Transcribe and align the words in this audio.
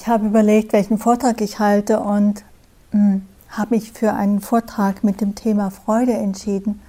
Ich 0.00 0.06
habe 0.06 0.26
überlegt, 0.26 0.72
welchen 0.72 0.96
Vortrag 0.96 1.40
ich 1.40 1.58
halte 1.58 1.98
und 1.98 2.44
hm, 2.92 3.22
habe 3.50 3.74
mich 3.74 3.90
für 3.90 4.12
einen 4.12 4.40
Vortrag 4.40 5.02
mit 5.02 5.20
dem 5.20 5.34
Thema 5.34 5.70
Freude 5.70 6.12
entschieden. 6.12 6.80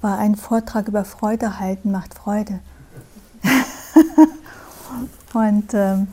War 0.00 0.18
ein 0.18 0.34
Vortrag 0.34 0.88
über 0.88 1.04
Freude 1.04 1.60
halten 1.60 1.92
macht 1.92 2.12
Freude. 2.12 2.58
und 5.32 5.74
ähm, 5.74 6.08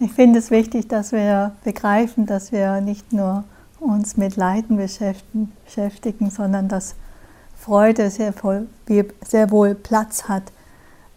ich 0.00 0.12
finde 0.12 0.40
es 0.40 0.50
wichtig, 0.50 0.88
dass 0.88 1.12
wir 1.12 1.52
begreifen, 1.62 2.26
dass 2.26 2.50
wir 2.50 2.80
nicht 2.80 3.12
nur 3.12 3.44
uns 3.78 4.16
mit 4.16 4.34
Leiden 4.34 4.76
beschäftigen, 4.76 6.30
sondern 6.30 6.66
dass 6.66 6.96
Freude 7.56 8.10
sehr 8.10 8.34
wohl, 8.42 8.66
sehr 9.24 9.52
wohl 9.52 9.76
Platz 9.76 10.24
hat 10.24 10.50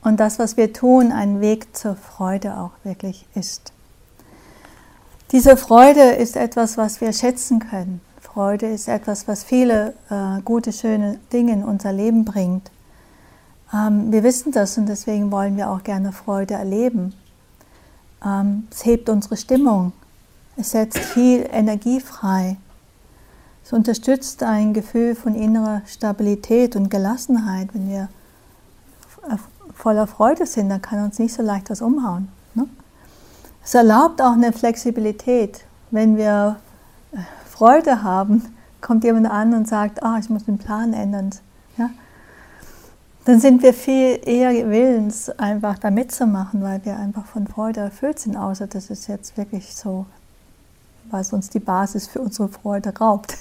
und 0.07 0.21
das, 0.21 0.39
was 0.39 0.55
wir 0.55 0.71
tun, 0.71 1.11
ein 1.11 1.41
Weg 1.41 1.75
zur 1.75 1.97
Freude 1.97 2.57
auch 2.57 2.71
wirklich 2.83 3.25
ist. 3.35 3.73
Diese 5.33 5.57
Freude 5.57 6.11
ist 6.11 6.37
etwas, 6.37 6.77
was 6.77 7.01
wir 7.01 7.11
schätzen 7.11 7.59
können. 7.59 7.99
Freude 8.21 8.67
ist 8.67 8.87
etwas, 8.87 9.27
was 9.27 9.43
viele 9.43 9.95
äh, 10.09 10.41
gute, 10.45 10.71
schöne 10.71 11.19
Dinge 11.33 11.51
in 11.51 11.63
unser 11.65 11.91
Leben 11.91 12.23
bringt. 12.23 12.71
Ähm, 13.73 14.09
wir 14.13 14.23
wissen 14.23 14.53
das 14.53 14.77
und 14.77 14.85
deswegen 14.85 15.29
wollen 15.29 15.57
wir 15.57 15.69
auch 15.69 15.83
gerne 15.83 16.13
Freude 16.13 16.53
erleben. 16.53 17.13
Ähm, 18.25 18.69
es 18.71 18.85
hebt 18.85 19.09
unsere 19.09 19.35
Stimmung. 19.35 19.91
Es 20.55 20.71
setzt 20.71 20.99
viel 20.99 21.45
Energie 21.51 21.99
frei. 21.99 22.55
Es 23.61 23.73
unterstützt 23.73 24.41
ein 24.43 24.73
Gefühl 24.73 25.15
von 25.15 25.35
innerer 25.35 25.81
Stabilität 25.85 26.77
und 26.77 26.89
Gelassenheit. 26.89 27.73
Wenn 27.73 27.89
wir 27.89 28.07
voller 29.77 30.07
Freude 30.07 30.45
sind, 30.45 30.69
dann 30.69 30.81
kann 30.81 31.03
uns 31.03 31.19
nicht 31.19 31.33
so 31.33 31.43
leicht 31.43 31.69
was 31.69 31.81
umhauen. 31.81 32.29
Ne? 32.55 32.67
Es 33.63 33.73
erlaubt 33.75 34.21
auch 34.21 34.33
eine 34.33 34.51
Flexibilität. 34.51 35.63
Wenn 35.91 36.17
wir 36.17 36.57
äh, 37.13 37.17
Freude 37.47 38.03
haben, 38.03 38.43
kommt 38.81 39.03
jemand 39.03 39.29
an 39.29 39.53
und 39.53 39.67
sagt, 39.67 39.99
oh, 40.03 40.17
ich 40.19 40.29
muss 40.29 40.45
den 40.45 40.57
Plan 40.57 40.93
ändern. 40.93 41.29
Ja? 41.77 41.89
Dann 43.25 43.39
sind 43.39 43.61
wir 43.61 43.73
viel 43.73 44.19
eher 44.25 44.51
willens, 44.69 45.29
einfach 45.29 45.77
da 45.77 45.91
mitzumachen, 45.91 46.63
weil 46.63 46.83
wir 46.83 46.97
einfach 46.97 47.25
von 47.25 47.47
Freude 47.47 47.81
erfüllt 47.81 48.19
sind, 48.19 48.35
außer 48.35 48.67
das 48.67 48.89
ist 48.89 49.07
jetzt 49.07 49.37
wirklich 49.37 49.75
so 49.75 50.05
was 51.09 51.31
uns 51.31 51.49
die 51.49 51.61
Basis 51.61 52.05
für 52.05 52.19
unsere 52.19 52.49
Freude 52.49 52.93
raubt. 52.97 53.37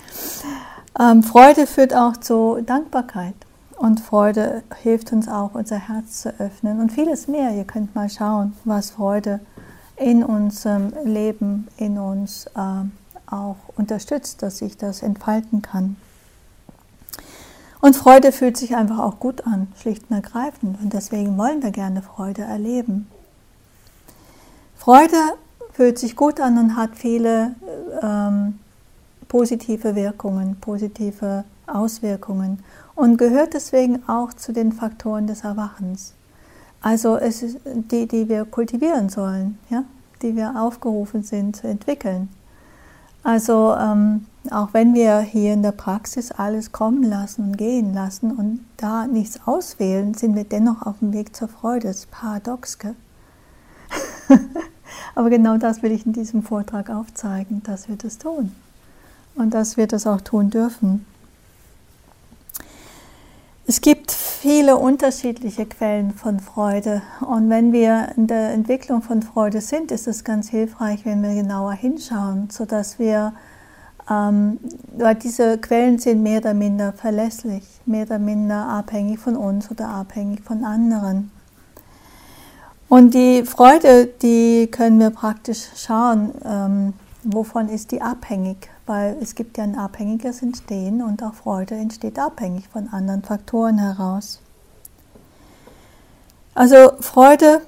ähm, 1.00 1.22
Freude 1.22 1.68
führt 1.68 1.94
auch 1.94 2.16
zu 2.16 2.60
Dankbarkeit 2.66 3.36
und 3.80 3.98
Freude 3.98 4.62
hilft 4.82 5.10
uns 5.10 5.26
auch, 5.26 5.54
unser 5.54 5.78
Herz 5.78 6.20
zu 6.20 6.38
öffnen 6.38 6.80
und 6.80 6.92
vieles 6.92 7.28
mehr. 7.28 7.54
Ihr 7.54 7.64
könnt 7.64 7.94
mal 7.94 8.10
schauen, 8.10 8.52
was 8.64 8.90
Freude 8.90 9.40
in 9.96 10.22
unserem 10.22 10.92
Leben, 11.02 11.66
in 11.78 11.96
uns 11.98 12.44
äh, 12.54 12.84
auch 13.26 13.56
unterstützt, 13.76 14.42
dass 14.42 14.58
sich 14.58 14.76
das 14.76 15.02
entfalten 15.02 15.62
kann. 15.62 15.96
Und 17.80 17.96
Freude 17.96 18.32
fühlt 18.32 18.58
sich 18.58 18.76
einfach 18.76 18.98
auch 18.98 19.18
gut 19.18 19.46
an, 19.46 19.68
schlicht 19.80 20.10
und 20.10 20.16
ergreifend. 20.16 20.78
Und 20.82 20.92
deswegen 20.92 21.38
wollen 21.38 21.62
wir 21.62 21.70
gerne 21.70 22.02
Freude 22.02 22.42
erleben. 22.42 23.08
Freude 24.76 25.16
fühlt 25.72 25.98
sich 25.98 26.16
gut 26.16 26.38
an 26.38 26.58
und 26.58 26.76
hat 26.76 26.96
viele 26.96 27.54
ähm, 28.02 28.58
positive 29.26 29.94
Wirkungen, 29.94 30.56
positive 30.60 31.44
Auswirkungen 31.66 32.62
und 33.00 33.16
gehört 33.16 33.54
deswegen 33.54 34.06
auch 34.08 34.34
zu 34.34 34.52
den 34.52 34.72
Faktoren 34.72 35.26
des 35.26 35.42
Erwachens. 35.42 36.12
Also 36.82 37.16
es 37.16 37.42
ist 37.42 37.58
die, 37.64 38.06
die 38.06 38.28
wir 38.28 38.44
kultivieren 38.44 39.08
sollen, 39.08 39.58
ja? 39.70 39.84
die 40.20 40.36
wir 40.36 40.54
aufgerufen 40.60 41.22
sind 41.22 41.56
zu 41.56 41.66
entwickeln. 41.66 42.28
Also 43.22 43.74
ähm, 43.74 44.26
auch 44.50 44.68
wenn 44.72 44.92
wir 44.92 45.20
hier 45.20 45.54
in 45.54 45.62
der 45.62 45.72
Praxis 45.72 46.30
alles 46.30 46.72
kommen 46.72 47.02
lassen 47.02 47.48
und 47.48 47.56
gehen 47.56 47.94
lassen 47.94 48.32
und 48.32 48.60
da 48.76 49.06
nichts 49.06 49.40
auswählen, 49.46 50.12
sind 50.12 50.34
wir 50.34 50.44
dennoch 50.44 50.82
auf 50.86 50.98
dem 50.98 51.14
Weg 51.14 51.34
zur 51.34 51.48
Freude. 51.48 51.88
Das 51.88 52.00
ist 52.00 52.10
paradox, 52.10 52.78
gell? 52.78 52.94
Aber 55.14 55.30
genau 55.30 55.56
das 55.56 55.82
will 55.82 55.92
ich 55.92 56.04
in 56.04 56.12
diesem 56.12 56.42
Vortrag 56.42 56.90
aufzeigen, 56.90 57.62
dass 57.62 57.88
wir 57.88 57.96
das 57.96 58.18
tun 58.18 58.52
und 59.34 59.54
dass 59.54 59.78
wir 59.78 59.86
das 59.86 60.06
auch 60.06 60.20
tun 60.20 60.50
dürfen. 60.50 61.06
Es 63.70 63.80
gibt 63.80 64.10
viele 64.10 64.76
unterschiedliche 64.78 65.64
Quellen 65.64 66.12
von 66.12 66.40
Freude 66.40 67.02
und 67.20 67.50
wenn 67.50 67.72
wir 67.72 68.08
in 68.16 68.26
der 68.26 68.50
Entwicklung 68.50 69.00
von 69.00 69.22
Freude 69.22 69.60
sind, 69.60 69.92
ist 69.92 70.08
es 70.08 70.24
ganz 70.24 70.48
hilfreich, 70.48 71.04
wenn 71.04 71.22
wir 71.22 71.36
genauer 71.36 71.74
hinschauen, 71.74 72.50
sodass 72.50 72.98
wir, 72.98 73.32
ähm, 74.10 74.58
weil 74.98 75.14
diese 75.14 75.56
Quellen 75.58 76.00
sind 76.00 76.20
mehr 76.20 76.40
oder 76.40 76.52
minder 76.52 76.92
verlässlich, 76.92 77.62
mehr 77.86 78.06
oder 78.06 78.18
minder 78.18 78.66
abhängig 78.66 79.20
von 79.20 79.36
uns 79.36 79.70
oder 79.70 79.86
abhängig 79.86 80.42
von 80.42 80.64
anderen. 80.64 81.30
Und 82.88 83.14
die 83.14 83.44
Freude, 83.44 84.06
die 84.20 84.66
können 84.68 84.98
wir 84.98 85.10
praktisch 85.10 85.68
schauen, 85.76 86.32
ähm, 86.44 86.92
wovon 87.22 87.68
ist 87.68 87.92
die 87.92 88.02
abhängig, 88.02 88.68
weil 88.90 89.16
es 89.22 89.36
gibt 89.36 89.56
ja 89.56 89.62
ein 89.62 89.78
abhängiges 89.78 90.42
Entstehen 90.42 91.00
und 91.00 91.22
auch 91.22 91.34
Freude 91.34 91.76
entsteht 91.76 92.18
abhängig 92.18 92.66
von 92.66 92.88
anderen 92.88 93.22
Faktoren 93.22 93.78
heraus. 93.78 94.40
Also 96.56 96.94
Freude 96.98 97.62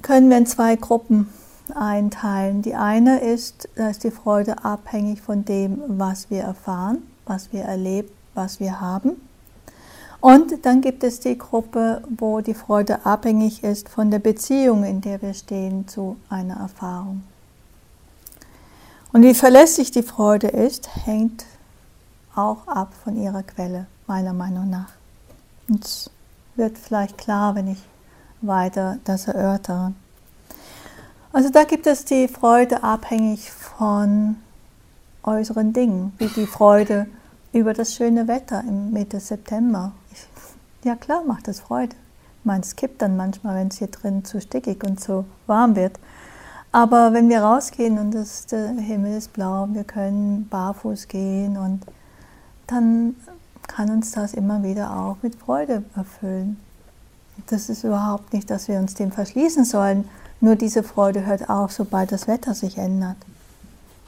können 0.00 0.30
wir 0.30 0.38
in 0.38 0.46
zwei 0.46 0.76
Gruppen 0.76 1.28
einteilen. 1.74 2.62
Die 2.62 2.76
eine 2.76 3.18
ist, 3.18 3.68
da 3.74 3.88
ist 3.90 4.04
die 4.04 4.12
Freude 4.12 4.64
abhängig 4.64 5.22
von 5.22 5.44
dem, 5.44 5.82
was 5.88 6.30
wir 6.30 6.42
erfahren, 6.42 7.02
was 7.26 7.52
wir 7.52 7.62
erleben, 7.62 8.10
was 8.34 8.60
wir 8.60 8.80
haben. 8.80 9.20
Und 10.20 10.64
dann 10.64 10.82
gibt 10.82 11.02
es 11.02 11.18
die 11.18 11.36
Gruppe, 11.36 12.02
wo 12.16 12.42
die 12.42 12.54
Freude 12.54 13.04
abhängig 13.04 13.64
ist 13.64 13.88
von 13.88 14.12
der 14.12 14.20
Beziehung, 14.20 14.84
in 14.84 15.00
der 15.00 15.20
wir 15.20 15.34
stehen 15.34 15.88
zu 15.88 16.16
einer 16.28 16.58
Erfahrung. 16.58 17.24
Und 19.12 19.22
wie 19.22 19.34
verlässlich 19.34 19.90
die 19.90 20.02
Freude 20.02 20.48
ist, 20.48 20.88
hängt 21.06 21.44
auch 22.34 22.66
ab 22.66 22.92
von 23.02 23.20
ihrer 23.20 23.42
Quelle, 23.42 23.86
meiner 24.06 24.32
Meinung 24.32 24.70
nach. 24.70 24.90
Und 25.68 25.84
es 25.84 26.10
wird 26.56 26.78
vielleicht 26.78 27.18
klar, 27.18 27.54
wenn 27.54 27.68
ich 27.68 27.82
weiter 28.40 28.98
das 29.04 29.28
erörtere. 29.28 29.92
Also 31.32 31.50
da 31.50 31.64
gibt 31.64 31.86
es 31.86 32.04
die 32.04 32.28
Freude 32.28 32.82
abhängig 32.82 33.50
von 33.50 34.36
äußeren 35.22 35.72
Dingen, 35.72 36.12
wie 36.18 36.28
die 36.28 36.46
Freude 36.46 37.06
über 37.52 37.74
das 37.74 37.94
schöne 37.94 38.28
Wetter 38.28 38.60
im 38.60 38.92
Mitte 38.92 39.20
September 39.20 39.92
ja 40.84 40.96
klar 40.96 41.22
macht 41.24 41.48
das 41.48 41.60
Freude. 41.60 41.94
Ich 42.40 42.44
meine, 42.44 42.62
es 42.62 42.76
kippt 42.76 43.02
dann 43.02 43.16
manchmal, 43.16 43.56
wenn 43.56 43.68
es 43.68 43.78
hier 43.78 43.88
drin 43.88 44.24
zu 44.24 44.40
stickig 44.40 44.82
und 44.84 45.00
zu 45.00 45.24
warm 45.46 45.76
wird. 45.76 45.98
Aber 46.70 47.12
wenn 47.12 47.28
wir 47.28 47.40
rausgehen 47.40 47.98
und 47.98 48.12
das, 48.12 48.46
der 48.46 48.68
Himmel 48.68 49.16
ist 49.16 49.32
blau, 49.32 49.68
wir 49.72 49.84
können 49.84 50.46
barfuß 50.48 51.08
gehen 51.08 51.56
und 51.56 51.80
dann 52.66 53.16
kann 53.66 53.90
uns 53.90 54.10
das 54.12 54.34
immer 54.34 54.62
wieder 54.62 54.94
auch 54.94 55.16
mit 55.22 55.36
Freude 55.36 55.82
erfüllen. 55.96 56.58
Das 57.46 57.68
ist 57.68 57.84
überhaupt 57.84 58.32
nicht, 58.32 58.50
dass 58.50 58.68
wir 58.68 58.78
uns 58.78 58.94
dem 58.94 59.12
verschließen 59.12 59.64
sollen. 59.64 60.08
Nur 60.40 60.56
diese 60.56 60.82
Freude 60.82 61.24
hört 61.24 61.48
auf, 61.48 61.72
sobald 61.72 62.12
das 62.12 62.28
Wetter 62.28 62.54
sich 62.54 62.76
ändert. 62.78 63.16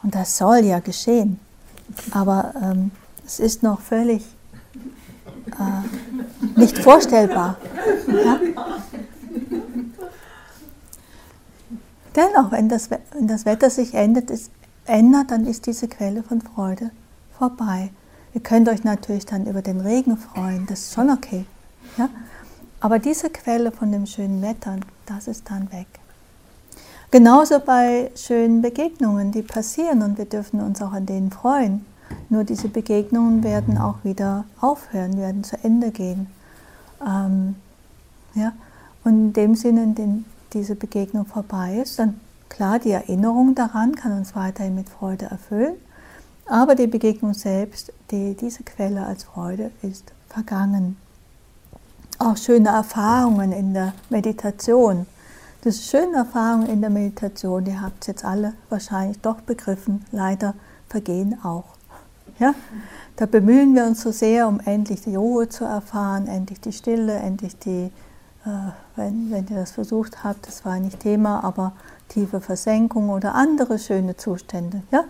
Und 0.03 0.15
das 0.15 0.37
soll 0.37 0.59
ja 0.59 0.79
geschehen. 0.79 1.39
Aber 2.11 2.53
ähm, 2.61 2.91
es 3.25 3.39
ist 3.39 3.63
noch 3.63 3.79
völlig 3.79 4.23
äh, 5.47 6.59
nicht 6.59 6.77
vorstellbar. 6.79 7.57
Ja? 8.07 8.39
Dennoch, 12.21 12.51
wenn 12.51 12.69
das, 12.69 12.89
wenn 12.91 13.27
das 13.27 13.45
Wetter 13.45 13.71
sich 13.71 13.95
ändert, 13.95 14.29
ist, 14.29 14.51
ändert, 14.85 15.31
dann 15.31 15.47
ist 15.47 15.65
diese 15.65 15.87
Quelle 15.87 16.21
von 16.21 16.39
Freude 16.41 16.91
vorbei. 17.35 17.89
Ihr 18.35 18.41
könnt 18.41 18.69
euch 18.69 18.83
natürlich 18.83 19.25
dann 19.25 19.47
über 19.47 19.63
den 19.63 19.81
Regen 19.81 20.17
freuen, 20.17 20.67
das 20.67 20.81
ist 20.81 20.93
schon 20.93 21.09
okay. 21.09 21.45
Ja? 21.97 22.09
Aber 22.79 22.99
diese 22.99 23.31
Quelle 23.31 23.71
von 23.71 23.91
dem 23.91 24.05
schönen 24.05 24.41
Wetter, 24.43 24.77
das 25.07 25.27
ist 25.27 25.49
dann 25.49 25.71
weg. 25.71 25.87
Genauso 27.09 27.59
bei 27.59 28.11
schönen 28.15 28.61
Begegnungen, 28.61 29.31
die 29.31 29.41
passieren 29.41 30.03
und 30.03 30.19
wir 30.19 30.25
dürfen 30.25 30.61
uns 30.61 30.79
auch 30.81 30.93
an 30.93 31.07
denen 31.07 31.31
freuen. 31.31 31.85
Nur 32.29 32.43
diese 32.43 32.67
Begegnungen 32.67 33.43
werden 33.43 33.79
auch 33.79 34.03
wieder 34.03 34.45
aufhören, 34.59 35.17
werden 35.17 35.43
zu 35.43 35.57
Ende 35.63 35.89
gehen. 35.89 36.27
Ähm, 37.03 37.55
ja? 38.35 38.53
Und 39.03 39.11
in 39.13 39.33
dem 39.33 39.55
Sinne, 39.55 39.83
in 39.83 39.95
dem 39.95 40.25
diese 40.53 40.75
Begegnung 40.75 41.25
vorbei 41.25 41.79
ist, 41.81 41.99
dann 41.99 42.19
klar, 42.49 42.79
die 42.79 42.91
Erinnerung 42.91 43.55
daran 43.55 43.95
kann 43.95 44.17
uns 44.17 44.35
weiterhin 44.35 44.75
mit 44.75 44.89
Freude 44.89 45.25
erfüllen, 45.25 45.75
aber 46.45 46.75
die 46.75 46.87
Begegnung 46.87 47.33
selbst, 47.33 47.93
die, 48.11 48.35
diese 48.35 48.63
Quelle 48.63 49.05
als 49.05 49.23
Freude, 49.23 49.71
ist 49.81 50.13
vergangen. 50.27 50.97
Auch 52.19 52.37
schöne 52.37 52.69
Erfahrungen 52.69 53.51
in 53.51 53.73
der 53.73 53.93
Meditation, 54.09 55.05
diese 55.63 55.83
schönen 55.83 56.15
Erfahrungen 56.15 56.67
in 56.67 56.81
der 56.81 56.89
Meditation, 56.89 57.63
die 57.63 57.77
habt 57.77 58.07
ihr 58.07 58.13
jetzt 58.13 58.25
alle 58.25 58.53
wahrscheinlich 58.69 59.19
doch 59.21 59.41
begriffen, 59.41 60.03
leider 60.11 60.55
vergehen 60.89 61.37
auch. 61.43 61.65
Ja? 62.39 62.55
Da 63.15 63.27
bemühen 63.27 63.75
wir 63.75 63.85
uns 63.85 64.01
so 64.01 64.11
sehr, 64.11 64.47
um 64.47 64.59
endlich 64.59 65.01
die 65.01 65.15
Ruhe 65.15 65.49
zu 65.49 65.63
erfahren, 65.63 66.27
endlich 66.27 66.59
die 66.61 66.73
Stille, 66.73 67.13
endlich 67.13 67.59
die, 67.59 67.91
äh, 68.43 68.71
wenn, 68.95 69.31
wenn 69.31 69.47
ihr 69.47 69.57
das 69.57 69.71
versucht 69.71 70.23
habt, 70.23 70.47
das 70.47 70.65
war 70.65 70.79
nicht 70.79 70.99
Thema, 70.99 71.43
aber 71.43 71.73
tiefe 72.09 72.41
Versenkung 72.41 73.09
oder 73.09 73.35
andere 73.35 73.79
schöne 73.79 74.17
Zustände. 74.17 74.83
Ja? 74.91 75.05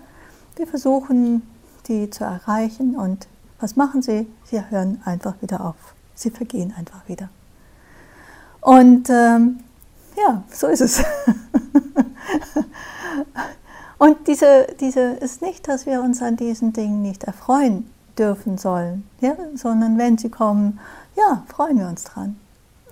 Wir 0.56 0.68
versuchen, 0.68 1.42
die 1.88 2.10
zu 2.10 2.24
erreichen 2.24 2.96
und 2.96 3.28
was 3.60 3.76
machen 3.76 4.02
sie? 4.02 4.28
Sie 4.46 4.62
hören 4.70 5.02
einfach 5.06 5.36
wieder 5.42 5.66
auf. 5.66 5.96
Sie 6.16 6.32
vergehen 6.32 6.74
einfach 6.78 7.08
wieder. 7.08 7.30
Und 8.60 9.10
ähm, 9.10 9.60
ja, 10.18 10.44
so 10.52 10.68
ist 10.68 10.82
es. 10.82 11.04
Und 14.02 14.28
diese, 14.28 14.66
diese 14.80 15.00
ist 15.00 15.44
nicht, 15.44 15.68
dass 15.68 15.86
wir 15.86 16.02
uns 16.02 16.24
an 16.24 16.36
diesen 16.36 16.74
Dingen 16.74 17.04
nicht 17.04 17.26
erfreuen 17.26 17.88
dürfen 18.18 18.58
sollen, 18.58 19.08
ja? 19.20 19.36
sondern 19.54 20.00
wenn 20.00 20.18
sie 20.18 20.30
kommen, 20.30 20.80
ja, 21.16 21.44
freuen 21.48 21.78
wir 21.78 21.88
uns 21.88 22.06
dran. 22.06 22.36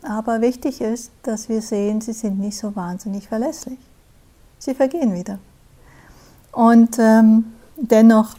Aber 0.01 0.41
wichtig 0.41 0.81
ist, 0.81 1.11
dass 1.23 1.49
wir 1.49 1.61
sehen, 1.61 2.01
sie 2.01 2.13
sind 2.13 2.39
nicht 2.39 2.57
so 2.57 2.75
wahnsinnig 2.75 3.27
verlässlich. 3.27 3.79
Sie 4.57 4.73
vergehen 4.73 5.13
wieder. 5.13 5.39
Und 6.51 6.97
ähm, 6.99 7.53
dennoch 7.75 8.35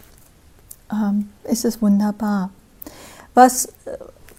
ähm, 0.90 1.28
ist 1.44 1.64
es 1.64 1.80
wunderbar. 1.80 2.50
Was 3.34 3.68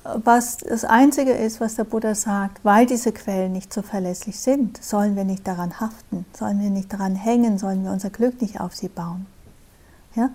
was 0.03 0.57
das 0.57 0.83
Einzige 0.83 1.31
ist, 1.31 1.61
was 1.61 1.75
der 1.75 1.83
Buddha 1.83 2.15
sagt, 2.15 2.63
weil 2.65 2.85
diese 2.85 3.11
Quellen 3.11 3.51
nicht 3.51 3.71
so 3.71 3.81
verlässlich 3.81 4.39
sind, 4.39 4.83
sollen 4.83 5.15
wir 5.15 5.23
nicht 5.23 5.47
daran 5.47 5.79
haften, 5.79 6.25
sollen 6.33 6.59
wir 6.59 6.69
nicht 6.69 6.91
daran 6.91 7.15
hängen, 7.15 7.59
sollen 7.59 7.83
wir 7.83 7.91
unser 7.91 8.09
Glück 8.09 8.41
nicht 8.41 8.59
auf 8.59 8.75
sie 8.75 8.89
bauen. 8.89 9.27
Ja? 10.15 10.31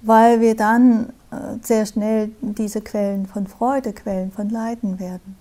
Weil 0.00 0.40
wir 0.40 0.56
dann 0.56 1.10
äh, 1.30 1.58
sehr 1.62 1.84
schnell 1.84 2.30
diese 2.40 2.80
Quellen 2.80 3.26
von 3.26 3.46
Freude, 3.46 3.92
Quellen 3.92 4.32
von 4.32 4.48
Leiden 4.48 4.98
werden. 4.98 5.36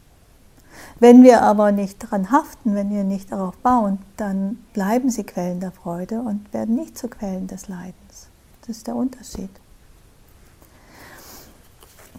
Wenn 0.99 1.23
wir 1.23 1.41
aber 1.41 1.71
nicht 1.71 2.03
daran 2.03 2.31
haften, 2.31 2.75
wenn 2.75 2.91
wir 2.91 3.03
nicht 3.03 3.31
darauf 3.31 3.55
bauen, 3.57 3.99
dann 4.17 4.57
bleiben 4.73 5.09
sie 5.09 5.23
Quellen 5.23 5.59
der 5.59 5.71
Freude 5.71 6.19
und 6.21 6.53
werden 6.53 6.75
nicht 6.75 6.97
zu 6.97 7.07
Quellen 7.07 7.47
des 7.47 7.67
Leidens. 7.67 8.27
Das 8.61 8.77
ist 8.77 8.87
der 8.87 8.95
Unterschied. 8.95 9.49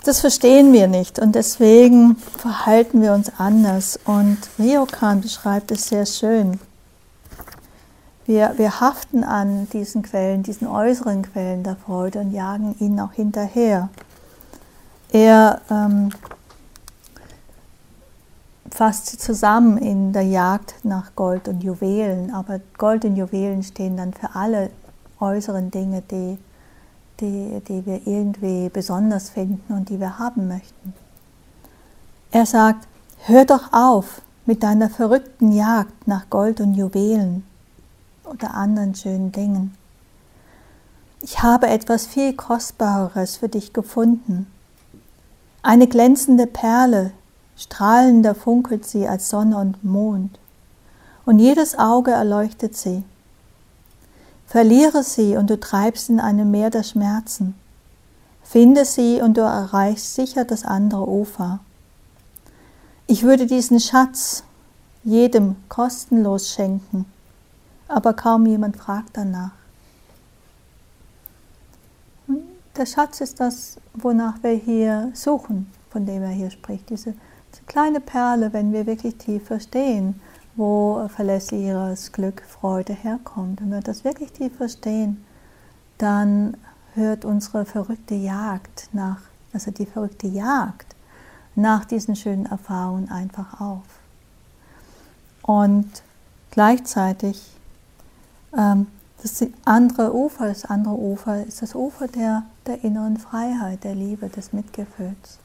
Das 0.04 0.20
verstehen 0.20 0.72
wir 0.72 0.88
nicht 0.88 1.20
und 1.20 1.36
deswegen 1.36 2.16
verhalten 2.16 3.02
wir 3.02 3.12
uns 3.12 3.30
anders. 3.38 4.00
Und 4.04 4.38
Ryokan 4.58 5.20
beschreibt 5.20 5.70
es 5.70 5.88
sehr 5.88 6.06
schön. 6.06 6.58
Wir, 8.26 8.54
wir 8.56 8.80
haften 8.80 9.22
an 9.22 9.68
diesen 9.72 10.02
Quellen, 10.02 10.42
diesen 10.42 10.66
äußeren 10.66 11.22
Quellen 11.22 11.62
der 11.62 11.76
Freude 11.76 12.18
und 12.18 12.32
jagen 12.32 12.74
ihnen 12.80 12.98
auch 12.98 13.12
hinterher. 13.12 13.90
Er 15.12 15.60
ähm, 15.70 16.10
fasst 18.72 19.06
sie 19.08 19.18
zusammen 19.18 19.78
in 19.78 20.12
der 20.12 20.22
Jagd 20.22 20.76
nach 20.82 21.14
Gold 21.14 21.48
und 21.48 21.62
Juwelen, 21.62 22.32
aber 22.32 22.60
Gold 22.78 23.04
und 23.04 23.16
Juwelen 23.16 23.62
stehen 23.62 23.96
dann 23.96 24.14
für 24.14 24.34
alle 24.34 24.70
äußeren 25.20 25.70
Dinge, 25.70 26.02
die 26.10 26.38
die, 27.22 27.62
die 27.68 27.86
wir 27.86 28.06
irgendwie 28.06 28.68
besonders 28.68 29.30
finden 29.30 29.72
und 29.72 29.88
die 29.88 30.00
wir 30.00 30.18
haben 30.18 30.48
möchten. 30.48 30.92
Er 32.30 32.46
sagt, 32.46 32.88
hör 33.24 33.44
doch 33.44 33.72
auf 33.72 34.22
mit 34.44 34.62
deiner 34.62 34.90
verrückten 34.90 35.52
Jagd 35.52 36.08
nach 36.08 36.28
Gold 36.28 36.60
und 36.60 36.74
Juwelen 36.74 37.44
oder 38.24 38.54
anderen 38.54 38.94
schönen 38.94 39.32
Dingen. 39.32 39.74
Ich 41.20 41.42
habe 41.42 41.68
etwas 41.68 42.06
viel 42.06 42.34
Kostbareres 42.34 43.36
für 43.36 43.48
dich 43.48 43.72
gefunden. 43.72 44.46
Eine 45.62 45.86
glänzende 45.86 46.48
Perle, 46.48 47.12
strahlender 47.56 48.34
funkelt 48.34 48.86
sie 48.86 49.06
als 49.06 49.28
Sonne 49.28 49.58
und 49.58 49.84
Mond, 49.84 50.38
und 51.24 51.38
jedes 51.38 51.78
Auge 51.78 52.10
erleuchtet 52.10 52.76
sie. 52.76 53.04
Verliere 54.46 55.02
sie 55.02 55.36
und 55.36 55.48
du 55.48 55.58
treibst 55.58 56.10
in 56.10 56.20
einem 56.20 56.50
Meer 56.50 56.70
der 56.70 56.82
Schmerzen. 56.82 57.54
Finde 58.42 58.84
sie 58.84 59.22
und 59.22 59.36
du 59.36 59.40
erreichst 59.40 60.14
sicher 60.14 60.44
das 60.44 60.64
andere 60.64 61.08
Ufer. 61.08 61.60
Ich 63.06 63.22
würde 63.22 63.46
diesen 63.46 63.80
Schatz 63.80 64.44
jedem 65.04 65.56
kostenlos 65.68 66.50
schenken, 66.50 67.06
aber 67.88 68.14
kaum 68.14 68.46
jemand 68.46 68.76
fragt 68.76 69.16
danach. 69.16 69.52
Der 72.76 72.86
Schatz 72.86 73.20
ist 73.20 73.38
das, 73.38 73.76
wonach 73.92 74.42
wir 74.42 74.52
hier 74.52 75.10
suchen, 75.14 75.70
von 75.90 76.06
dem 76.06 76.22
er 76.22 76.30
hier 76.30 76.50
spricht. 76.50 76.88
Diese, 76.88 77.14
kleine 77.66 78.00
Perle, 78.00 78.52
wenn 78.52 78.72
wir 78.72 78.86
wirklich 78.86 79.16
tief 79.16 79.46
verstehen, 79.46 80.20
wo 80.56 81.08
verlässlicheres 81.08 82.12
Glück, 82.12 82.42
Freude 82.42 82.92
herkommt. 82.92 83.60
Wenn 83.60 83.70
wir 83.70 83.80
das 83.80 84.04
wirklich 84.04 84.32
tief 84.32 84.56
verstehen, 84.56 85.24
dann 85.98 86.56
hört 86.94 87.24
unsere 87.24 87.64
verrückte 87.64 88.14
Jagd 88.14 88.88
nach, 88.92 89.20
also 89.52 89.70
die 89.70 89.86
verrückte 89.86 90.26
Jagd 90.26 90.94
nach 91.54 91.84
diesen 91.84 92.16
schönen 92.16 92.46
Erfahrungen 92.46 93.10
einfach 93.10 93.60
auf. 93.60 93.84
Und 95.42 95.88
gleichzeitig 96.50 97.52
ähm, 98.56 98.86
das 99.22 99.44
andere 99.64 100.14
Ufer, 100.14 100.48
das 100.48 100.64
andere 100.64 100.94
Ufer 100.94 101.44
ist 101.44 101.62
das 101.62 101.74
Ufer 101.74 102.08
der, 102.08 102.44
der 102.66 102.82
inneren 102.84 103.18
Freiheit, 103.18 103.84
der 103.84 103.94
Liebe, 103.94 104.28
des 104.28 104.52
Mitgefühls. 104.52 105.38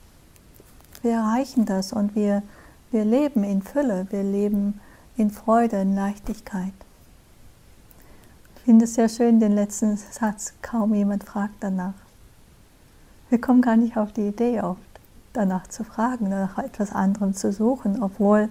Wir 1.03 1.13
erreichen 1.13 1.65
das 1.65 1.93
und 1.93 2.15
wir, 2.15 2.43
wir 2.91 3.05
leben 3.05 3.43
in 3.43 3.61
Fülle, 3.61 4.07
wir 4.09 4.23
leben 4.23 4.79
in 5.15 5.31
Freude, 5.31 5.81
in 5.81 5.95
Leichtigkeit. 5.95 6.73
Ich 8.55 8.61
finde 8.63 8.85
es 8.85 8.95
sehr 8.95 9.09
schön, 9.09 9.39
den 9.39 9.53
letzten 9.53 9.97
Satz, 9.97 10.53
kaum 10.61 10.93
jemand 10.93 11.23
fragt 11.23 11.55
danach. 11.61 11.93
Wir 13.29 13.39
kommen 13.39 13.61
gar 13.61 13.77
nicht 13.77 13.97
auf 13.97 14.11
die 14.11 14.27
Idee 14.27 14.61
oft, 14.61 14.81
danach 15.33 15.67
zu 15.67 15.83
fragen, 15.83 16.29
nach 16.29 16.57
etwas 16.57 16.91
anderem 16.93 17.33
zu 17.33 17.51
suchen, 17.51 18.01
obwohl 18.01 18.49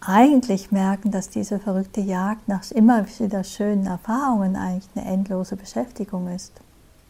eigentlich 0.00 0.72
merken, 0.72 1.10
dass 1.10 1.28
diese 1.28 1.58
verrückte 1.58 2.00
Jagd 2.00 2.48
nach 2.48 2.70
immer 2.70 3.04
wieder 3.18 3.44
schönen 3.44 3.86
Erfahrungen 3.86 4.56
eigentlich 4.56 4.88
eine 4.94 5.06
endlose 5.06 5.56
Beschäftigung 5.56 6.28
ist. 6.28 6.52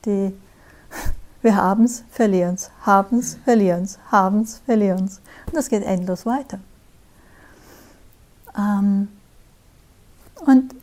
Die 0.04 0.34
wir 1.42 1.56
haben 1.56 1.84
es, 1.84 2.04
verlieren 2.10 2.54
es, 2.54 2.70
haben 2.82 3.18
es, 3.18 3.36
verlieren 3.44 3.84
es, 3.84 3.98
haben 4.10 4.42
es, 4.42 4.58
verlieren 4.58 5.04
es. 5.04 5.20
Und 5.46 5.56
das 5.56 5.68
geht 5.68 5.82
endlos 5.82 6.26
weiter. 6.26 6.58
Ähm, 8.56 9.08
und 10.46 10.74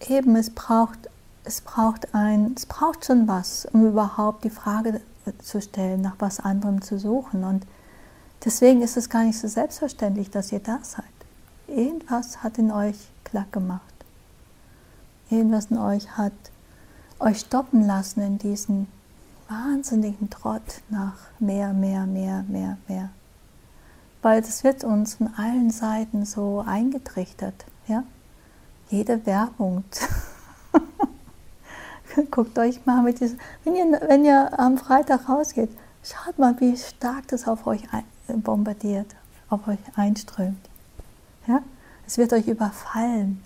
eben, 0.00 0.36
es 0.36 0.50
braucht, 0.50 0.98
es, 1.44 1.60
braucht 1.60 2.14
ein, 2.14 2.52
es 2.56 2.66
braucht 2.66 3.06
schon 3.06 3.28
was, 3.28 3.66
um 3.72 3.86
überhaupt 3.86 4.44
die 4.44 4.50
Frage 4.50 5.00
zu 5.42 5.60
stellen, 5.60 6.02
nach 6.02 6.16
was 6.18 6.40
anderem 6.40 6.82
zu 6.82 6.98
suchen. 6.98 7.44
Und 7.44 7.66
deswegen 8.44 8.82
ist 8.82 8.96
es 8.96 9.08
gar 9.08 9.24
nicht 9.24 9.38
so 9.38 9.48
selbstverständlich, 9.48 10.30
dass 10.30 10.52
ihr 10.52 10.60
da 10.60 10.80
seid. 10.82 11.04
Irgendwas 11.66 12.42
hat 12.42 12.58
in 12.58 12.70
euch 12.70 12.96
klack 13.24 13.52
gemacht. 13.52 13.82
Irgendwas 15.30 15.66
in 15.66 15.78
euch 15.78 16.10
hat 16.18 16.32
euch 17.18 17.40
stoppen 17.40 17.86
lassen 17.86 18.20
in 18.20 18.38
diesen 18.38 18.88
wahnsinnigen 19.52 20.30
Trott 20.30 20.82
nach 20.88 21.16
mehr, 21.38 21.72
mehr, 21.72 22.06
mehr, 22.06 22.44
mehr, 22.48 22.78
mehr 22.88 23.10
weil 24.22 24.40
das 24.40 24.64
wird 24.64 24.84
uns 24.84 25.16
von 25.16 25.34
allen 25.36 25.70
Seiten 25.70 26.24
so 26.24 26.64
eingetrichtert. 26.66 27.66
Ja? 27.88 28.04
Jede 28.88 29.26
Werbung. 29.26 29.84
Guckt 32.30 32.58
euch 32.58 32.86
mal 32.86 33.02
mit 33.02 33.20
diesem, 33.20 33.38
wenn 33.64 33.74
ihr, 33.74 34.00
wenn 34.06 34.24
ihr 34.24 34.58
am 34.58 34.78
Freitag 34.78 35.28
rausgeht, 35.28 35.70
schaut 36.04 36.38
mal, 36.38 36.58
wie 36.60 36.76
stark 36.76 37.26
das 37.28 37.48
auf 37.48 37.66
euch 37.66 37.82
bombardiert, 38.28 39.14
auf 39.50 39.66
euch 39.66 39.78
einströmt. 39.96 40.68
Ja? 41.46 41.62
Es 42.06 42.16
wird 42.16 42.32
euch 42.32 42.46
überfallen. 42.46 43.42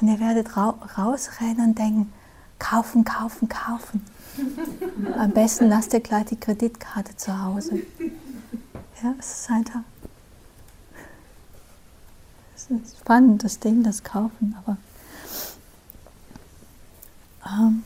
Und 0.00 0.08
ihr 0.08 0.20
werdet 0.20 0.56
ra 0.56 0.74
rausrennen 0.98 1.68
und 1.70 1.78
denken, 1.78 2.12
kaufen, 2.58 3.04
kaufen, 3.04 3.48
kaufen. 3.48 4.04
Am 5.16 5.30
besten 5.30 5.68
lasst 5.68 5.92
ihr 5.92 6.00
gleich 6.00 6.26
die 6.26 6.40
Kreditkarte 6.40 7.16
zu 7.16 7.42
Hause. 7.42 7.82
Ja, 9.02 9.14
es 9.18 9.40
ist 9.40 9.50
einfach 9.50 9.80
ist 12.80 12.98
spannend, 12.98 13.44
das 13.44 13.58
Ding, 13.58 13.82
das 13.82 14.02
kaufen, 14.02 14.56
aber 14.58 14.76
ähm, 17.46 17.82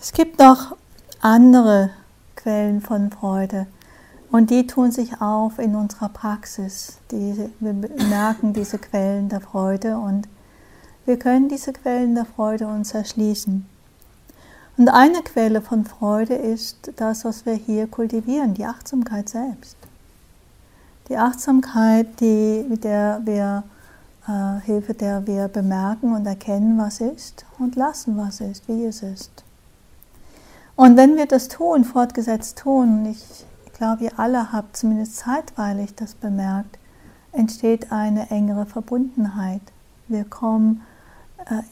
es 0.00 0.12
gibt 0.12 0.38
noch 0.38 0.76
andere 1.20 1.90
Quellen 2.36 2.80
von 2.80 3.10
Freude. 3.10 3.66
Und 4.30 4.50
die 4.50 4.66
tun 4.66 4.92
sich 4.92 5.22
auf 5.22 5.58
in 5.58 5.74
unserer 5.74 6.10
Praxis. 6.10 6.98
Die, 7.10 7.50
wir 7.60 7.72
merken 7.72 8.52
diese 8.52 8.78
Quellen 8.78 9.30
der 9.30 9.40
Freude 9.40 9.96
und 9.96 10.28
wir 11.08 11.18
können 11.18 11.48
diese 11.48 11.72
Quellen 11.72 12.14
der 12.14 12.26
Freude 12.26 12.66
uns 12.66 12.92
erschließen. 12.92 13.64
Und 14.76 14.88
eine 14.90 15.22
Quelle 15.22 15.62
von 15.62 15.86
Freude 15.86 16.34
ist 16.34 16.92
das, 16.96 17.24
was 17.24 17.46
wir 17.46 17.54
hier 17.54 17.86
kultivieren, 17.86 18.52
die 18.52 18.66
Achtsamkeit 18.66 19.30
selbst. 19.30 19.78
Die 21.08 21.16
Achtsamkeit, 21.16 22.20
die, 22.20 22.62
mit 22.68 22.84
der 22.84 23.22
wir, 23.24 23.64
äh, 24.28 24.60
Hilfe 24.66 24.92
der 24.92 25.26
wir 25.26 25.48
bemerken 25.48 26.14
und 26.14 26.26
erkennen, 26.26 26.76
was 26.76 27.00
ist 27.00 27.46
und 27.58 27.74
lassen, 27.74 28.18
was 28.18 28.42
ist, 28.42 28.68
wie 28.68 28.84
es 28.84 29.02
ist. 29.02 29.44
Und 30.76 30.98
wenn 30.98 31.16
wir 31.16 31.24
das 31.24 31.48
tun, 31.48 31.84
fortgesetzt 31.84 32.58
tun, 32.58 33.06
ich 33.06 33.46
glaube, 33.72 34.04
ihr 34.04 34.18
alle 34.18 34.52
habt 34.52 34.76
zumindest 34.76 35.16
zeitweilig 35.16 35.94
das 35.94 36.14
bemerkt, 36.14 36.78
entsteht 37.32 37.90
eine 37.92 38.30
engere 38.30 38.66
Verbundenheit. 38.66 39.62
Wir 40.06 40.24
kommen 40.24 40.82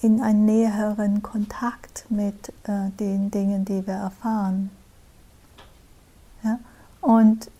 in 0.02 0.22
einen 0.22 0.46
näheren 0.46 1.22
Kontakt 1.22 2.06
mit 2.08 2.48
äh, 2.64 2.90
den 2.98 3.30
Dingen, 3.30 3.64
die 3.64 3.86
wir 3.86 3.94
erfahren. 3.94 4.70
Ja? 6.42 6.58
Und 7.00 7.50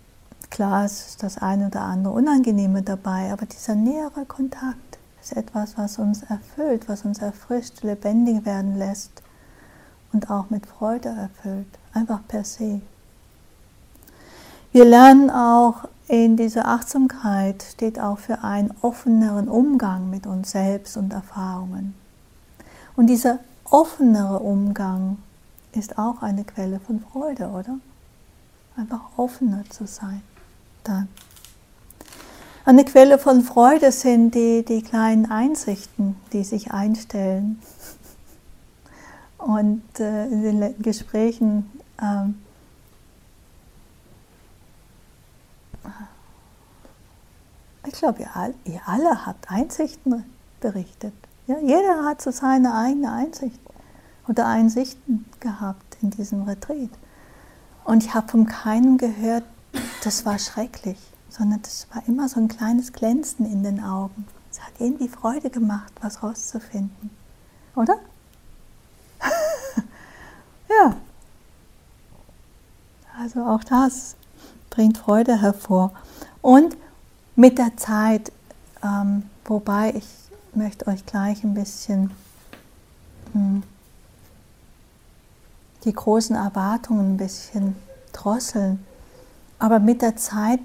klar 0.51 0.85
ist 0.85 1.23
das 1.23 1.39
eine 1.39 1.67
oder 1.67 1.83
andere 1.83 2.15
Unangenehme 2.15 2.83
dabei, 2.83 3.33
aber 3.33 3.47
dieser 3.47 3.75
nähere 3.75 4.25
Kontakt 4.27 4.99
ist 5.21 5.37
etwas, 5.37 5.77
was 5.77 5.99
uns 5.99 6.23
erfüllt, 6.23 6.89
was 6.89 7.05
uns 7.05 7.19
erfrischt, 7.19 7.83
lebendig 7.83 8.45
werden 8.47 8.77
lässt 8.77 9.23
und 10.13 10.31
auch 10.31 10.51
mit 10.51 10.67
Freude 10.67 11.09
erfüllt, 11.09 11.67
einfach 11.93 12.21
per 12.27 12.45
se. 12.45 12.81
Wir 14.73 14.85
lernen 14.85 15.31
auch 15.31 15.89
in 16.09 16.37
dieser 16.37 16.69
Achtsamkeit 16.69 17.65
steht 17.65 17.99
auch 17.99 18.19
für 18.19 18.45
einen 18.45 18.73
offeneren 18.81 19.49
Umgang 19.49 20.09
mit 20.09 20.25
uns 20.25 20.53
selbst 20.53 20.97
und 20.97 21.13
Erfahrungen. 21.13 21.95
Und 22.97 23.09
dieser 23.09 23.39
offenere 23.65 24.41
Umgang 24.41 25.19
ist 25.73 25.99
auch 25.99 26.23
eine 26.23 26.45
Quelle 26.45 26.81
von 26.81 27.01
Freude, 27.01 27.49
oder? 27.49 27.79
Einfach 28.77 29.01
offener 29.17 29.65
zu 29.69 29.87
sein. 29.87 30.23
Dann. 30.85 31.09
Eine 32.65 32.85
Quelle 32.85 33.19
von 33.19 33.43
Freude 33.43 33.93
sind 33.93 34.35
die, 34.35 34.65
die 34.65 34.83
kleinen 34.83 35.31
Einsichten, 35.31 36.17
die 36.33 36.43
sich 36.43 36.73
einstellen. 36.73 37.61
Und 39.39 40.01
äh, 40.01 40.25
in 40.27 40.61
den 40.61 40.83
Gesprächen 40.83 41.71
ähm, 42.03 42.37
Ich 47.87 48.01
glaube, 48.01 48.21
ihr, 48.21 48.55
ihr 48.65 48.81
alle 48.87 49.25
habt 49.25 49.51
Einsichten 49.51 50.25
berichtet. 50.61 51.15
Ja, 51.47 51.59
jeder 51.61 52.05
hat 52.05 52.21
so 52.21 52.33
seine 52.33 52.75
eigene 52.75 53.13
Einsicht 53.13 53.61
oder 54.27 54.47
Einsichten 54.47 55.27
gehabt 55.39 55.97
in 56.03 56.11
diesem 56.11 56.43
Retreat. 56.43 56.91
Und 57.85 58.05
ich 58.05 58.15
habe 58.15 58.29
von 58.29 58.47
keinem 58.47 58.99
gehört, 58.99 59.45
das 60.03 60.27
war 60.27 60.41
schrecklich, 60.41 60.99
sondern 61.29 61.63
das 61.63 61.87
war 61.95 62.03
immer 62.09 62.29
so 62.29 62.41
ein 62.41 62.49
kleines 62.49 62.93
Glänzen 62.93 63.47
in 63.47 63.63
den 63.63 63.81
Augen. 63.81 64.27
Es 64.51 64.61
hat 64.61 64.73
irgendwie 64.81 65.09
Freude 65.09 65.51
gemacht, 65.51 65.93
was 66.01 66.23
rauszufinden. 66.23 67.11
Oder? 67.77 67.99
ja. 70.69 70.97
Also 73.19 73.45
auch 73.45 73.63
das 73.63 74.17
bringt 74.71 74.99
Freude 74.99 75.41
hervor. 75.41 75.93
Und 76.43 76.77
mit 77.37 77.59
der 77.59 77.77
Zeit, 77.77 78.33
ähm, 78.83 79.31
wobei 79.45 79.93
ich 79.95 80.26
möchte 80.57 80.87
euch 80.89 81.07
gleich 81.07 81.45
ein 81.45 81.55
bisschen 81.55 82.11
hm, 83.33 83.63
die 85.85 85.93
großen 85.93 86.35
Erwartungen 86.35 87.15
ein 87.15 87.17
bisschen 87.17 87.77
drosseln. 88.13 88.85
Aber 89.59 89.79
mit 89.79 90.03
der 90.03 90.17
Zeit 90.17 90.61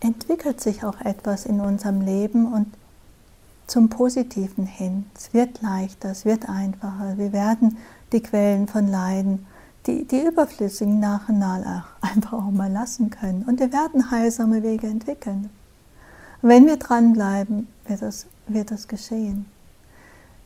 entwickelt 0.00 0.60
sich 0.60 0.84
auch 0.84 1.00
etwas 1.00 1.46
in 1.46 1.60
unserem 1.60 2.00
Leben 2.00 2.52
und 2.52 2.66
zum 3.66 3.88
Positiven 3.88 4.66
hin. 4.66 5.06
Es 5.16 5.32
wird 5.32 5.62
leichter, 5.62 6.10
es 6.10 6.24
wird 6.24 6.48
einfacher. 6.48 7.16
Wir 7.16 7.32
werden 7.32 7.78
die 8.12 8.22
Quellen 8.22 8.68
von 8.68 8.86
Leiden, 8.88 9.46
die, 9.86 10.04
die 10.04 10.26
überflüssigen 10.26 11.00
nach 11.00 11.28
und 11.28 11.38
nach 11.38 11.86
einfach 12.00 12.34
auch 12.34 12.50
mal 12.50 12.70
lassen 12.70 13.10
können. 13.10 13.44
Und 13.44 13.60
wir 13.60 13.72
werden 13.72 14.10
heilsame 14.10 14.62
Wege 14.62 14.86
entwickeln. 14.86 15.50
Wenn 16.42 16.66
wir 16.66 16.76
dranbleiben, 16.76 17.68
wird 17.86 18.02
das, 18.02 18.26
wird 18.46 18.70
das 18.70 18.88
geschehen. 18.88 19.46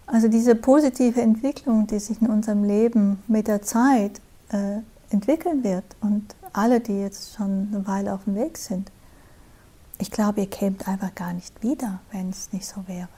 Also 0.07 0.28
diese 0.28 0.55
positive 0.55 1.21
Entwicklung, 1.21 1.87
die 1.87 1.99
sich 1.99 2.21
in 2.23 2.28
unserem 2.28 2.64
Leben 2.64 3.23
mit 3.28 3.47
der 3.47 3.62
Zeit 3.62 4.21
äh, 4.50 4.78
entwickeln 5.11 5.62
wird 5.64 5.85
und 6.00 6.35
alle, 6.52 6.81
die 6.81 7.00
jetzt 7.00 7.35
schon 7.35 7.69
eine 7.73 7.87
Weile 7.87 8.14
auf 8.14 8.25
dem 8.25 8.35
Weg 8.35 8.57
sind, 8.57 8.90
ich 9.99 10.11
glaube, 10.11 10.40
ihr 10.40 10.50
kämt 10.50 10.88
einfach 10.88 11.14
gar 11.14 11.33
nicht 11.33 11.62
wieder, 11.62 12.00
wenn 12.12 12.31
es 12.31 12.52
nicht 12.52 12.67
so 12.67 12.87
wäre. 12.87 13.09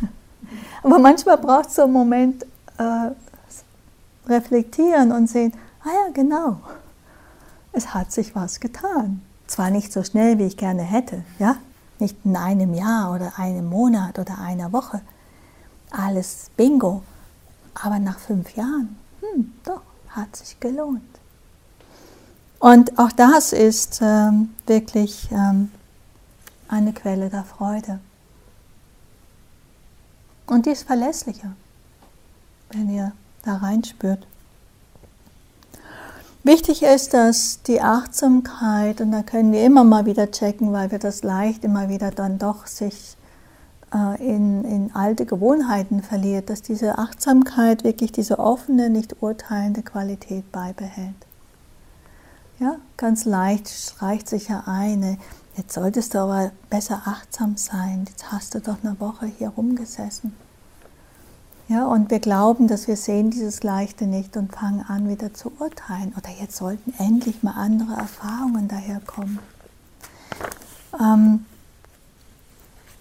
Aber 0.82 0.98
manchmal 0.98 1.38
braucht 1.38 1.68
es 1.68 1.76
so 1.76 1.84
einen 1.84 1.92
Moment, 1.92 2.44
äh, 2.78 3.10
reflektieren 4.26 5.10
und 5.10 5.28
sehen, 5.28 5.52
ah 5.82 5.88
ja, 5.88 6.12
genau, 6.12 6.60
es 7.72 7.94
hat 7.94 8.12
sich 8.12 8.34
was 8.34 8.60
getan. 8.60 9.22
Zwar 9.46 9.70
nicht 9.70 9.92
so 9.92 10.04
schnell, 10.04 10.38
wie 10.38 10.44
ich 10.44 10.56
gerne 10.56 10.82
hätte, 10.82 11.24
ja, 11.38 11.56
nicht 12.00 12.16
in 12.24 12.36
einem 12.36 12.74
Jahr 12.74 13.14
oder 13.14 13.38
einem 13.38 13.68
Monat 13.68 14.18
oder 14.18 14.38
einer 14.38 14.72
Woche. 14.72 15.00
Alles 15.90 16.50
Bingo. 16.56 17.02
Aber 17.74 17.98
nach 17.98 18.18
fünf 18.18 18.56
Jahren, 18.56 18.98
hm, 19.20 19.52
doch, 19.64 19.82
hat 20.08 20.36
sich 20.36 20.58
gelohnt. 20.60 21.02
Und 22.58 22.98
auch 22.98 23.12
das 23.12 23.52
ist 23.52 24.00
ähm, 24.02 24.50
wirklich 24.66 25.30
ähm, 25.32 25.70
eine 26.68 26.92
Quelle 26.92 27.30
der 27.30 27.44
Freude. 27.44 28.00
Und 30.46 30.66
die 30.66 30.70
ist 30.70 30.82
verlässlicher, 30.82 31.52
wenn 32.70 32.90
ihr 32.90 33.12
da 33.44 33.56
reinspürt. 33.56 34.26
Wichtig 36.42 36.82
ist, 36.82 37.12
dass 37.12 37.62
die 37.64 37.82
Achtsamkeit, 37.82 39.02
und 39.02 39.12
da 39.12 39.22
können 39.22 39.52
wir 39.52 39.62
immer 39.62 39.84
mal 39.84 40.06
wieder 40.06 40.30
checken, 40.30 40.72
weil 40.72 40.90
wir 40.90 40.98
das 40.98 41.22
leicht 41.22 41.64
immer 41.64 41.90
wieder 41.90 42.10
dann 42.10 42.38
doch 42.38 42.66
sich 42.66 43.16
äh, 43.94 44.26
in, 44.26 44.64
in 44.64 44.90
alte 44.94 45.26
Gewohnheiten 45.26 46.02
verliert, 46.02 46.48
dass 46.48 46.62
diese 46.62 46.96
Achtsamkeit 46.96 47.84
wirklich 47.84 48.10
diese 48.12 48.38
offene, 48.38 48.88
nicht 48.88 49.22
urteilende 49.22 49.82
Qualität 49.82 50.50
beibehält. 50.50 51.14
Ja, 52.58 52.76
ganz 52.96 53.26
leicht 53.26 53.68
streicht 53.68 54.26
sich 54.26 54.48
ja 54.48 54.64
eine, 54.64 55.18
jetzt 55.58 55.74
solltest 55.74 56.14
du 56.14 56.20
aber 56.20 56.52
besser 56.70 57.02
achtsam 57.04 57.58
sein, 57.58 58.06
jetzt 58.08 58.32
hast 58.32 58.54
du 58.54 58.60
doch 58.60 58.76
eine 58.82 58.98
Woche 58.98 59.26
hier 59.26 59.50
rumgesessen. 59.50 60.34
Ja, 61.70 61.86
und 61.86 62.10
wir 62.10 62.18
glauben, 62.18 62.66
dass 62.66 62.88
wir 62.88 62.96
sehen 62.96 63.30
dieses 63.30 63.62
Leichte 63.62 64.04
nicht 64.06 64.36
und 64.36 64.50
fangen 64.50 64.84
an, 64.88 65.08
wieder 65.08 65.32
zu 65.32 65.52
urteilen. 65.60 66.12
Oder 66.18 66.28
jetzt 66.40 66.56
sollten 66.56 66.92
endlich 66.98 67.44
mal 67.44 67.52
andere 67.52 67.92
Erfahrungen 67.92 68.66
daherkommen. 68.66 69.38
Ähm, 71.00 71.46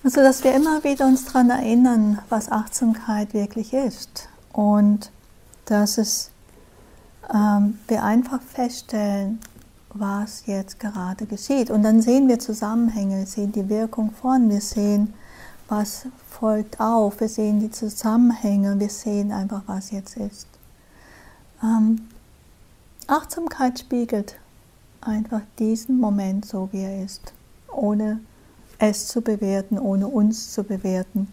also, 0.04 0.22
dass 0.22 0.44
wir 0.44 0.54
immer 0.54 0.84
wieder 0.84 1.08
uns 1.08 1.26
daran 1.26 1.50
erinnern, 1.50 2.20
was 2.30 2.52
Achtsamkeit 2.52 3.34
wirklich 3.34 3.74
ist. 3.74 4.30
Und 4.54 5.10
dass 5.66 5.98
es, 5.98 6.30
ähm, 7.34 7.80
wir 7.88 8.04
einfach 8.04 8.44
feststellen, 8.44 9.40
was 9.96 10.46
jetzt 10.46 10.80
gerade 10.80 11.26
geschieht. 11.26 11.72
Und 11.72 11.82
dann 11.82 12.04
sehen 12.04 12.28
wir 12.28 12.38
Zusammenhänge, 12.38 13.26
sehen 13.26 13.52
die 13.52 13.68
Wirkung 13.68 14.12
von, 14.12 14.48
wir 14.48 14.62
sehen, 14.62 15.16
was 15.70 16.08
folgt 16.28 16.80
auf, 16.80 17.20
wir 17.20 17.30
sehen 17.30 17.60
die 17.60 17.70
Zusammenhänge, 17.70 18.80
wir 18.80 18.90
sehen 18.90 19.32
einfach, 19.32 19.62
was 19.68 19.92
jetzt 19.92 20.18
ist. 20.18 20.48
Ähm, 21.64 22.08
Achtsamkeit 23.08 23.80
spiegelt 23.80 24.36
einfach 25.02 25.42
diesen 25.60 26.00
Moment 26.00 26.46
so, 26.46 26.70
wie 26.72 26.82
er 26.82 27.04
ist, 27.04 27.34
ohne 27.72 28.20
es 28.80 29.08
zu 29.08 29.22
bewerten, 29.22 29.78
ohne 29.78 30.08
uns 30.08 30.52
zu 30.52 30.64
bewerten. 30.64 31.28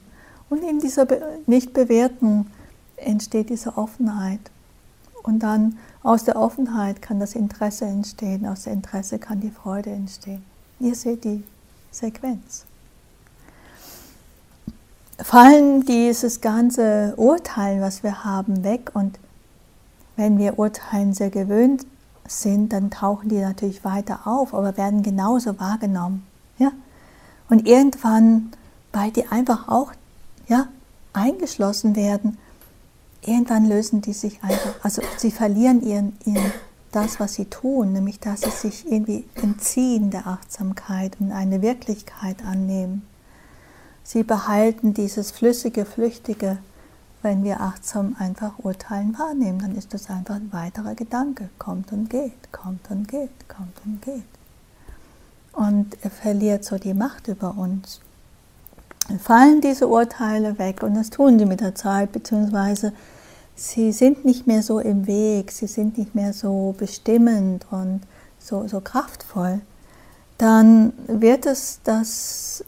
Und 0.50 0.62
in 0.62 0.80
dieser 0.80 1.06
Be 1.06 1.40
Nicht-Bewertung 1.46 2.46
entsteht 2.96 3.50
diese 3.50 3.76
Offenheit. 3.76 4.40
Und 5.22 5.40
dann 5.40 5.78
aus 6.02 6.24
der 6.24 6.36
Offenheit 6.36 7.02
kann 7.02 7.18
das 7.18 7.34
Interesse 7.34 7.84
entstehen, 7.84 8.46
aus 8.46 8.64
dem 8.64 8.74
Interesse 8.74 9.18
kann 9.18 9.40
die 9.40 9.50
Freude 9.50 9.90
entstehen. 9.90 10.44
Ihr 10.78 10.94
seht 10.94 11.24
die 11.24 11.42
Sequenz 11.90 12.64
fallen 15.18 15.84
dieses 15.84 16.40
ganze 16.40 17.14
Urteilen, 17.16 17.80
was 17.80 18.02
wir 18.02 18.24
haben, 18.24 18.64
weg. 18.64 18.90
Und 18.94 19.18
wenn 20.16 20.38
wir 20.38 20.58
Urteilen 20.58 21.14
sehr 21.14 21.30
gewöhnt 21.30 21.86
sind, 22.26 22.72
dann 22.72 22.90
tauchen 22.90 23.28
die 23.28 23.40
natürlich 23.40 23.84
weiter 23.84 24.26
auf, 24.26 24.54
aber 24.54 24.76
werden 24.76 25.02
genauso 25.02 25.58
wahrgenommen. 25.58 26.26
Ja? 26.58 26.72
Und 27.48 27.66
irgendwann, 27.66 28.52
weil 28.92 29.10
die 29.10 29.26
einfach 29.28 29.68
auch 29.68 29.92
ja, 30.48 30.68
eingeschlossen 31.12 31.96
werden, 31.96 32.38
irgendwann 33.22 33.66
lösen 33.66 34.00
die 34.02 34.12
sich 34.12 34.42
einfach, 34.42 34.74
also 34.82 35.02
sie 35.16 35.30
verlieren 35.30 35.82
ihren, 35.82 36.16
ihren, 36.24 36.52
das, 36.92 37.20
was 37.20 37.34
sie 37.34 37.44
tun, 37.44 37.92
nämlich 37.92 38.20
dass 38.20 38.40
sie 38.40 38.50
sich 38.50 38.90
irgendwie 38.90 39.24
entziehen 39.34 40.10
der 40.10 40.26
Achtsamkeit 40.26 41.16
und 41.20 41.30
eine 41.30 41.60
Wirklichkeit 41.60 42.42
annehmen. 42.44 43.06
Sie 44.06 44.22
behalten 44.22 44.94
dieses 44.94 45.32
flüssige, 45.32 45.84
flüchtige, 45.84 46.58
wenn 47.22 47.42
wir 47.42 47.60
achtsam 47.60 48.14
einfach 48.20 48.52
urteilen 48.60 49.18
wahrnehmen, 49.18 49.58
dann 49.58 49.74
ist 49.74 49.92
das 49.94 50.08
einfach 50.10 50.36
ein 50.36 50.52
weiterer 50.52 50.94
Gedanke, 50.94 51.48
kommt 51.58 51.90
und 51.90 52.08
geht, 52.08 52.52
kommt 52.52 52.88
und 52.88 53.08
geht, 53.08 53.48
kommt 53.48 53.74
und 53.84 54.00
geht. 54.02 54.22
Und 55.52 55.96
er 56.02 56.10
verliert 56.10 56.64
so 56.64 56.78
die 56.78 56.94
Macht 56.94 57.26
über 57.26 57.58
uns. 57.58 58.00
Dann 59.08 59.18
fallen 59.18 59.60
diese 59.60 59.88
Urteile 59.88 60.56
weg 60.60 60.84
und 60.84 60.94
das 60.94 61.10
tun 61.10 61.40
sie 61.40 61.46
mit 61.46 61.60
der 61.60 61.74
Zeit, 61.74 62.12
beziehungsweise 62.12 62.92
sie 63.56 63.90
sind 63.90 64.24
nicht 64.24 64.46
mehr 64.46 64.62
so 64.62 64.78
im 64.78 65.08
Weg, 65.08 65.50
sie 65.50 65.66
sind 65.66 65.98
nicht 65.98 66.14
mehr 66.14 66.32
so 66.32 66.76
bestimmend 66.78 67.66
und 67.72 68.02
so, 68.38 68.68
so 68.68 68.80
kraftvoll, 68.80 69.62
dann 70.38 70.92
wird 71.08 71.44
es, 71.44 71.80
dass 71.82 72.64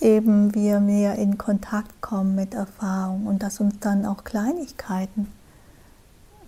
eben 0.00 0.54
wir 0.54 0.80
mehr 0.80 1.16
in 1.16 1.38
Kontakt 1.38 2.00
kommen 2.00 2.34
mit 2.34 2.54
Erfahrung 2.54 3.26
und 3.26 3.42
dass 3.42 3.60
uns 3.60 3.74
dann 3.80 4.06
auch 4.06 4.24
Kleinigkeiten, 4.24 5.28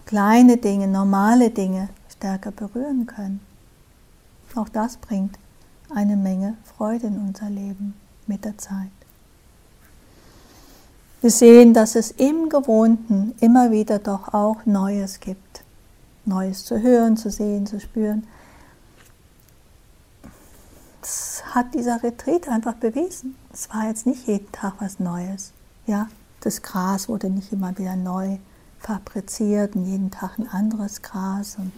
kleine 0.06 0.56
Dinge, 0.56 0.88
normale 0.88 1.50
Dinge 1.50 1.88
stärker 2.08 2.50
berühren 2.50 3.06
können. 3.06 3.40
Auch 4.54 4.68
das 4.68 4.96
bringt 4.96 5.38
eine 5.94 6.16
Menge 6.16 6.56
Freude 6.76 7.06
in 7.06 7.18
unser 7.18 7.50
Leben 7.50 7.94
mit 8.26 8.44
der 8.44 8.56
Zeit. 8.58 8.90
Wir 11.20 11.30
sehen, 11.30 11.72
dass 11.72 11.94
es 11.94 12.10
im 12.10 12.48
Gewohnten 12.48 13.34
immer 13.40 13.70
wieder 13.70 13.98
doch 13.98 14.34
auch 14.34 14.66
Neues 14.66 15.20
gibt. 15.20 15.62
Neues 16.24 16.64
zu 16.64 16.80
hören, 16.80 17.16
zu 17.16 17.30
sehen, 17.30 17.66
zu 17.66 17.80
spüren. 17.80 18.26
Das 21.00 21.41
hat 21.54 21.74
dieser 21.74 22.02
Retreat 22.02 22.48
einfach 22.48 22.74
bewiesen. 22.74 23.36
Es 23.52 23.68
war 23.70 23.88
jetzt 23.88 24.06
nicht 24.06 24.26
jeden 24.26 24.50
Tag 24.52 24.74
was 24.78 24.98
Neues. 24.98 25.52
Ja, 25.86 26.08
das 26.40 26.62
Gras 26.62 27.08
wurde 27.08 27.28
nicht 27.28 27.52
immer 27.52 27.76
wieder 27.78 27.94
neu 27.94 28.38
fabriziert 28.78 29.76
und 29.76 29.84
jeden 29.84 30.10
Tag 30.10 30.38
ein 30.38 30.48
anderes 30.48 31.02
Gras. 31.02 31.56
Und 31.58 31.72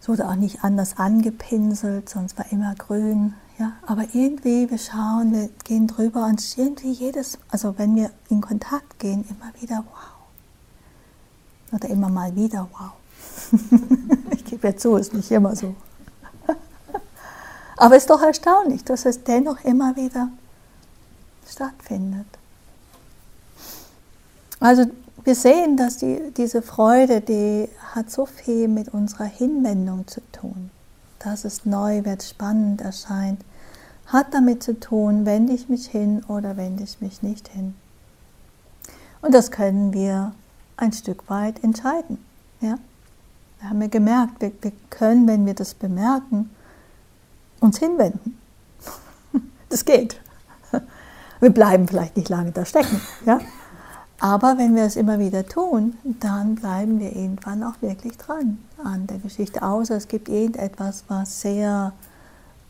es 0.00 0.08
wurde 0.08 0.28
auch 0.28 0.34
nicht 0.34 0.62
anders 0.62 0.98
angepinselt, 0.98 2.08
sonst 2.08 2.36
war 2.38 2.50
immer 2.52 2.74
grün. 2.74 3.34
Ja, 3.58 3.72
aber 3.86 4.02
irgendwie, 4.12 4.68
wir 4.70 4.78
schauen, 4.78 5.32
wir 5.32 5.48
gehen 5.64 5.86
drüber 5.86 6.26
und 6.26 6.42
irgendwie 6.58 6.92
jedes, 6.92 7.38
also 7.48 7.78
wenn 7.78 7.94
wir 7.94 8.10
in 8.28 8.40
Kontakt 8.40 8.98
gehen, 8.98 9.24
immer 9.28 9.52
wieder 9.60 9.84
wow. 9.86 10.14
Oder 11.72 11.88
immer 11.88 12.08
mal 12.08 12.34
wieder 12.36 12.68
wow. 12.72 12.92
ich 14.32 14.44
gebe 14.44 14.68
ja 14.68 14.76
zu, 14.76 14.96
ist 14.96 15.14
nicht 15.14 15.30
immer 15.30 15.56
so. 15.56 15.74
Aber 17.76 17.96
es 17.96 18.04
ist 18.04 18.10
doch 18.10 18.22
erstaunlich, 18.22 18.84
dass 18.84 19.04
es 19.04 19.24
dennoch 19.24 19.64
immer 19.64 19.96
wieder 19.96 20.28
stattfindet. 21.48 22.26
Also 24.60 24.84
wir 25.24 25.34
sehen, 25.34 25.76
dass 25.76 25.98
die, 25.98 26.32
diese 26.36 26.62
Freude, 26.62 27.20
die 27.20 27.68
hat 27.94 28.10
so 28.10 28.26
viel 28.26 28.68
mit 28.68 28.88
unserer 28.94 29.24
Hinwendung 29.24 30.06
zu 30.06 30.20
tun 30.32 30.70
dass 31.24 31.44
es 31.44 31.64
neu 31.64 32.04
wird, 32.04 32.22
spannend 32.22 32.82
erscheint, 32.82 33.40
hat 34.06 34.34
damit 34.34 34.62
zu 34.62 34.78
tun, 34.78 35.24
wende 35.24 35.54
ich 35.54 35.68
mich 35.68 35.86
hin 35.86 36.22
oder 36.28 36.56
wende 36.56 36.84
ich 36.84 37.00
mich 37.00 37.22
nicht 37.22 37.48
hin. 37.48 37.74
Und 39.22 39.32
das 39.32 39.50
können 39.50 39.94
wir 39.94 40.34
ein 40.76 40.92
Stück 40.92 41.30
weit 41.30 41.64
entscheiden. 41.64 42.18
Ja? 42.60 42.78
Wir 43.58 43.70
haben 43.70 43.80
ja 43.80 43.88
gemerkt, 43.88 44.42
wir, 44.42 44.52
wir 44.60 44.72
können, 44.90 45.26
wenn 45.26 45.46
wir 45.46 45.54
das 45.54 45.72
bemerken, 45.72 46.50
uns 47.64 47.78
hinwenden. 47.78 48.38
Das 49.70 49.84
geht. 49.84 50.20
Wir 51.40 51.50
bleiben 51.50 51.88
vielleicht 51.88 52.16
nicht 52.16 52.28
lange 52.28 52.52
da 52.52 52.64
stecken. 52.64 53.00
Ja? 53.26 53.40
Aber 54.20 54.56
wenn 54.56 54.74
wir 54.76 54.84
es 54.84 54.96
immer 54.96 55.18
wieder 55.18 55.46
tun, 55.46 55.98
dann 56.04 56.54
bleiben 56.54 57.00
wir 57.00 57.14
irgendwann 57.14 57.62
auch 57.62 57.74
wirklich 57.82 58.16
dran 58.16 58.58
an 58.82 59.06
der 59.06 59.18
Geschichte, 59.18 59.62
außer 59.62 59.96
es 59.96 60.08
gibt 60.08 60.28
irgendetwas, 60.28 61.04
was 61.08 61.40
sehr 61.40 61.92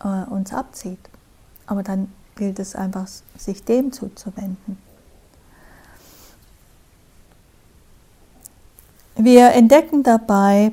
äh, 0.03 0.31
uns 0.31 0.53
abzieht. 0.53 0.99
Aber 1.67 1.83
dann 1.83 2.09
gilt 2.37 2.59
es 2.59 2.75
einfach, 2.75 3.07
sich 3.37 3.65
dem 3.65 3.93
zuzuwenden. 3.93 4.79
Wir 9.17 9.53
entdecken 9.53 10.03
dabei, 10.03 10.73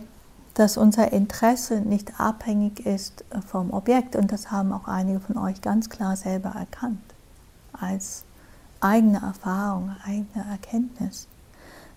dass 0.53 0.77
unser 0.77 1.11
Interesse 1.11 1.81
nicht 1.81 2.19
abhängig 2.19 2.85
ist 2.85 3.23
vom 3.47 3.71
Objekt. 3.71 4.15
Und 4.15 4.31
das 4.31 4.51
haben 4.51 4.73
auch 4.73 4.87
einige 4.87 5.19
von 5.19 5.37
euch 5.37 5.61
ganz 5.61 5.89
klar 5.89 6.15
selber 6.15 6.49
erkannt 6.49 6.99
als 7.73 8.23
eigene 8.79 9.21
Erfahrung, 9.21 9.95
eigene 10.05 10.45
Erkenntnis, 10.49 11.27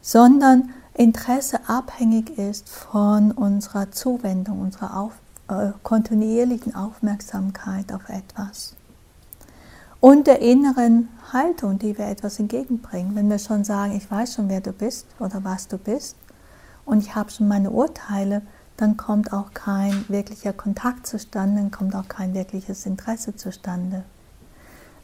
sondern 0.01 0.71
Interesse 0.95 1.61
abhängig 1.67 2.38
ist 2.38 2.69
von 2.69 3.33
unserer 3.33 3.90
Zuwendung, 3.90 4.61
unserer 4.61 4.97
auf, 4.97 5.12
äh, 5.49 5.73
kontinuierlichen 5.83 6.75
Aufmerksamkeit 6.75 7.93
auf 7.93 8.09
etwas. 8.09 8.75
Und 10.01 10.27
der 10.27 10.40
inneren 10.40 11.09
Haltung, 11.33 11.79
die 11.79 11.97
wir 11.97 12.07
etwas 12.07 12.38
entgegenbringen. 12.38 13.17
Wenn 13.17 13.31
wir 13.31 13.38
schon 13.38 13.64
sagen, 13.64 13.97
ich 13.97 14.09
weiß 14.09 14.35
schon, 14.35 14.51
wer 14.51 14.61
du 14.61 14.73
bist 14.73 15.07
oder 15.19 15.43
was 15.43 15.67
du 15.67 15.79
bist 15.79 16.17
und 16.85 16.99
ich 16.99 17.14
habe 17.14 17.31
schon 17.31 17.49
meine 17.49 17.70
Urteile, 17.70 18.42
dann 18.77 18.97
kommt 18.97 19.33
auch 19.33 19.55
kein 19.55 20.05
wirklicher 20.09 20.53
Kontakt 20.53 21.07
zustande, 21.07 21.61
dann 21.61 21.70
kommt 21.70 21.94
auch 21.94 22.09
kein 22.09 22.35
wirkliches 22.35 22.87
Interesse 22.87 23.37
zustande. 23.37 24.05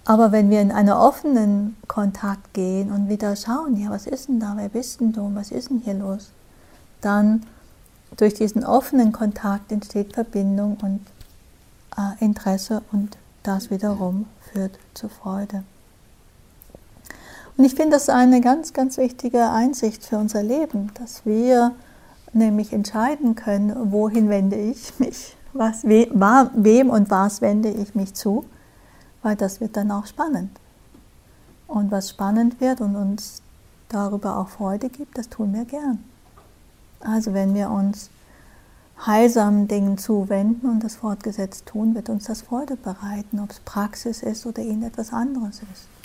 Aber 0.05 0.33
wenn 0.33 0.51
wir 0.51 0.61
in 0.61 0.73
einen 0.73 0.91
offenen 0.91 1.77
Kontakt 1.87 2.55
gehen 2.55 2.91
und 2.91 3.09
wieder 3.09 3.37
schauen, 3.37 3.77
ja, 3.77 3.91
was 3.91 4.07
ist 4.07 4.29
denn 4.29 4.41
da, 4.41 4.55
wer 4.57 4.69
bist 4.69 5.01
denn 5.01 5.13
du, 5.13 5.31
was 5.35 5.51
ist 5.51 5.71
denn 5.71 5.79
hier 5.79 5.95
los, 5.95 6.31
dann 7.01 7.45
durch 8.17 8.35
diesen 8.35 8.65
offenen 8.65 9.13
Kontakt 9.13 9.71
entsteht 9.71 10.15
Verbindung 10.15 10.79
und 10.83 11.01
äh, 11.97 12.25
Interesse 12.25 12.83
und 12.93 13.17
das 13.43 13.71
wiederum 13.71 14.27
führt 14.53 14.79
zu 14.95 15.09
Freude. 15.09 15.65
Und 17.61 17.67
ich 17.67 17.75
finde 17.75 17.91
das 17.91 18.09
eine 18.09 18.41
ganz, 18.41 18.73
ganz 18.73 18.97
wichtige 18.97 19.51
Einsicht 19.51 20.03
für 20.03 20.17
unser 20.17 20.43
Leben, 20.43 20.91
dass 20.95 21.27
wir 21.27 21.73
nämlich 22.33 22.73
entscheiden 22.73 23.35
können, 23.35 23.93
wohin 23.93 24.31
wende 24.31 24.57
ich 24.57 24.99
mich, 24.99 25.37
was, 25.53 25.85
we, 25.85 26.09
wem 26.55 26.89
und 26.89 27.11
was 27.11 27.43
wende 27.43 27.69
ich 27.69 27.95
mich 27.95 28.15
zu 28.15 28.47
weil 29.23 29.37
das 29.37 29.61
wird 29.61 29.77
dann 29.77 29.91
auch 29.91 30.07
spannend. 30.07 30.51
Und 31.67 31.91
was 31.91 32.09
spannend 32.09 32.61
wird 32.61 32.81
und 32.81 32.97
uns 32.97 33.43
darüber 33.91 34.39
auch 34.39 34.49
Freude 34.49 34.89
gibt, 34.89 35.19
das 35.19 35.29
tun 35.29 35.53
wir 35.53 35.65
gern. 35.65 36.03
Also 37.01 37.33
wenn 37.35 37.55
wir 37.55 37.69
uns 37.69 38.09
heilsamen 39.07 39.69
Dingen 39.69 39.99
zuwenden 39.99 40.69
und 40.69 40.85
das 40.85 40.97
fortgesetzt 40.97 41.67
tun, 41.67 41.95
wird 41.95 42.09
uns 42.09 42.25
das 42.25 42.43
Freude 42.43 42.77
bereiten, 42.77 43.41
ob 43.41 43.51
es 43.51 43.61
Praxis 43.61 44.23
ist 44.23 44.47
oder 44.47 44.63
irgendetwas 44.63 45.13
anderes 45.13 45.61
ist. 45.73 46.00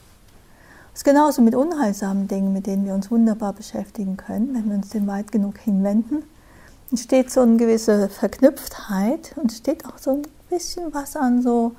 Es 0.96 1.00
ist 1.00 1.04
genauso 1.04 1.42
mit 1.42 1.56
unheilsamen 1.56 2.30
Dingen, 2.30 2.54
mit 2.54 2.68
denen 2.68 2.86
wir 2.86 2.94
uns 2.94 3.12
wunderbar 3.12 3.52
beschäftigen 3.52 4.16
können, 4.16 4.56
wenn 4.56 4.70
wir 4.70 4.78
uns 4.78 4.88
dem 4.92 5.08
weit 5.08 5.30
genug 5.30 5.58
hinwenden. 5.58 6.24
Entsteht 6.90 7.30
so 7.30 7.42
eine 7.42 7.58
gewisse 7.58 8.08
Verknüpftheit 8.08 9.34
und 9.36 9.52
steht 9.52 9.86
auch 9.86 9.98
so 9.98 10.12
ein 10.12 10.22
bisschen 10.50 10.94
was 10.94 11.18
an 11.18 11.42
so 11.42 11.76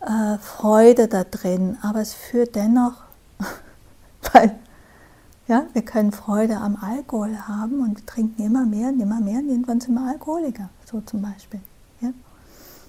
äh, 0.00 0.36
Freude 0.38 1.06
da 1.06 1.22
drin, 1.22 1.78
aber 1.80 2.00
es 2.00 2.12
führt 2.12 2.56
dennoch, 2.56 3.04
weil 4.32 4.56
ja, 5.46 5.66
wir 5.72 5.82
können 5.82 6.10
Freude 6.10 6.56
am 6.56 6.74
Alkohol 6.74 7.38
haben 7.46 7.82
und 7.84 7.98
wir 7.98 8.06
trinken 8.06 8.42
immer 8.42 8.66
mehr 8.66 8.88
und 8.88 8.98
immer 8.98 9.20
mehr 9.20 9.38
und 9.38 9.48
irgendwann 9.48 9.80
sind 9.80 9.94
wir 9.94 10.08
Alkoholiker, 10.08 10.70
so 10.84 11.00
zum 11.02 11.22
Beispiel. 11.22 11.60
Ja? 12.00 12.10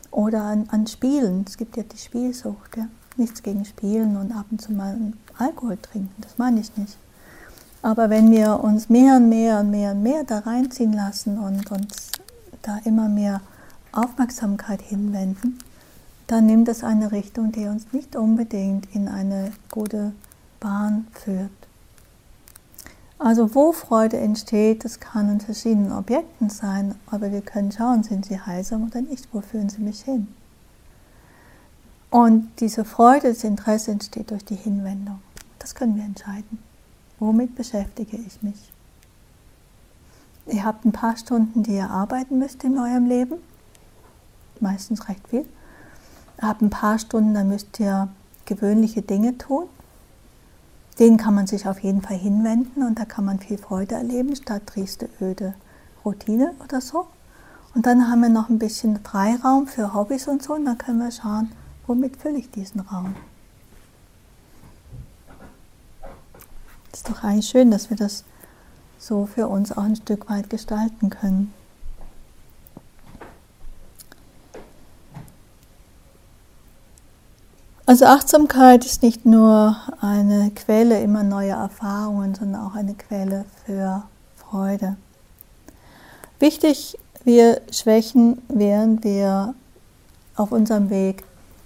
Oder 0.09 0.41
an, 0.41 0.67
an 0.71 0.87
Spielen, 0.87 1.45
es 1.47 1.55
gibt 1.55 1.77
ja 1.77 1.83
die 1.83 1.99
Spielsucht, 1.99 2.77
ja? 2.77 2.87
nichts 3.17 3.43
gegen 3.43 3.63
Spielen 3.63 4.17
und 4.17 4.31
ab 4.31 4.47
und 4.49 4.59
zu 4.59 4.73
mal 4.73 4.97
Alkohol 5.37 5.77
trinken, 5.77 6.21
das 6.21 6.37
meine 6.37 6.59
ich 6.59 6.75
nicht. 6.77 6.97
Aber 7.81 8.09
wenn 8.09 8.31
wir 8.31 8.63
uns 8.63 8.89
mehr 8.89 9.17
und 9.17 9.29
mehr 9.29 9.59
und 9.59 9.69
mehr 9.69 9.91
und 9.91 10.01
mehr 10.01 10.23
da 10.23 10.39
reinziehen 10.39 10.93
lassen 10.93 11.37
und 11.37 11.71
uns 11.71 12.11
da 12.61 12.79
immer 12.83 13.07
mehr 13.07 13.41
Aufmerksamkeit 13.91 14.81
hinwenden, 14.81 15.59
dann 16.27 16.47
nimmt 16.47 16.67
es 16.67 16.83
eine 16.83 17.11
Richtung, 17.11 17.51
die 17.51 17.65
uns 17.65 17.93
nicht 17.93 18.15
unbedingt 18.15 18.93
in 18.95 19.07
eine 19.07 19.51
gute 19.69 20.13
Bahn 20.59 21.07
führt. 21.13 21.51
Also 23.19 23.55
wo 23.55 23.71
Freude 23.71 24.17
entsteht, 24.17 24.83
das 24.83 24.99
kann 24.99 25.29
in 25.29 25.39
verschiedenen 25.39 25.91
Objekten 25.91 26.49
sein, 26.49 26.95
aber 27.09 27.31
wir 27.31 27.41
können 27.41 27.71
schauen, 27.71 28.03
sind 28.03 28.25
sie 28.25 28.39
heilsam 28.39 28.87
oder 28.87 29.01
nicht, 29.01 29.27
wo 29.31 29.41
führen 29.41 29.69
sie 29.69 29.81
mich 29.81 30.01
hin. 30.01 30.27
Und 32.15 32.49
diese 32.61 32.85
Freude, 32.85 33.27
das 33.27 33.43
Interesse 33.43 33.91
entsteht 33.91 34.31
durch 34.31 34.45
die 34.45 34.55
Hinwendung. 34.55 35.19
Das 35.59 35.75
können 35.75 35.97
wir 35.97 36.05
entscheiden. 36.05 36.59
Womit 37.19 37.55
beschäftige 37.55 38.15
ich 38.15 38.41
mich? 38.41 38.71
Ihr 40.45 40.63
habt 40.63 40.85
ein 40.85 40.93
paar 40.93 41.17
Stunden, 41.17 41.63
die 41.63 41.75
ihr 41.75 41.89
arbeiten 41.89 42.39
müsst 42.39 42.63
in 42.63 42.79
eurem 42.79 43.05
Leben, 43.07 43.35
meistens 44.61 45.09
recht 45.09 45.27
viel. 45.27 45.45
Ihr 46.41 46.47
habt 46.47 46.61
ein 46.61 46.69
paar 46.69 46.99
Stunden, 46.99 47.33
da 47.33 47.43
müsst 47.43 47.81
ihr 47.81 48.07
gewöhnliche 48.45 49.01
Dinge 49.01 49.37
tun. 49.37 49.65
Denen 50.97 51.17
kann 51.17 51.35
man 51.35 51.47
sich 51.47 51.67
auf 51.67 51.79
jeden 51.79 52.01
Fall 52.01 52.15
hinwenden 52.15 52.83
und 52.83 52.97
da 52.97 53.03
kann 53.03 53.25
man 53.25 53.39
viel 53.39 53.57
Freude 53.57 53.95
erleben, 53.95 54.33
statt 54.37 54.67
trieste, 54.67 55.09
öde 55.19 55.53
Routine 56.05 56.53
oder 56.63 56.79
so. 56.79 57.07
Und 57.73 57.85
dann 57.85 58.09
haben 58.09 58.21
wir 58.21 58.29
noch 58.29 58.47
ein 58.47 58.57
bisschen 58.57 59.01
Freiraum 59.03 59.67
für 59.67 59.93
Hobbys 59.93 60.29
und 60.29 60.41
so 60.41 60.53
und 60.53 60.63
dann 60.63 60.77
können 60.77 60.99
wir 60.99 61.11
schauen, 61.11 61.51
womit 61.87 62.17
fülle 62.17 62.37
ich 62.37 62.49
diesen 62.51 62.81
Raum. 62.81 63.15
Ist 66.91 67.09
doch 67.09 67.23
eigentlich 67.23 67.47
schön, 67.47 67.71
dass 67.71 67.89
wir 67.89 67.97
das 67.97 68.23
so 68.97 69.25
für 69.25 69.47
uns 69.47 69.71
auch 69.71 69.83
ein 69.83 69.95
Stück 69.95 70.29
weit 70.29 70.49
gestalten 70.49 71.09
können. 71.09 71.53
Also 77.87 78.05
Achtsamkeit 78.05 78.83
ist 78.83 79.03
nicht 79.03 79.27
nur 79.27 79.77
eine 80.01 80.49
Quelle 80.55 81.01
immer 81.01 81.21
neuer 81.21 81.57
Erfahrungen, 81.57 82.33
sondern 82.33 82.61
auch 82.61 82.73
eine 82.73 82.95
Quelle 82.95 83.45
für 83.63 84.03
Freude. 84.37 84.97
Wichtig, 86.39 86.97
wir 87.23 87.61
schwächen, 87.71 88.41
während 88.47 89.03
wir 89.03 89.53
auf 90.35 90.51
unserem 90.51 90.89
Weg 90.89 91.23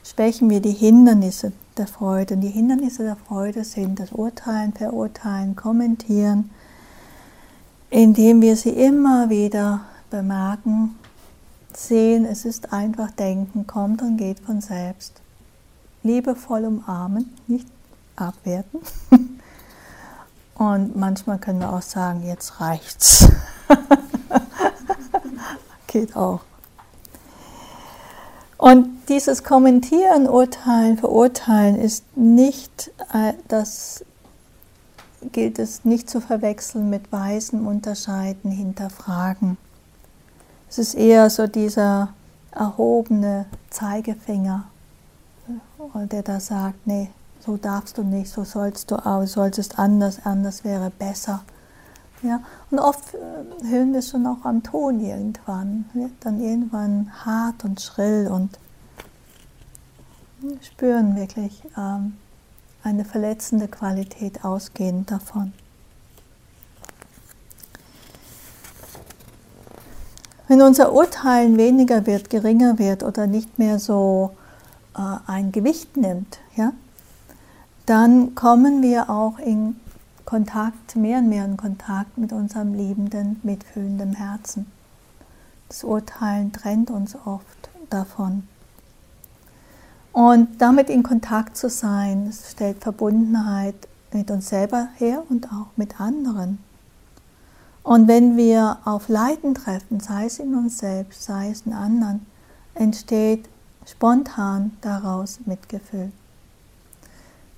schwächen 0.10 0.50
wir 0.50 0.60
die 0.60 0.72
Hindernisse 0.72 1.52
der 1.78 1.88
Freude. 1.88 2.36
Und 2.36 2.42
die 2.42 2.50
Hindernisse 2.50 3.04
der 3.04 3.16
Freude 3.16 3.64
sind 3.64 4.00
das 4.00 4.12
Urteilen, 4.12 4.74
Verurteilen, 4.74 5.56
Kommentieren, 5.56 6.50
indem 7.90 8.42
wir 8.42 8.56
sie 8.56 8.72
immer 8.72 9.30
wieder 9.30 9.82
bemerken, 10.10 10.96
sehen, 11.74 12.26
es 12.26 12.46
ist 12.46 12.74
einfach 12.74 13.12
Denken, 13.12 13.68
kommt 13.68 14.02
und 14.02 14.18
geht 14.18 14.40
von 14.40 14.62
selbst. 14.62 15.22
Liebevoll 16.04 16.66
umarmen, 16.66 17.34
nicht 17.48 17.68
abwerten. 18.16 18.80
Und 20.56 20.98
manchmal 20.98 21.40
können 21.40 21.60
wir 21.60 21.72
auch 21.72 21.82
sagen, 21.82 22.26
jetzt 22.26 22.60
reicht's. 22.60 23.30
geht 25.88 26.18
auch. 26.18 26.42
Und 28.60 28.90
dieses 29.08 29.46
Kommentieren, 29.46 30.28
Urteilen, 30.28 30.98
Verurteilen 30.98 31.78
ist 31.78 32.04
nicht 32.18 32.92
äh, 33.14 33.34
das 33.48 34.04
gilt 35.32 35.60
es 35.60 35.86
nicht 35.86 36.10
zu 36.10 36.20
verwechseln 36.20 36.90
mit 36.90 37.10
Weisen, 37.12 37.66
Unterscheiden, 37.66 38.52
Hinterfragen. 38.52 39.58
Es 40.70 40.78
ist 40.78 40.94
eher 40.94 41.30
so 41.30 41.48
dieser 41.48 42.10
erhobene 42.52 43.46
Zeigefinger, 43.70 44.66
der 46.12 46.24
da 46.24 46.42
sagt, 46.42 46.86
nee, 46.86 47.10
so 47.40 47.56
darfst 47.56 47.98
du 47.98 48.04
nicht, 48.04 48.30
so 48.30 48.44
sollst 48.44 48.92
du 48.92 48.96
auch, 48.96 49.26
solltest 49.26 49.80
anders, 49.80 50.20
anders 50.26 50.66
wäre 50.66 50.92
besser. 50.92 51.44
Ja? 52.22 52.42
Und 52.72 52.80
oft 52.80 53.14
äh, 53.14 53.68
hören 53.68 53.94
wir 53.94 54.02
schon 54.02 54.26
auch 54.28 54.44
am 54.44 54.64
Ton 54.64 55.00
irgendwann, 55.00 55.86
wird 55.94 56.12
dann 56.22 56.42
irgendwann 56.42 57.12
hart 57.26 57.64
und 57.64 57.82
schrill 57.82 58.28
und 58.32 58.58
spüren 60.62 61.16
wirklich, 61.16 61.64
ähm, 61.78 62.14
eine 62.84 63.06
verletzende 63.06 63.68
Qualität 63.68 64.44
ausgehend 64.46 65.12
davon. 65.12 65.54
Wenn 70.48 70.62
unser 70.62 70.94
Urteilen 70.94 71.58
weniger 71.58 72.08
wird, 72.08 72.30
geringer 72.30 72.80
wird 72.80 73.04
oder 73.04 73.28
nicht 73.28 73.60
mehr 73.60 73.78
so 73.78 74.32
äh, 74.98 75.02
ein 75.28 75.52
Gewicht 75.52 75.96
nimmt, 75.96 76.40
ja, 76.56 76.74
dann 77.86 78.34
kommen 78.34 78.82
wir 78.82 79.10
auch 79.10 79.38
in 79.40 79.80
Kontakt, 80.30 80.96
mehr 80.96 81.18
und 81.18 81.30
mehr 81.30 81.44
in 81.44 81.58
Kontakt 81.58 82.20
mit 82.20 82.32
unserem 82.34 82.76
liebenden, 82.76 83.40
mitfühlenden 83.42 84.14
Herzen. 84.14 84.68
Das 85.70 85.84
Urteilen 85.84 86.52
trennt 86.52 86.92
uns 86.92 87.16
oft 87.26 87.72
davon. 87.90 88.44
Und 90.12 90.62
damit 90.62 90.92
in 90.92 91.02
Kontakt 91.02 91.58
zu 91.58 91.68
sein, 91.68 92.32
stellt 92.32 92.84
Verbundenheit 92.84 93.88
mit 94.14 94.30
uns 94.30 94.50
selber 94.50 94.90
her 94.98 95.24
und 95.30 95.48
auch 95.48 95.76
mit 95.78 96.00
anderen. 96.00 96.60
Und 97.82 98.08
wenn 98.08 98.38
wir 98.38 98.78
auf 98.86 99.10
Leiden 99.10 99.56
treffen, 99.56 100.00
sei 100.00 100.26
es 100.26 100.38
in 100.38 100.54
uns 100.54 100.78
selbst, 100.78 101.24
sei 101.24 101.50
es 101.50 101.64
in 101.64 101.74
anderen, 101.74 102.24
entsteht 102.76 103.50
spontan 103.84 104.78
daraus 104.82 105.40
Mitgefühl. 105.48 106.12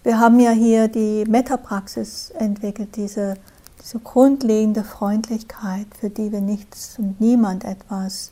Wir 0.03 0.19
haben 0.19 0.39
ja 0.39 0.51
hier 0.51 0.87
die 0.87 1.25
Metapraxis 1.25 2.31
entwickelt, 2.31 2.95
diese, 2.95 3.35
diese 3.81 3.99
grundlegende 3.99 4.83
Freundlichkeit, 4.83 5.85
für 5.99 6.09
die 6.09 6.31
wir 6.31 6.41
nichts 6.41 6.97
und 6.97 7.21
niemand 7.21 7.63
etwas 7.63 8.31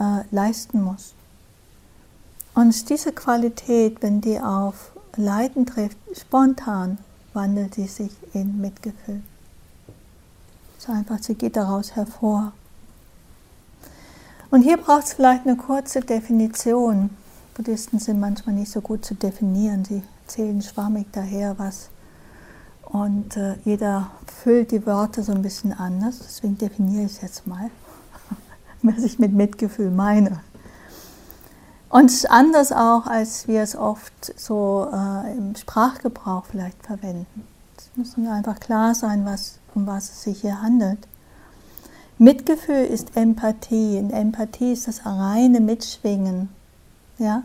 äh, 0.00 0.22
leisten 0.30 0.82
muss. 0.82 1.12
Und 2.54 2.88
diese 2.88 3.12
Qualität, 3.12 4.02
wenn 4.02 4.20
die 4.22 4.40
auf 4.40 4.92
Leiden 5.16 5.66
trifft, 5.66 5.98
spontan 6.14 6.98
wandelt 7.34 7.74
sie 7.74 7.86
sich 7.86 8.12
in 8.32 8.60
Mitgefühl. 8.60 9.22
So 10.78 10.92
einfach, 10.92 11.18
sie 11.22 11.34
geht 11.34 11.56
daraus 11.56 11.94
hervor. 11.94 12.52
Und 14.50 14.62
hier 14.62 14.76
braucht 14.76 15.04
es 15.04 15.12
vielleicht 15.14 15.46
eine 15.46 15.56
kurze 15.56 16.00
Definition. 16.00 17.10
Buddhisten 17.54 17.98
sind 17.98 18.20
manchmal 18.20 18.54
nicht 18.54 18.70
so 18.70 18.80
gut 18.80 19.04
zu 19.04 19.14
definieren. 19.14 19.84
Sie 19.84 20.02
zählen 20.32 20.62
schwammig 20.62 21.06
daher 21.12 21.58
was. 21.58 21.90
Und 22.84 23.36
äh, 23.36 23.56
jeder 23.64 24.10
füllt 24.26 24.70
die 24.70 24.84
Worte 24.86 25.22
so 25.22 25.32
ein 25.32 25.42
bisschen 25.42 25.72
anders. 25.72 26.18
Deswegen 26.18 26.58
definiere 26.58 27.04
ich 27.04 27.12
es 27.12 27.20
jetzt 27.22 27.46
mal, 27.46 27.70
was 28.82 29.02
ich 29.02 29.18
mit 29.18 29.32
Mitgefühl 29.32 29.90
meine. 29.90 30.40
Und 31.88 32.30
anders 32.30 32.72
auch, 32.72 33.06
als 33.06 33.48
wir 33.48 33.62
es 33.62 33.76
oft 33.76 34.38
so 34.38 34.88
äh, 34.92 35.36
im 35.36 35.54
Sprachgebrauch 35.54 36.46
vielleicht 36.46 36.84
verwenden. 36.84 37.46
Es 37.76 38.16
muss 38.16 38.28
einfach 38.28 38.60
klar 38.60 38.94
sein, 38.94 39.26
was, 39.26 39.58
um 39.74 39.86
was 39.86 40.04
es 40.04 40.22
sich 40.22 40.40
hier 40.40 40.62
handelt. 40.62 41.06
Mitgefühl 42.16 42.84
ist 42.84 43.16
Empathie. 43.16 43.98
Und 43.98 44.10
Empathie 44.10 44.72
ist 44.72 44.88
das 44.88 45.04
reine 45.04 45.60
Mitschwingen 45.60 46.48
ja, 47.18 47.42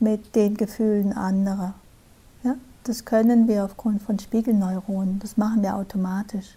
mit 0.00 0.34
den 0.34 0.56
Gefühlen 0.56 1.12
anderer. 1.12 1.74
Das 2.86 3.04
können 3.04 3.48
wir 3.48 3.64
aufgrund 3.64 4.00
von 4.00 4.16
Spiegelneuronen. 4.16 5.18
Das 5.18 5.36
machen 5.36 5.60
wir 5.60 5.74
automatisch. 5.74 6.56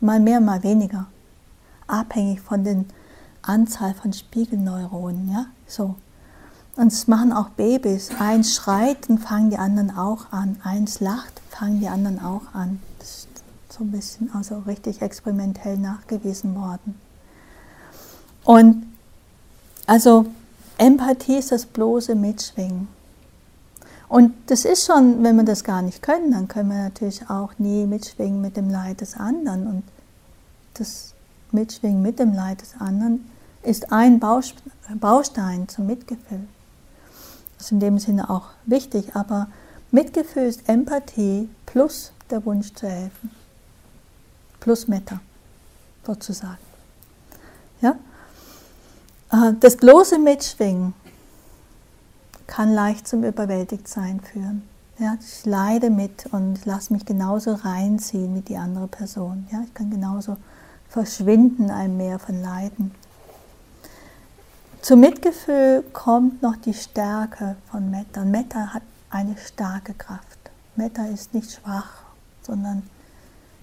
Mal 0.00 0.18
mehr, 0.18 0.40
mal 0.40 0.60
weniger. 0.64 1.06
Abhängig 1.86 2.40
von 2.40 2.64
der 2.64 2.84
Anzahl 3.42 3.94
von 3.94 4.12
Spiegelneuronen. 4.12 5.30
Ja? 5.30 5.46
So. 5.68 5.94
Und 6.74 6.90
das 6.90 7.06
machen 7.06 7.32
auch 7.32 7.50
Babys. 7.50 8.10
Eins 8.18 8.56
schreit, 8.56 9.08
dann 9.08 9.18
fangen 9.18 9.50
die 9.50 9.58
anderen 9.58 9.96
auch 9.96 10.32
an. 10.32 10.56
Eins 10.64 10.98
lacht, 10.98 11.40
fangen 11.48 11.78
die 11.78 11.88
anderen 11.88 12.20
auch 12.20 12.52
an. 12.54 12.80
Das 12.98 13.08
ist 13.08 13.28
so 13.68 13.84
ein 13.84 13.92
bisschen, 13.92 14.34
also 14.34 14.58
richtig 14.66 15.00
experimentell 15.00 15.76
nachgewiesen 15.76 16.56
worden. 16.56 17.00
Und 18.42 18.84
also 19.86 20.26
Empathie 20.76 21.36
ist 21.36 21.52
das 21.52 21.66
bloße 21.66 22.16
Mitschwingen. 22.16 22.88
Und 24.08 24.32
das 24.46 24.64
ist 24.64 24.86
schon, 24.86 25.22
wenn 25.22 25.36
wir 25.36 25.44
das 25.44 25.64
gar 25.64 25.82
nicht 25.82 26.02
können, 26.02 26.32
dann 26.32 26.48
können 26.48 26.70
wir 26.70 26.82
natürlich 26.82 27.28
auch 27.28 27.52
nie 27.58 27.86
mitschwingen 27.86 28.40
mit 28.40 28.56
dem 28.56 28.70
Leid 28.70 29.02
des 29.02 29.14
anderen. 29.14 29.66
Und 29.66 29.82
das 30.74 31.14
Mitschwingen 31.52 32.00
mit 32.00 32.18
dem 32.18 32.32
Leid 32.32 32.62
des 32.62 32.74
anderen 32.80 33.30
ist 33.62 33.92
ein 33.92 34.18
Baustein 34.20 35.68
zum 35.68 35.86
Mitgefühl. 35.86 36.46
Das 37.56 37.66
ist 37.66 37.72
in 37.72 37.80
dem 37.80 37.98
Sinne 37.98 38.30
auch 38.30 38.46
wichtig, 38.64 39.14
aber 39.14 39.48
Mitgefühl 39.90 40.44
ist 40.44 40.68
Empathie 40.68 41.48
plus 41.66 42.12
der 42.30 42.44
Wunsch 42.46 42.72
zu 42.74 42.88
helfen. 42.88 43.30
Plus 44.60 44.88
Metta, 44.88 45.20
sozusagen. 46.06 46.58
Ja? 47.80 47.96
Äh, 49.32 49.54
das 49.60 49.76
bloße 49.76 50.18
Mitschwingen 50.18 50.94
kann 52.48 52.74
leicht 52.74 53.06
zum 53.06 53.22
Überwältigtsein 53.22 54.20
führen. 54.20 54.62
Ja, 54.98 55.16
ich 55.20 55.46
leide 55.46 55.90
mit 55.90 56.26
und 56.32 56.66
lasse 56.66 56.92
mich 56.92 57.06
genauso 57.06 57.52
reinziehen 57.52 58.34
wie 58.34 58.40
die 58.40 58.56
andere 58.56 58.88
Person. 58.88 59.46
Ja, 59.52 59.62
ich 59.64 59.72
kann 59.72 59.90
genauso 59.90 60.36
verschwinden 60.88 61.70
einem 61.70 61.96
Meer 61.96 62.18
von 62.18 62.42
Leiden. 62.42 62.90
Zum 64.82 65.00
Mitgefühl 65.00 65.84
kommt 65.92 66.42
noch 66.42 66.56
die 66.56 66.74
Stärke 66.74 67.54
von 67.70 67.90
Metta. 67.90 68.24
Metta 68.24 68.74
hat 68.74 68.82
eine 69.10 69.36
starke 69.36 69.94
Kraft. 69.94 70.38
Metta 70.76 71.04
ist 71.06 71.34
nicht 71.34 71.52
schwach, 71.52 72.02
sondern 72.42 72.82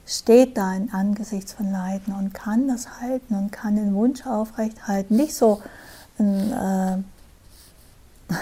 steht 0.05 0.57
da 0.57 0.73
in 0.73 0.93
Angesichts 0.93 1.53
von 1.53 1.71
Leiden 1.71 2.13
und 2.13 2.33
kann 2.33 2.67
das 2.67 3.01
halten 3.01 3.35
und 3.35 3.51
kann 3.51 3.75
den 3.75 3.95
Wunsch 3.95 4.25
aufrechthalten. 4.25 5.17
Nicht 5.17 5.35
so 5.35 5.61
ein, 6.19 7.03
äh, 8.29 8.33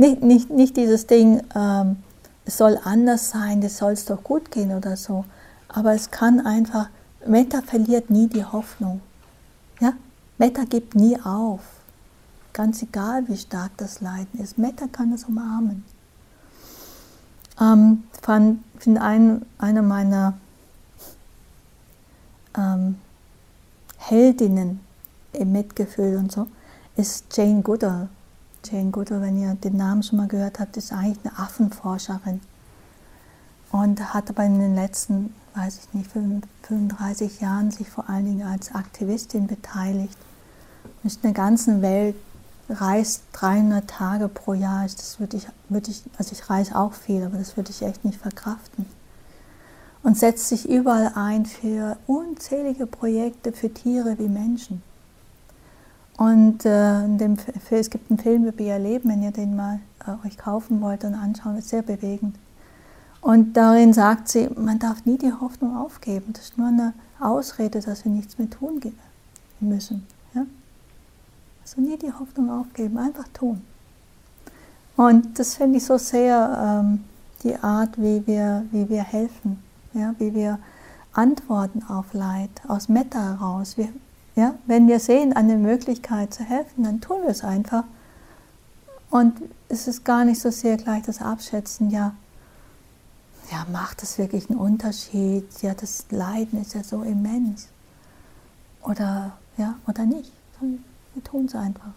nicht, 0.00 0.22
nicht, 0.22 0.50
nicht 0.50 0.76
dieses 0.78 1.06
Ding, 1.06 1.40
äh, 1.54 1.84
es 2.46 2.56
soll 2.56 2.80
anders 2.82 3.30
sein, 3.30 3.60
das 3.60 3.76
soll 3.76 3.92
es 3.92 4.06
doch 4.06 4.24
gut 4.24 4.50
gehen 4.50 4.72
oder 4.72 4.96
so. 4.96 5.26
Aber 5.68 5.92
es 5.92 6.10
kann 6.10 6.44
einfach, 6.44 6.88
Metta 7.26 7.60
verliert 7.60 8.08
nie 8.08 8.26
die 8.26 8.44
Hoffnung. 8.44 9.02
Ja? 9.78 9.92
Metta 10.38 10.64
gibt 10.64 10.94
nie 10.94 11.20
auf. 11.20 11.60
Ganz 12.54 12.82
egal, 12.82 13.28
wie 13.28 13.36
stark 13.36 13.72
das 13.76 14.00
Leiden 14.00 14.40
ist. 14.40 14.56
Metta 14.56 14.86
kann 14.90 15.12
es 15.12 15.24
umarmen. 15.24 15.84
Ähm, 17.60 18.04
fand, 18.22 18.64
finde 18.78 19.02
ein, 19.02 19.44
eine 19.58 19.82
meiner 19.82 20.38
ähm, 22.56 22.96
Heldinnen 23.98 24.80
im 25.34 25.52
Mitgefühl 25.52 26.16
und 26.16 26.32
so, 26.32 26.46
ist 26.96 27.36
Jane 27.36 27.60
Goodall. 27.60 28.08
Jane 28.64 28.90
Goodall, 28.90 29.22
wenn 29.22 29.40
ihr 29.40 29.54
den 29.54 29.76
Namen 29.76 30.02
schon 30.02 30.18
mal 30.18 30.28
gehört 30.28 30.58
habt, 30.58 30.76
ist 30.76 30.92
eigentlich 30.92 31.18
eine 31.24 31.38
Affenforscherin 31.38 32.40
und 33.72 34.14
hat 34.14 34.30
aber 34.30 34.44
in 34.44 34.58
den 34.58 34.74
letzten, 34.74 35.34
weiß 35.54 35.78
ich 35.78 35.94
nicht, 35.94 36.10
35 36.10 37.40
Jahren 37.40 37.70
sich 37.70 37.88
vor 37.88 38.08
allen 38.08 38.24
Dingen 38.24 38.46
als 38.46 38.74
Aktivistin 38.74 39.46
beteiligt. 39.46 40.16
Und 41.02 41.14
in 41.14 41.22
der 41.22 41.32
ganzen 41.32 41.82
Welt 41.82 42.16
reist 42.68 43.22
300 43.32 43.88
Tage 43.88 44.28
pro 44.28 44.54
Jahr. 44.54 44.82
Das 44.84 45.18
würde 45.18 45.36
ich, 45.36 45.46
würde 45.68 45.90
ich, 45.90 46.02
also 46.18 46.32
ich 46.32 46.48
reise 46.48 46.76
auch 46.76 46.92
viel, 46.92 47.24
aber 47.24 47.38
das 47.38 47.56
würde 47.56 47.70
ich 47.70 47.82
echt 47.82 48.04
nicht 48.04 48.20
verkraften 48.20 48.86
und 50.02 50.16
setzt 50.16 50.48
sich 50.48 50.68
überall 50.68 51.12
ein 51.14 51.46
für 51.46 51.96
unzählige 52.06 52.86
Projekte 52.86 53.52
für 53.52 53.72
Tiere 53.72 54.18
wie 54.18 54.28
Menschen. 54.28 54.82
Und 56.20 56.66
äh, 56.66 57.08
dem, 57.16 57.38
es 57.70 57.88
gibt 57.88 58.10
einen 58.10 58.18
Film 58.18 58.44
über 58.44 58.60
ihr 58.60 58.78
Leben, 58.78 59.08
wenn 59.08 59.22
ihr 59.22 59.30
den 59.30 59.56
mal 59.56 59.80
äh, 60.06 60.26
euch 60.26 60.36
kaufen 60.36 60.82
wollt 60.82 61.02
und 61.04 61.14
anschauen, 61.14 61.56
ist 61.56 61.70
sehr 61.70 61.80
bewegend. 61.80 62.36
Und 63.22 63.56
darin 63.56 63.94
sagt 63.94 64.28
sie, 64.28 64.50
man 64.54 64.78
darf 64.78 65.06
nie 65.06 65.16
die 65.16 65.32
Hoffnung 65.32 65.74
aufgeben. 65.74 66.34
Das 66.34 66.44
ist 66.44 66.58
nur 66.58 66.68
eine 66.68 66.92
Ausrede, 67.20 67.80
dass 67.80 68.04
wir 68.04 68.12
nichts 68.12 68.36
mehr 68.36 68.50
tun 68.50 68.82
müssen. 69.60 70.06
Ja? 70.34 70.44
Also 71.62 71.80
nie 71.80 71.96
die 71.96 72.12
Hoffnung 72.12 72.50
aufgeben, 72.50 72.98
einfach 72.98 73.28
tun. 73.28 73.62
Und 74.96 75.38
das 75.38 75.54
finde 75.54 75.78
ich 75.78 75.86
so 75.86 75.96
sehr 75.96 76.82
ähm, 76.84 77.04
die 77.44 77.56
Art, 77.56 77.96
wie 77.96 78.26
wir, 78.26 78.66
wie 78.72 78.90
wir 78.90 79.04
helfen 79.04 79.58
ja, 79.94 80.14
wie 80.18 80.34
wir 80.34 80.58
antworten 81.12 81.82
auf 81.88 82.12
Leid 82.12 82.50
aus 82.68 82.88
Metta 82.88 83.20
heraus. 83.20 83.76
Wir, 83.76 83.88
ja, 84.40 84.54
wenn 84.66 84.88
wir 84.88 84.98
sehen 85.00 85.32
eine 85.34 85.56
Möglichkeit 85.56 86.32
zu 86.32 86.42
helfen, 86.42 86.84
dann 86.84 87.00
tun 87.00 87.22
wir 87.22 87.30
es 87.30 87.44
einfach. 87.44 87.84
Und 89.10 89.34
es 89.68 89.86
ist 89.86 90.04
gar 90.04 90.24
nicht 90.24 90.40
so 90.40 90.50
sehr 90.50 90.76
gleich 90.76 91.02
das 91.02 91.20
Abschätzen, 91.20 91.90
ja, 91.90 92.14
ja, 93.52 93.66
macht 93.72 94.02
das 94.02 94.16
wirklich 94.16 94.48
einen 94.48 94.58
Unterschied? 94.58 95.44
Ja, 95.60 95.74
das 95.74 96.06
Leiden 96.10 96.62
ist 96.62 96.74
ja 96.74 96.84
so 96.84 97.02
immens. 97.02 97.66
Oder, 98.82 99.32
ja, 99.56 99.74
oder 99.88 100.06
nicht. 100.06 100.32
Wir 100.60 101.24
tun 101.24 101.46
es 101.46 101.54
einfach. 101.54 101.90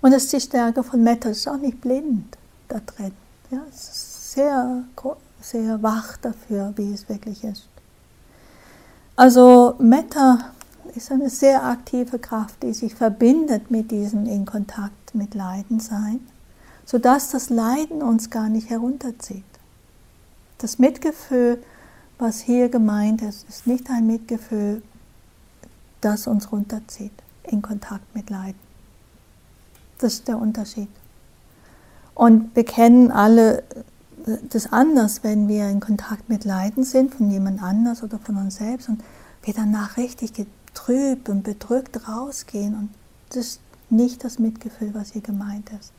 Und 0.00 0.10
das 0.10 0.24
ist 0.24 0.32
die 0.32 0.40
Stärke 0.40 0.82
von 0.82 1.02
Metta, 1.02 1.28
es 1.28 1.38
ist 1.38 1.48
auch 1.48 1.58
nicht 1.58 1.80
blind 1.80 2.36
da 2.68 2.80
drin. 2.80 3.12
Ja, 3.50 3.62
es 3.70 3.88
ist 3.88 4.32
sehr 4.32 4.84
sehr 5.40 5.82
wach 5.82 6.16
dafür, 6.18 6.72
wie 6.76 6.92
es 6.92 7.08
wirklich 7.08 7.44
ist. 7.44 7.68
Also 9.16 9.74
Metta 9.78 10.52
ist 10.94 11.12
eine 11.12 11.28
sehr 11.28 11.64
aktive 11.64 12.18
Kraft, 12.18 12.62
die 12.62 12.72
sich 12.72 12.94
verbindet 12.94 13.70
mit 13.70 13.90
diesem 13.90 14.26
in 14.26 14.46
Kontakt 14.46 15.14
mit 15.14 15.34
Leiden 15.34 15.80
sein, 15.80 16.20
sodass 16.86 17.30
das 17.30 17.50
Leiden 17.50 18.02
uns 18.02 18.30
gar 18.30 18.48
nicht 18.48 18.70
herunterzieht. 18.70 19.44
Das 20.58 20.78
Mitgefühl, 20.78 21.62
was 22.18 22.40
hier 22.40 22.68
gemeint 22.68 23.20
ist, 23.20 23.48
ist 23.48 23.66
nicht 23.66 23.90
ein 23.90 24.06
Mitgefühl, 24.06 24.82
das 26.00 26.26
uns 26.26 26.50
runterzieht 26.50 27.12
in 27.44 27.62
Kontakt 27.62 28.14
mit 28.14 28.30
Leiden. 28.30 28.60
Das 29.98 30.14
ist 30.14 30.28
der 30.28 30.38
Unterschied. 30.38 30.88
Und 32.14 32.54
wir 32.56 32.64
kennen 32.64 33.10
alle 33.10 33.62
das 34.48 34.72
anders, 34.72 35.24
wenn 35.24 35.48
wir 35.48 35.68
in 35.68 35.80
Kontakt 35.80 36.28
mit 36.28 36.44
Leiden 36.44 36.84
sind, 36.84 37.14
von 37.14 37.30
jemand 37.30 37.62
anders 37.62 38.02
oder 38.02 38.18
von 38.18 38.36
uns 38.36 38.56
selbst 38.56 38.88
und 38.88 39.02
wir 39.42 39.54
danach 39.54 39.96
richtig 39.96 40.32
getrübt 40.32 41.28
und 41.28 41.42
bedrückt 41.42 42.08
rausgehen. 42.08 42.74
Und 42.74 42.90
das 43.30 43.36
ist 43.36 43.60
nicht 43.90 44.24
das 44.24 44.38
Mitgefühl, 44.38 44.94
was 44.94 45.12
hier 45.12 45.22
gemeint 45.22 45.70
ist. 45.78 45.92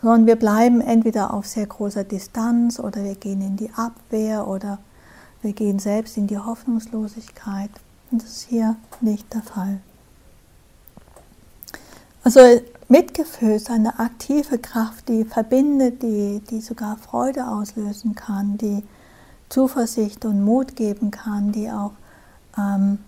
Sondern 0.00 0.26
wir 0.26 0.36
bleiben 0.36 0.80
entweder 0.80 1.32
auf 1.32 1.46
sehr 1.46 1.66
großer 1.66 2.04
Distanz 2.04 2.80
oder 2.80 3.04
wir 3.04 3.14
gehen 3.14 3.40
in 3.40 3.56
die 3.56 3.70
Abwehr 3.74 4.46
oder 4.48 4.78
wir 5.42 5.52
gehen 5.52 5.78
selbst 5.78 6.16
in 6.16 6.26
die 6.26 6.38
Hoffnungslosigkeit. 6.38 7.70
Und 8.10 8.22
das 8.22 8.30
ist 8.30 8.48
hier 8.48 8.76
nicht 9.00 9.32
der 9.32 9.42
Fall. 9.42 9.80
Also 12.24 12.40
Mitgefühl 12.88 13.52
ist 13.52 13.70
eine 13.70 13.98
aktive 13.98 14.58
Kraft, 14.58 15.08
die 15.08 15.24
verbindet, 15.24 16.02
die, 16.02 16.40
die 16.50 16.60
sogar 16.60 16.96
Freude 16.96 17.48
auslösen 17.48 18.14
kann, 18.14 18.58
die 18.58 18.84
Zuversicht 19.48 20.24
und 20.24 20.44
Mut 20.44 20.76
geben 20.76 21.10
kann, 21.10 21.52
die 21.52 21.70
auch 21.70 21.92
ähm, 22.56 22.98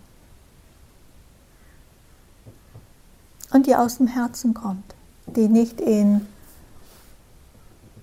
und 3.52 3.66
die 3.66 3.76
aus 3.76 3.98
dem 3.98 4.08
Herzen 4.08 4.52
kommt, 4.52 4.94
die 5.26 5.48
nicht 5.48 5.80
in, 5.80 6.26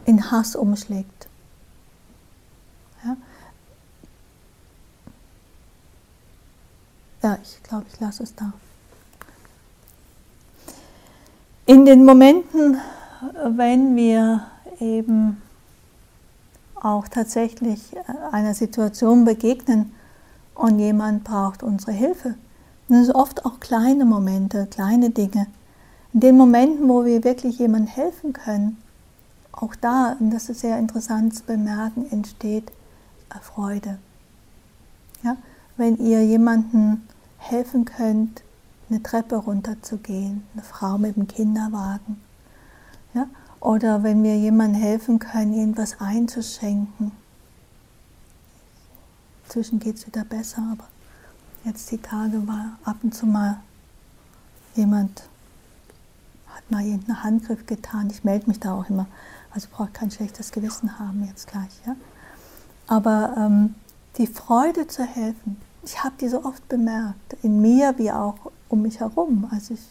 in 0.06 0.32
Hass 0.32 0.56
umschlägt. 0.56 1.28
Ja, 3.04 3.18
ja 7.22 7.38
ich 7.44 7.62
glaube, 7.64 7.86
ich 7.92 8.00
lasse 8.00 8.24
es 8.24 8.34
da. 8.34 8.54
In 11.72 11.86
den 11.86 12.04
Momenten, 12.04 12.82
wenn 13.46 13.96
wir 13.96 14.42
eben 14.82 15.42
auch 16.76 17.08
tatsächlich 17.08 17.94
einer 18.30 18.54
Situation 18.54 19.24
begegnen 19.24 19.94
und 20.54 20.80
jemand 20.80 21.24
braucht 21.24 21.64
unsere 21.64 21.94
Hilfe, 21.94 22.36
sind 22.90 23.16
oft 23.16 23.46
auch 23.46 23.62
kleine 23.62 24.04
Momente, 24.04 24.68
kleine 24.70 25.12
Dinge. 25.12 25.48
In 26.12 26.20
den 26.20 26.36
Momenten, 26.36 26.90
wo 26.90 27.06
wir 27.06 27.24
wirklich 27.24 27.60
jemandem 27.60 27.88
helfen 27.88 28.34
können, 28.34 28.76
auch 29.54 29.74
da, 29.74 30.18
und 30.20 30.32
das 30.32 30.50
ist 30.50 30.60
sehr 30.60 30.78
interessant 30.78 31.38
zu 31.38 31.44
bemerken, 31.44 32.06
entsteht 32.12 32.70
Freude. 33.42 33.98
Ja? 35.24 35.38
Wenn 35.78 35.96
ihr 36.06 36.22
jemandem 36.26 37.04
helfen 37.38 37.86
könnt, 37.86 38.44
eine 38.92 39.02
Treppe 39.02 39.38
runterzugehen, 39.38 40.44
eine 40.54 40.64
Frau 40.64 40.98
mit 40.98 41.16
dem 41.16 41.28
Kinderwagen. 41.28 42.22
Ja? 43.14 43.28
Oder 43.60 44.04
wenn 44.04 44.22
wir 44.24 44.38
jemandem 44.38 44.82
helfen 44.82 45.20
können, 45.20 45.54
irgendwas 45.54 46.00
einzuschenken. 46.00 47.12
Inzwischen 49.46 49.80
geht 49.80 49.96
es 49.96 50.08
wieder 50.08 50.26
besser, 50.26 50.64
aber 50.72 50.88
jetzt 51.64 51.90
die 51.92 51.98
Tage 51.98 52.48
war 52.48 52.78
ab 52.84 52.98
und 53.04 53.16
zu 53.16 53.26
mal 53.26 53.62
jemand, 54.76 55.24
hat 56.48 56.70
mal 56.70 56.84
irgendeinen 56.84 57.24
Handgriff 57.24 57.66
getan. 57.66 58.10
Ich 58.10 58.24
melde 58.24 58.48
mich 58.48 58.60
da 58.60 58.74
auch 58.74 58.90
immer. 58.90 59.08
Also 59.52 59.68
braucht 59.72 59.94
kein 59.94 60.12
schlechtes 60.12 60.52
Gewissen 60.52 61.00
haben 61.00 61.26
jetzt 61.26 61.48
gleich. 61.48 61.72
Ja? 61.86 61.96
Aber 62.88 63.36
ähm, 63.38 63.76
die 64.18 64.28
Freude 64.28 64.88
zu 64.88 65.04
helfen, 65.04 65.58
ich 65.84 66.04
habe 66.04 66.16
die 66.20 66.28
so 66.28 66.44
oft 66.46 66.68
bemerkt, 66.68 67.36
in 67.42 67.62
mir 67.62 67.98
wie 67.98 68.12
auch 68.12 68.52
um 68.72 68.82
mich 68.82 69.00
herum. 69.00 69.48
Also 69.52 69.74
ich 69.74 69.82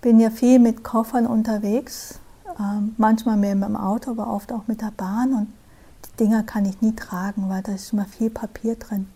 bin 0.00 0.20
ja 0.20 0.30
viel 0.30 0.58
mit 0.58 0.84
Koffern 0.84 1.26
unterwegs, 1.26 2.20
ähm, 2.58 2.94
manchmal 2.96 3.36
mehr 3.36 3.54
mit 3.54 3.68
dem 3.68 3.76
Auto, 3.76 4.12
aber 4.12 4.28
oft 4.28 4.52
auch 4.52 4.66
mit 4.66 4.80
der 4.80 4.92
Bahn 4.96 5.32
und 5.32 5.48
die 6.04 6.24
Dinger 6.24 6.42
kann 6.42 6.64
ich 6.64 6.80
nie 6.80 6.94
tragen, 6.94 7.48
weil 7.48 7.62
da 7.62 7.72
ist 7.72 7.92
immer 7.92 8.04
viel 8.04 8.30
Papier 8.30 8.76
drin. 8.76 9.08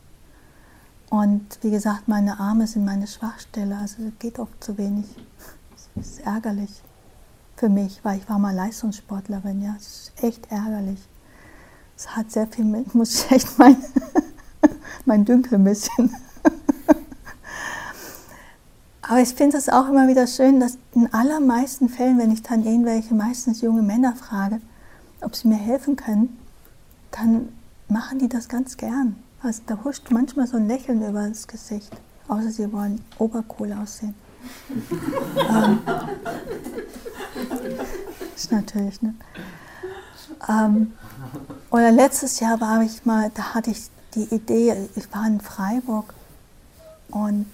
Und 1.11 1.59
wie 1.63 1.71
gesagt, 1.71 2.07
meine 2.09 2.39
Arme 2.39 2.67
sind 2.67 2.85
meine 2.85 3.07
Schwachstelle, 3.07 3.77
also 3.77 3.97
geht 4.19 4.39
oft 4.39 4.63
zu 4.63 4.79
wenig. 4.79 5.07
Das 5.95 6.07
ist 6.07 6.21
ärgerlich. 6.21 6.83
für 7.57 7.69
mich, 7.69 8.01
weil 8.05 8.17
ich 8.19 8.29
war 8.29 8.39
mal 8.39 8.55
Leistungssportlerin. 8.55 9.61
Ja, 9.61 9.75
das 9.75 9.87
ist 9.87 10.25
echt 10.25 10.51
ärgerlich. 10.51 10.99
Es 11.95 12.17
hat 12.17 12.31
sehr 12.31 12.47
viel 12.47 12.65
mit, 12.65 12.95
muss 12.95 13.25
ich 13.25 13.31
echt 13.31 13.59
mein, 13.59 13.77
mein 15.05 15.25
Dünkel 15.27 15.57
ein 15.57 15.65
bisschen. 15.65 16.11
Aber 19.11 19.20
ich 19.20 19.35
finde 19.35 19.57
es 19.57 19.68
auch 19.68 19.88
immer 19.88 20.07
wieder 20.07 20.29
schön, 20.29 20.61
dass 20.61 20.79
in 20.94 21.12
allermeisten 21.12 21.88
Fällen, 21.88 22.16
wenn 22.18 22.31
ich 22.31 22.44
dann 22.44 22.64
irgendwelche, 22.64 23.12
meistens 23.12 23.61
junge 23.61 23.83
Männer 23.83 24.14
frage, 24.14 24.61
ob 25.20 25.35
sie 25.35 25.49
mir 25.49 25.57
helfen 25.57 25.96
können, 25.96 26.38
dann 27.11 27.49
machen 27.88 28.20
die 28.20 28.29
das 28.29 28.49
ganz 28.49 28.77
gern. 28.77 29.16
Also 29.42 29.62
da 29.66 29.83
huscht 29.83 30.12
manchmal 30.12 30.46
so 30.46 30.59
ein 30.59 30.68
Lächeln 30.68 31.05
über 31.05 31.29
das 31.29 31.49
Gesicht, 31.49 31.90
außer 32.29 32.53
sie 32.53 32.73
wollen 32.73 33.01
obercool 33.18 33.73
aussehen. 33.73 34.14
ähm, 35.37 35.81
ist 38.37 38.53
natürlich, 38.53 39.03
ne? 39.03 39.14
Ähm, 40.49 40.92
oder 41.73 41.90
letztes 41.90 42.38
Jahr 42.38 42.61
war 42.61 42.81
ich 42.83 43.05
mal, 43.05 43.33
da 43.35 43.55
hatte 43.55 43.73
ich 43.73 43.90
die 44.14 44.33
Idee, 44.33 44.88
ich 44.94 45.12
war 45.12 45.27
in 45.27 45.40
Freiburg 45.40 46.14
und 47.11 47.46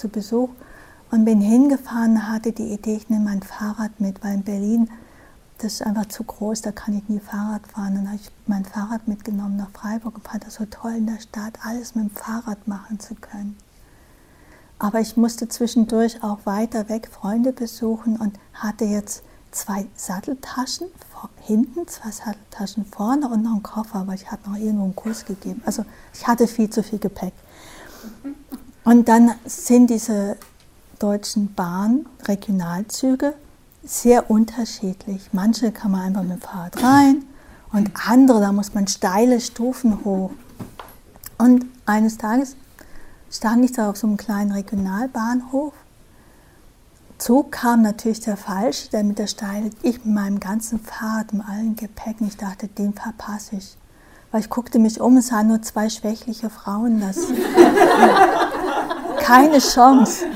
zu 0.00 0.08
Besuch 0.08 0.50
und 1.10 1.24
bin 1.24 1.40
hingefahren, 1.40 2.28
hatte 2.28 2.52
die 2.52 2.72
Idee, 2.72 2.96
ich 2.96 3.08
nehme 3.08 3.24
mein 3.24 3.42
Fahrrad 3.42 4.00
mit, 4.00 4.22
weil 4.24 4.34
in 4.34 4.42
Berlin 4.42 4.90
das 5.62 5.74
ist 5.74 5.82
einfach 5.82 6.06
zu 6.06 6.24
groß, 6.24 6.62
da 6.62 6.72
kann 6.72 6.96
ich 6.96 7.08
nie 7.08 7.20
Fahrrad 7.20 7.66
fahren. 7.66 7.94
Dann 7.94 8.06
habe 8.06 8.16
ich 8.16 8.30
mein 8.46 8.64
Fahrrad 8.64 9.06
mitgenommen 9.08 9.56
nach 9.56 9.70
Freiburg 9.70 10.14
und 10.14 10.26
fand 10.26 10.46
das 10.46 10.54
so 10.54 10.64
toll 10.64 10.92
in 10.96 11.06
der 11.06 11.20
Stadt, 11.20 11.58
alles 11.62 11.94
mit 11.94 12.06
dem 12.06 12.10
Fahrrad 12.10 12.66
machen 12.66 12.98
zu 12.98 13.14
können. 13.14 13.56
Aber 14.78 15.00
ich 15.00 15.18
musste 15.18 15.48
zwischendurch 15.48 16.22
auch 16.22 16.46
weiter 16.46 16.88
weg 16.88 17.10
Freunde 17.12 17.52
besuchen 17.52 18.16
und 18.16 18.38
hatte 18.54 18.86
jetzt 18.86 19.22
zwei 19.50 19.86
Satteltaschen 19.94 20.86
hinten, 21.42 21.86
zwei 21.86 22.10
Satteltaschen 22.10 22.86
vorne 22.86 23.28
und 23.28 23.42
noch 23.42 23.52
einen 23.52 23.62
Koffer, 23.62 24.06
weil 24.06 24.14
ich 24.14 24.30
hatte 24.30 24.48
noch 24.48 24.56
irgendwo 24.56 24.84
einen 24.84 24.96
Kurs 24.96 25.26
gegeben. 25.26 25.60
Also 25.66 25.84
ich 26.14 26.26
hatte 26.26 26.46
viel 26.46 26.70
zu 26.70 26.82
viel 26.82 26.98
Gepäck. 26.98 27.34
Und 28.90 29.08
dann 29.08 29.30
sind 29.44 29.88
diese 29.88 30.36
deutschen 30.98 31.54
Bahn-Regionalzüge 31.54 33.34
sehr 33.84 34.28
unterschiedlich. 34.28 35.30
Manche 35.30 35.70
kann 35.70 35.92
man 35.92 36.00
einfach 36.00 36.22
mit 36.24 36.32
dem 36.32 36.40
Fahrrad 36.40 36.82
rein 36.82 37.22
und 37.70 37.92
andere, 38.04 38.40
da 38.40 38.50
muss 38.50 38.74
man 38.74 38.88
steile 38.88 39.40
Stufen 39.40 40.04
hoch. 40.04 40.32
Und 41.38 41.66
eines 41.86 42.18
Tages 42.18 42.56
stand 43.30 43.64
ich 43.64 43.70
da 43.70 43.90
auf 43.90 43.96
so 43.96 44.08
einem 44.08 44.16
kleinen 44.16 44.50
Regionalbahnhof. 44.50 45.72
Zug 47.18 47.52
kam 47.52 47.82
natürlich 47.82 48.18
der 48.18 48.36
falsche, 48.36 48.90
der 48.90 49.04
mit 49.04 49.20
der 49.20 49.28
Steile, 49.28 49.70
ich 49.82 50.04
mit 50.04 50.14
meinem 50.16 50.40
ganzen 50.40 50.80
Fahrrad, 50.80 51.32
mit 51.32 51.48
allen 51.48 51.76
Gepäcken, 51.76 52.26
ich 52.26 52.36
dachte, 52.36 52.66
den 52.66 52.92
verpasse 52.92 53.54
ich. 53.54 53.76
Weil 54.30 54.40
ich 54.40 54.50
guckte 54.50 54.78
mich 54.78 55.00
um, 55.00 55.16
es 55.16 55.32
waren 55.32 55.48
nur 55.48 55.60
zwei 55.62 55.88
schwächliche 55.88 56.50
Frauen, 56.50 57.00
das. 57.00 57.18
Keine 59.18 59.58
Chance. 59.58 60.26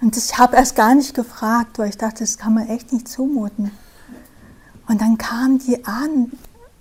Und 0.00 0.16
ich 0.16 0.38
habe 0.38 0.56
erst 0.56 0.76
gar 0.76 0.94
nicht 0.94 1.14
gefragt, 1.14 1.78
weil 1.78 1.88
ich 1.88 1.98
dachte, 1.98 2.20
das 2.20 2.38
kann 2.38 2.54
man 2.54 2.68
echt 2.68 2.92
nicht 2.92 3.08
zumuten. 3.08 3.72
Und 4.88 5.00
dann 5.00 5.18
kamen 5.18 5.58
die 5.58 5.84
an, 5.84 6.32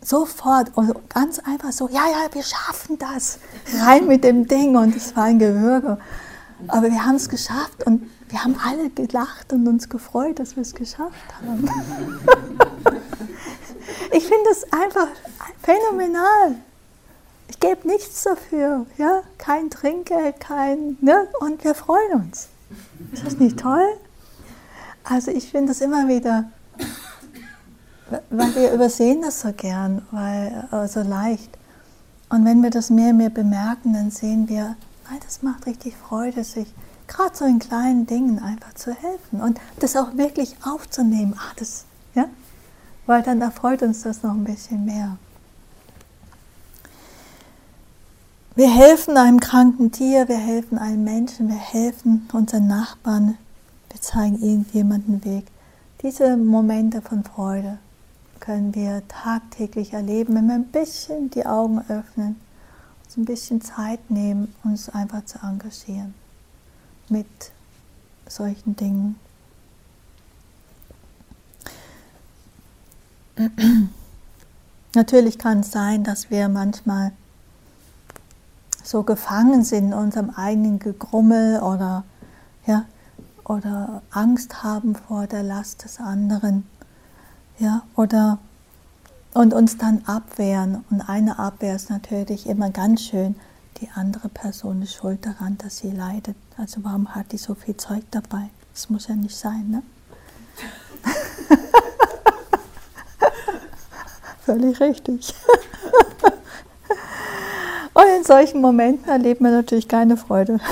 sofort, 0.01 0.77
und 0.77 0.93
ganz 1.09 1.39
einfach 1.39 1.71
so, 1.71 1.89
ja, 1.89 2.05
ja, 2.07 2.33
wir 2.33 2.43
schaffen 2.43 2.97
das. 2.97 3.39
Rein 3.79 4.07
mit 4.07 4.23
dem 4.23 4.47
Ding 4.47 4.75
und 4.75 4.95
es 4.95 5.15
war 5.15 5.25
ein 5.25 5.39
Gewürge. 5.39 5.97
Aber 6.67 6.89
wir 6.89 7.05
haben 7.05 7.15
es 7.15 7.27
geschafft 7.27 7.85
und 7.85 8.09
wir 8.29 8.43
haben 8.43 8.55
alle 8.63 8.89
gelacht 8.89 9.53
und 9.53 9.67
uns 9.67 9.89
gefreut, 9.89 10.39
dass 10.39 10.55
wir 10.55 10.61
es 10.61 10.73
geschafft 10.73 11.33
haben. 11.39 11.69
ich 14.11 14.23
finde 14.23 14.49
es 14.51 14.71
einfach 14.71 15.07
phänomenal. 15.67 16.55
Ich 17.49 17.59
gebe 17.59 17.87
nichts 17.87 18.23
dafür, 18.23 18.85
ja, 18.97 19.21
kein 19.37 19.69
Trinkgeld, 19.69 20.39
kein, 20.39 20.97
ne, 21.01 21.27
und 21.41 21.63
wir 21.65 21.75
freuen 21.75 22.13
uns. 22.13 22.47
Ist 23.11 23.25
das 23.25 23.37
nicht 23.37 23.59
toll? 23.59 23.85
Also 25.03 25.31
ich 25.31 25.51
finde 25.51 25.69
das 25.69 25.81
immer 25.81 26.07
wieder, 26.07 26.45
weil 28.29 28.55
wir 28.55 28.71
übersehen 28.71 29.21
das 29.21 29.41
so 29.41 29.51
gern, 29.51 30.05
weil 30.11 30.67
äh, 30.71 30.87
so 30.87 31.01
leicht. 31.01 31.57
Und 32.29 32.45
wenn 32.45 32.63
wir 32.63 32.69
das 32.69 32.89
mehr 32.89 33.09
und 33.09 33.17
mehr 33.17 33.29
bemerken, 33.29 33.93
dann 33.93 34.11
sehen 34.11 34.47
wir, 34.47 34.77
nein, 35.09 35.19
das 35.25 35.43
macht 35.43 35.65
richtig 35.65 35.95
Freude, 35.97 36.45
sich 36.45 36.73
gerade 37.07 37.35
so 37.35 37.45
in 37.45 37.59
kleinen 37.59 38.05
Dingen 38.05 38.39
einfach 38.39 38.73
zu 38.73 38.93
helfen 38.93 39.41
und 39.41 39.59
das 39.79 39.97
auch 39.97 40.15
wirklich 40.15 40.55
aufzunehmen. 40.63 41.35
Ah, 41.37 41.53
das, 41.57 41.83
ja, 42.15 42.25
weil 43.05 43.21
dann 43.23 43.41
erfreut 43.41 43.81
uns 43.81 44.03
das 44.03 44.23
noch 44.23 44.31
ein 44.31 44.45
bisschen 44.45 44.85
mehr. 44.85 45.17
Wir 48.57 48.73
helfen 48.73 49.17
einem 49.17 49.39
kranken 49.39 49.91
Tier, 49.91 50.27
wir 50.27 50.39
helfen 50.39 50.79
einem 50.79 51.03
Menschen, 51.03 51.47
wir 51.47 51.59
helfen 51.59 52.27
unseren 52.33 52.65
Nachbarn, 52.65 53.37
wir 53.91 54.01
zeigen 54.01 54.41
irgendjemanden 54.41 55.23
Weg. 55.23 55.45
Diese 56.01 56.35
Momente 56.37 57.03
von 57.03 57.23
Freude 57.23 57.77
können 58.39 58.73
wir 58.73 59.07
tagtäglich 59.07 59.93
erleben, 59.93 60.33
wenn 60.33 60.47
wir 60.47 60.55
ein 60.55 60.69
bisschen 60.69 61.29
die 61.29 61.45
Augen 61.45 61.81
öffnen, 61.87 62.37
uns 63.05 63.15
ein 63.15 63.25
bisschen 63.25 63.61
Zeit 63.61 64.09
nehmen, 64.09 64.51
uns 64.63 64.89
einfach 64.89 65.23
zu 65.25 65.37
engagieren 65.43 66.15
mit 67.09 67.27
solchen 68.27 68.75
Dingen. 68.75 69.19
Natürlich 74.95 75.37
kann 75.37 75.59
es 75.59 75.69
sein, 75.69 76.03
dass 76.03 76.31
wir 76.31 76.49
manchmal 76.49 77.11
so 78.87 79.03
gefangen 79.03 79.65
sind 79.65 79.87
in 79.87 79.93
unserem 79.93 80.29
eigenen 80.29 80.79
Gegrummel 80.79 81.59
oder, 81.59 82.05
ja, 82.65 82.85
oder 83.43 84.01
Angst 84.11 84.63
haben 84.63 84.95
vor 84.95 85.27
der 85.27 85.43
Last 85.43 85.83
des 85.83 85.99
anderen. 85.99 86.65
Ja, 87.59 87.83
oder 87.95 88.39
und 89.33 89.53
uns 89.53 89.77
dann 89.77 90.03
abwehren. 90.05 90.85
Und 90.89 91.01
eine 91.01 91.37
Abwehr 91.37 91.75
ist 91.75 91.89
natürlich 91.89 92.47
immer 92.47 92.69
ganz 92.69 93.01
schön, 93.01 93.35
die 93.81 93.89
andere 93.93 94.29
Person 94.29 94.81
ist 94.81 94.93
schuld 94.93 95.25
daran, 95.25 95.57
dass 95.57 95.79
sie 95.79 95.91
leidet. 95.91 96.37
Also 96.57 96.83
warum 96.83 97.13
hat 97.13 97.33
die 97.33 97.37
so 97.37 97.55
viel 97.55 97.75
Zeug 97.75 98.03
dabei? 98.09 98.49
Das 98.73 98.89
muss 98.89 99.07
ja 99.09 99.15
nicht 99.15 99.35
sein, 99.35 99.69
ne? 99.69 99.83
Völlig 104.45 104.79
richtig. 104.79 105.35
Solchen 108.27 108.59
Momenten 108.59 109.09
erlebt 109.09 109.39
man 109.39 109.53
natürlich 109.53 109.87
keine 109.87 110.17
Freude. 110.17 110.59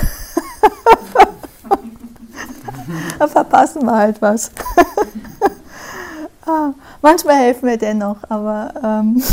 da 3.20 3.28
verpassen 3.28 3.86
wir 3.86 3.96
halt 3.96 4.22
was. 4.22 4.52
ah, 6.46 6.74
manchmal 7.02 7.38
helfen 7.38 7.70
wir 7.70 7.78
dennoch, 7.78 8.18
aber 8.28 8.74
ähm, 8.84 9.24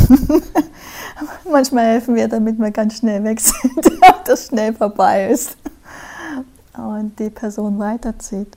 manchmal 1.51 1.87
helfen 1.87 2.15
wir, 2.15 2.29
damit 2.29 2.61
wir 2.61 2.71
ganz 2.71 2.99
schnell 2.99 3.25
weg 3.25 3.41
sind, 3.41 3.87
dass 4.01 4.25
das 4.25 4.47
schnell 4.47 4.73
vorbei 4.73 5.29
ist 5.29 5.57
und 6.77 7.19
die 7.19 7.31
Person 7.31 7.81
weiterzieht. 7.81 8.57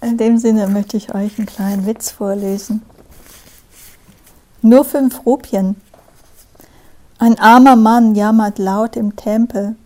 In 0.00 0.16
dem 0.18 0.38
Sinne 0.38 0.68
möchte 0.68 0.96
ich 0.96 1.12
euch 1.12 1.36
einen 1.36 1.48
kleinen 1.48 1.84
Witz 1.84 2.12
vorlesen. 2.12 2.82
Nur 4.62 4.84
fünf 4.84 5.26
Rupien 5.26 5.74
ein 7.24 7.38
armer 7.38 7.74
Mann 7.74 8.14
jammert 8.14 8.58
laut 8.58 8.96
im 8.96 9.16
Tempel. 9.16 9.76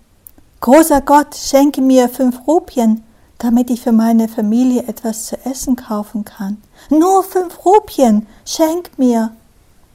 Großer 0.60 1.00
Gott, 1.00 1.36
schenke 1.36 1.80
mir 1.80 2.08
fünf 2.08 2.48
Rupien, 2.48 3.04
damit 3.38 3.70
ich 3.70 3.80
für 3.80 3.92
meine 3.92 4.26
Familie 4.26 4.88
etwas 4.88 5.26
zu 5.26 5.36
essen 5.46 5.76
kaufen 5.76 6.24
kann. 6.24 6.56
Nur 6.90 7.22
fünf 7.22 7.64
Rupien, 7.64 8.26
schenk 8.44 8.98
mir. 8.98 9.30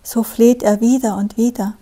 So 0.04 0.24
fleht 0.24 0.64
er 0.64 0.80
wieder 0.80 1.18
und 1.18 1.36
wieder. 1.36 1.74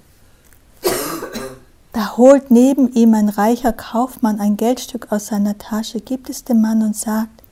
Da 1.94 2.18
holt 2.18 2.50
neben 2.50 2.92
ihm 2.94 3.14
ein 3.14 3.30
reicher 3.30 3.74
Kaufmann 3.74 4.40
ein 4.40 4.58
Geldstück 4.58 5.12
aus 5.12 5.28
seiner 5.28 5.60
Tasche, 5.60 6.00
gibt 6.00 6.32
es 6.32 6.44
dem 6.44 6.62
Mann 6.62 6.82
und 6.82 6.96
sagt, 6.96 7.44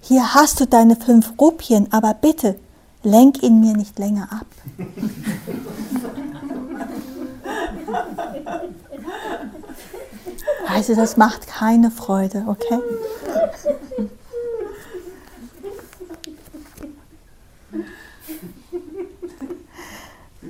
hier 0.00 0.32
hast 0.32 0.60
du 0.60 0.66
deine 0.66 0.96
fünf 0.96 1.34
Rupien, 1.38 1.88
aber 1.92 2.14
bitte, 2.14 2.58
lenk 3.02 3.42
ihn 3.42 3.60
mir 3.60 3.76
nicht 3.76 3.98
länger 3.98 4.28
ab. 4.32 4.46
Also 10.68 10.94
das 10.94 11.16
macht 11.16 11.46
keine 11.46 11.90
Freude, 11.90 12.44
okay? 12.46 12.80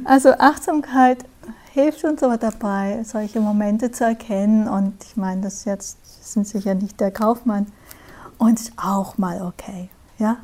Also 0.05 0.31
Achtsamkeit 0.39 1.25
hilft 1.73 2.05
uns 2.05 2.23
aber 2.23 2.39
dabei, 2.39 3.03
solche 3.05 3.41
Momente 3.41 3.91
zu 3.91 4.05
erkennen. 4.05 4.69
Und 4.69 4.95
ich 5.05 5.17
meine, 5.17 5.43
das 5.43 5.65
jetzt 5.65 5.99
sind 6.33 6.47
sicher 6.47 6.75
nicht 6.75 7.01
der 7.01 7.11
Kaufmann 7.11 7.67
Und 8.39 8.61
ist 8.61 8.73
auch 8.77 9.19
mal 9.19 9.43
okay. 9.43 9.91
Ja, 10.19 10.39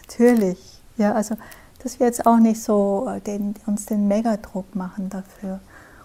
natürlich. 0.00 0.58
Ja, 0.96 1.12
also, 1.12 1.36
dass 1.82 2.00
wir 2.00 2.06
jetzt 2.06 2.26
auch 2.26 2.38
nicht 2.38 2.62
so 2.62 3.08
äh, 3.08 3.20
den, 3.20 3.54
uns 3.66 3.86
den 3.86 4.08
Megadruck 4.08 4.74
machen 4.74 5.10
dafür. 5.10 5.60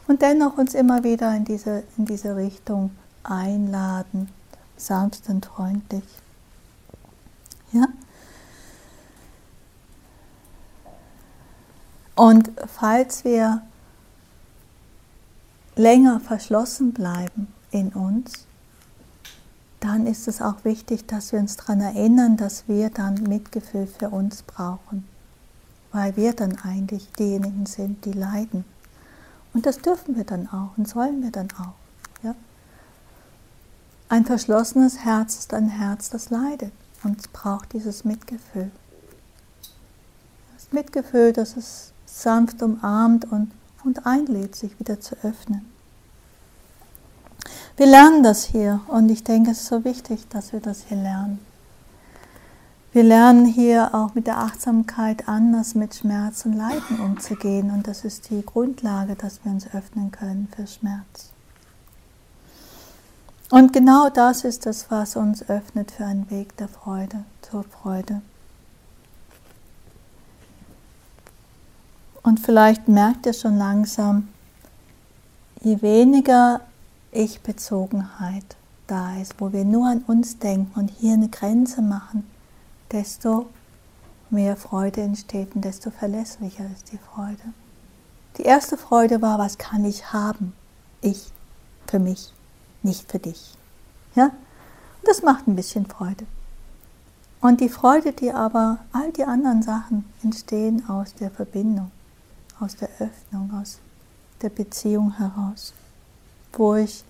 Und 0.10 0.24
dennoch 0.24 0.58
uns 0.58 0.74
immer 0.74 1.04
wieder 1.04 1.36
in 1.36 1.46
diese, 1.46 1.84
in 1.96 2.06
diese 2.06 2.36
Richtung 2.36 2.90
einladen, 3.22 4.28
sanft 4.76 5.30
und 5.30 5.46
freundlich. 5.46 6.04
Ja? 7.72 7.86
Und 12.16 12.52
falls 12.66 13.24
wir 13.24 13.62
länger 15.76 16.20
verschlossen 16.20 16.92
bleiben 16.92 17.54
in 17.70 17.90
uns, 17.90 18.48
dann 19.80 20.08
ist 20.08 20.28
es 20.28 20.42
auch 20.42 20.66
wichtig, 20.66 21.06
dass 21.06 21.34
wir 21.34 21.40
uns 21.40 21.56
daran 21.56 21.82
erinnern, 21.82 22.36
dass 22.36 22.68
wir 22.68 22.90
dann 22.90 23.14
Mitgefühl 23.14 23.86
für 23.86 24.10
uns 24.10 24.42
brauchen, 24.42 25.08
weil 25.92 26.18
wir 26.18 26.34
dann 26.34 26.58
eigentlich 26.64 27.12
diejenigen 27.12 27.68
sind, 27.68 28.06
die 28.06 28.14
leiden. 28.14 28.66
Und 29.54 29.66
das 29.66 29.80
dürfen 29.80 30.16
wir 30.16 30.24
dann 30.24 30.48
auch 30.48 30.78
und 30.78 30.88
sollen 30.88 31.24
wir 31.24 31.32
dann 31.32 31.50
auch. 31.60 31.74
Ja? 32.24 32.36
Ein 34.08 34.26
verschlossenes 34.26 35.00
Herz 35.00 35.38
ist 35.38 35.54
ein 35.54 35.70
Herz, 35.70 36.10
das 36.10 36.30
leidet 36.30 36.74
und 37.04 37.32
braucht 37.34 37.74
dieses 37.74 38.06
Mitgefühl. 38.06 38.72
Das 40.56 40.72
Mitgefühl, 40.72 41.34
das 41.34 41.58
es 41.58 41.94
sanft 42.06 42.62
umarmt 42.62 43.26
und, 43.32 43.52
und 43.84 44.06
einlädt, 44.06 44.56
sich 44.56 44.80
wieder 44.80 45.00
zu 45.00 45.16
öffnen. 45.24 45.66
Wir 47.78 47.88
lernen 47.88 48.24
das 48.24 48.44
hier 48.44 48.82
und 48.88 49.10
ich 49.10 49.24
denke, 49.24 49.52
es 49.52 49.62
ist 49.62 49.68
so 49.68 49.86
wichtig, 49.86 50.28
dass 50.30 50.52
wir 50.52 50.60
das 50.60 50.84
hier 50.84 50.98
lernen. 50.98 51.40
Wir 52.92 53.04
lernen 53.04 53.46
hier 53.46 53.94
auch 53.94 54.16
mit 54.16 54.26
der 54.26 54.40
Achtsamkeit 54.40 55.28
anders 55.28 55.76
mit 55.76 55.94
Schmerz 55.94 56.46
und 56.46 56.54
Leiden 56.54 57.00
umzugehen 57.00 57.70
und 57.70 57.88
das 57.88 58.04
ist 58.04 58.32
die 58.32 58.44
Grundlage, 58.44 59.16
dass 59.16 59.46
wir 59.46 59.52
uns 59.52 59.68
öffnen 59.76 60.10
können 60.10 60.48
für 60.56 60.66
Schmerz. 60.66 61.30
Und 63.52 63.74
genau 63.74 64.10
das 64.10 64.44
ist 64.44 64.66
das, 64.66 64.90
was 64.90 65.16
uns 65.16 65.48
öffnet 65.50 65.92
für 65.92 66.06
einen 66.06 66.32
Weg 66.32 66.58
der 66.58 66.68
Freude, 66.68 67.26
zur 67.44 67.64
Freude. 67.64 68.24
Und 72.24 72.40
vielleicht 72.40 72.88
merkt 72.88 73.28
ihr 73.28 73.34
schon 73.34 73.58
langsam, 73.58 74.30
je 75.62 75.80
weniger 75.84 76.62
ich-Bezogenheit 77.12 78.56
da 78.88 79.16
ist, 79.18 79.36
wo 79.38 79.54
wir 79.54 79.64
nur 79.64 79.88
an 79.88 80.04
uns 80.08 80.40
denken 80.40 80.80
und 80.80 80.90
hier 80.90 81.14
eine 81.14 81.30
Grenze 81.30 81.84
machen, 81.84 82.28
desto 82.92 83.48
mehr 84.30 84.56
Freude 84.56 85.02
entsteht 85.02 85.56
und 85.56 85.66
desto 85.66 85.92
verlässlicher 85.92 86.66
ist 86.74 86.92
die 86.92 86.98
Freude. 86.98 87.54
Die 88.38 88.44
erste 88.44 88.78
Freude 88.78 89.22
war, 89.22 89.40
was 89.40 89.58
kann 89.58 89.86
ich 89.86 90.14
haben? 90.14 90.54
Ich, 91.02 91.32
für 91.88 92.00
mich, 92.00 92.34
nicht 92.84 93.10
für 93.10 93.20
dich. 93.20 93.54
Ja? 94.16 94.26
Und 94.26 95.08
das 95.08 95.24
macht 95.24 95.48
ein 95.48 95.56
bisschen 95.56 95.86
Freude. 95.86 96.26
Und 97.42 97.62
die 97.62 97.70
Freude, 97.70 98.12
die 98.12 98.32
aber 98.32 98.80
all 98.92 99.12
die 99.12 99.24
anderen 99.24 99.64
Sachen 99.64 100.06
entstehen 100.24 100.88
aus 100.90 101.14
der 101.16 101.32
Verbindung, 101.32 101.92
aus 102.60 102.76
der 102.76 102.90
Öffnung, 103.00 103.52
aus 103.60 103.80
der 104.42 104.50
Beziehung 104.50 105.18
heraus 105.18 105.74
wo 106.54 106.76
ich 106.76 107.04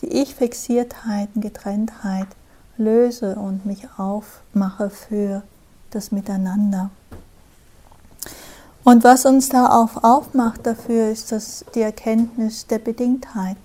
die 0.00 0.08
Ich-Fixiertheiten, 0.08 1.40
Getrenntheit 1.40 2.28
löse 2.76 3.36
und 3.36 3.66
mich 3.66 3.88
aufmache 3.96 4.90
für 4.90 5.42
das 5.90 6.12
Miteinander. 6.12 6.90
Und 8.84 9.02
was 9.02 9.24
uns 9.24 9.48
da 9.48 9.66
auf, 9.66 10.04
aufmacht 10.04 10.66
dafür, 10.66 11.08
ist 11.08 11.32
das, 11.32 11.64
die 11.74 11.80
Erkenntnis 11.80 12.66
der 12.66 12.78
Bedingtheit. 12.78 13.56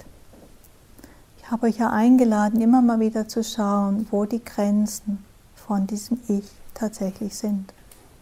Ich 1.37 1.51
habe 1.51 1.67
euch 1.67 1.77
ja 1.77 1.89
eingeladen, 1.89 2.61
immer 2.61 2.81
mal 2.81 2.99
wieder 2.99 3.27
zu 3.27 3.43
schauen, 3.43 4.07
wo 4.11 4.25
die 4.25 4.43
Grenzen 4.43 5.25
von 5.55 5.87
diesem 5.87 6.19
Ich 6.27 6.49
tatsächlich 6.73 7.35
sind 7.35 7.73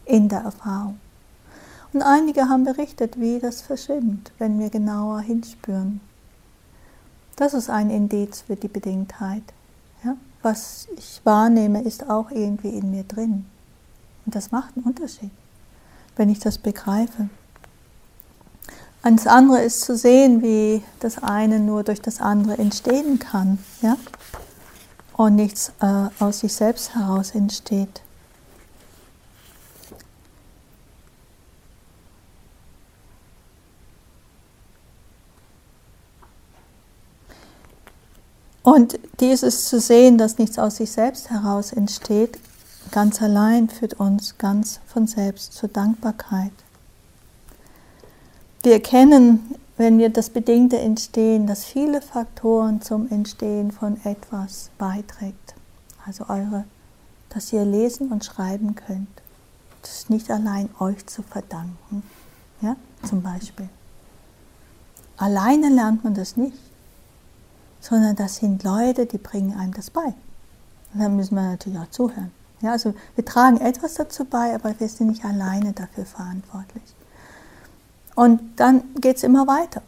in 0.06 0.28
der 0.28 0.40
Erfahrung. 0.40 0.98
Und 1.92 2.02
einige 2.02 2.48
haben 2.48 2.64
berichtet, 2.64 3.20
wie 3.20 3.38
das 3.38 3.62
verschwimmt, 3.62 4.32
wenn 4.38 4.58
wir 4.58 4.70
genauer 4.70 5.20
hinspüren. 5.20 6.00
Das 7.36 7.54
ist 7.54 7.70
ein 7.70 7.90
Indiz 7.90 8.42
für 8.42 8.56
die 8.56 8.68
Bedingtheit. 8.68 9.44
Was 10.42 10.88
ich 10.96 11.20
wahrnehme, 11.24 11.82
ist 11.82 12.08
auch 12.08 12.30
irgendwie 12.30 12.70
in 12.70 12.90
mir 12.90 13.04
drin. 13.04 13.46
Und 14.24 14.34
das 14.34 14.50
macht 14.52 14.76
einen 14.76 14.86
Unterschied, 14.86 15.30
wenn 16.16 16.28
ich 16.28 16.38
das 16.38 16.58
begreife. 16.58 17.28
Und 19.02 19.16
das 19.18 19.26
andere 19.26 19.62
ist 19.62 19.82
zu 19.82 19.96
sehen, 19.96 20.42
wie 20.42 20.82
das 21.00 21.22
eine 21.22 21.60
nur 21.60 21.82
durch 21.82 22.00
das 22.00 22.20
andere 22.20 22.58
entstehen 22.58 23.18
kann. 23.18 23.58
Ja? 23.80 23.96
Und 25.16 25.36
nichts 25.36 25.72
äh, 25.80 26.08
aus 26.20 26.40
sich 26.40 26.52
selbst 26.52 26.94
heraus 26.94 27.30
entsteht. 27.32 28.02
Und 38.68 39.00
dieses 39.20 39.64
zu 39.64 39.80
sehen, 39.80 40.18
dass 40.18 40.36
nichts 40.36 40.58
aus 40.58 40.76
sich 40.76 40.90
selbst 40.90 41.30
heraus 41.30 41.72
entsteht, 41.72 42.38
ganz 42.90 43.22
allein 43.22 43.70
führt 43.70 43.94
uns 43.94 44.36
ganz 44.36 44.80
von 44.86 45.06
selbst 45.06 45.54
zur 45.54 45.70
Dankbarkeit. 45.70 46.52
Wir 48.62 48.74
erkennen, 48.74 49.54
wenn 49.78 49.96
wir 49.96 50.10
das 50.10 50.28
Bedingte 50.28 50.78
entstehen, 50.78 51.46
dass 51.46 51.64
viele 51.64 52.02
Faktoren 52.02 52.82
zum 52.82 53.10
Entstehen 53.10 53.72
von 53.72 53.98
etwas 54.04 54.68
beiträgt. 54.76 55.54
Also 56.04 56.26
eure, 56.28 56.64
dass 57.30 57.50
ihr 57.54 57.64
lesen 57.64 58.12
und 58.12 58.22
schreiben 58.22 58.74
könnt. 58.74 59.08
Das 59.80 59.92
ist 59.94 60.10
nicht 60.10 60.30
allein 60.30 60.68
euch 60.78 61.06
zu 61.06 61.22
verdanken. 61.22 62.02
Ja, 62.60 62.76
zum 63.08 63.22
Beispiel. 63.22 63.70
Alleine 65.16 65.70
lernt 65.70 66.04
man 66.04 66.12
das 66.12 66.36
nicht 66.36 66.67
sondern 67.80 68.16
das 68.16 68.36
sind 68.36 68.62
Leute, 68.64 69.06
die 69.06 69.18
bringen 69.18 69.56
einem 69.58 69.72
das 69.72 69.90
bei. 69.90 70.14
Und 70.94 71.00
dann 71.00 71.16
müssen 71.16 71.34
wir 71.34 71.42
natürlich 71.42 71.78
auch 71.78 71.90
zuhören. 71.90 72.32
Ja, 72.60 72.72
also 72.72 72.94
wir 73.14 73.24
tragen 73.24 73.58
etwas 73.58 73.94
dazu 73.94 74.24
bei, 74.24 74.54
aber 74.54 74.78
wir 74.80 74.88
sind 74.88 75.08
nicht 75.08 75.24
alleine 75.24 75.72
dafür 75.72 76.04
verantwortlich. 76.04 76.82
Und 78.14 78.40
dann 78.56 78.82
geht 79.00 79.18
es 79.18 79.22
immer 79.22 79.46
weiter. 79.46 79.82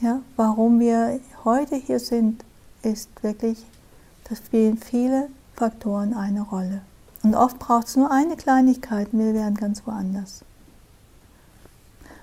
Ja, 0.00 0.20
warum 0.36 0.78
wir 0.78 1.18
heute 1.44 1.74
hier 1.74 1.98
sind, 1.98 2.44
ist 2.82 3.08
wirklich, 3.22 3.64
da 4.28 4.36
spielen 4.36 4.78
viele 4.78 5.28
Faktoren 5.54 6.14
eine 6.14 6.42
Rolle. 6.42 6.82
Und 7.22 7.34
oft 7.34 7.58
braucht 7.58 7.88
es 7.88 7.96
nur 7.96 8.12
eine 8.12 8.36
Kleinigkeit 8.36 9.08
wir 9.12 9.34
wären 9.34 9.54
ganz 9.54 9.84
woanders. 9.86 10.44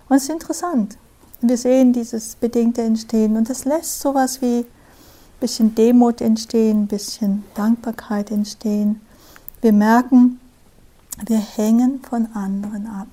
Und 0.08 0.16
es 0.16 0.24
ist 0.24 0.30
interessant. 0.30 0.98
Wir 1.46 1.58
sehen 1.58 1.92
dieses 1.92 2.36
bedingte 2.36 2.82
Entstehen 2.84 3.36
und 3.36 3.50
das 3.50 3.66
lässt 3.66 4.00
sowas 4.00 4.42
wie 4.42 4.60
ein 4.60 4.66
bisschen 5.42 5.76
Demut 5.76 6.22
entstehen, 6.22 6.84
ein 6.84 6.88
bisschen 6.88 7.44
Dankbarkeit 7.54 8.32
entstehen. 8.32 9.02
Wir 9.62 9.74
merken, 9.74 10.40
wir 11.26 11.40
hängen 11.40 12.02
von 12.02 12.28
anderen 12.34 12.88
ab. 12.88 13.08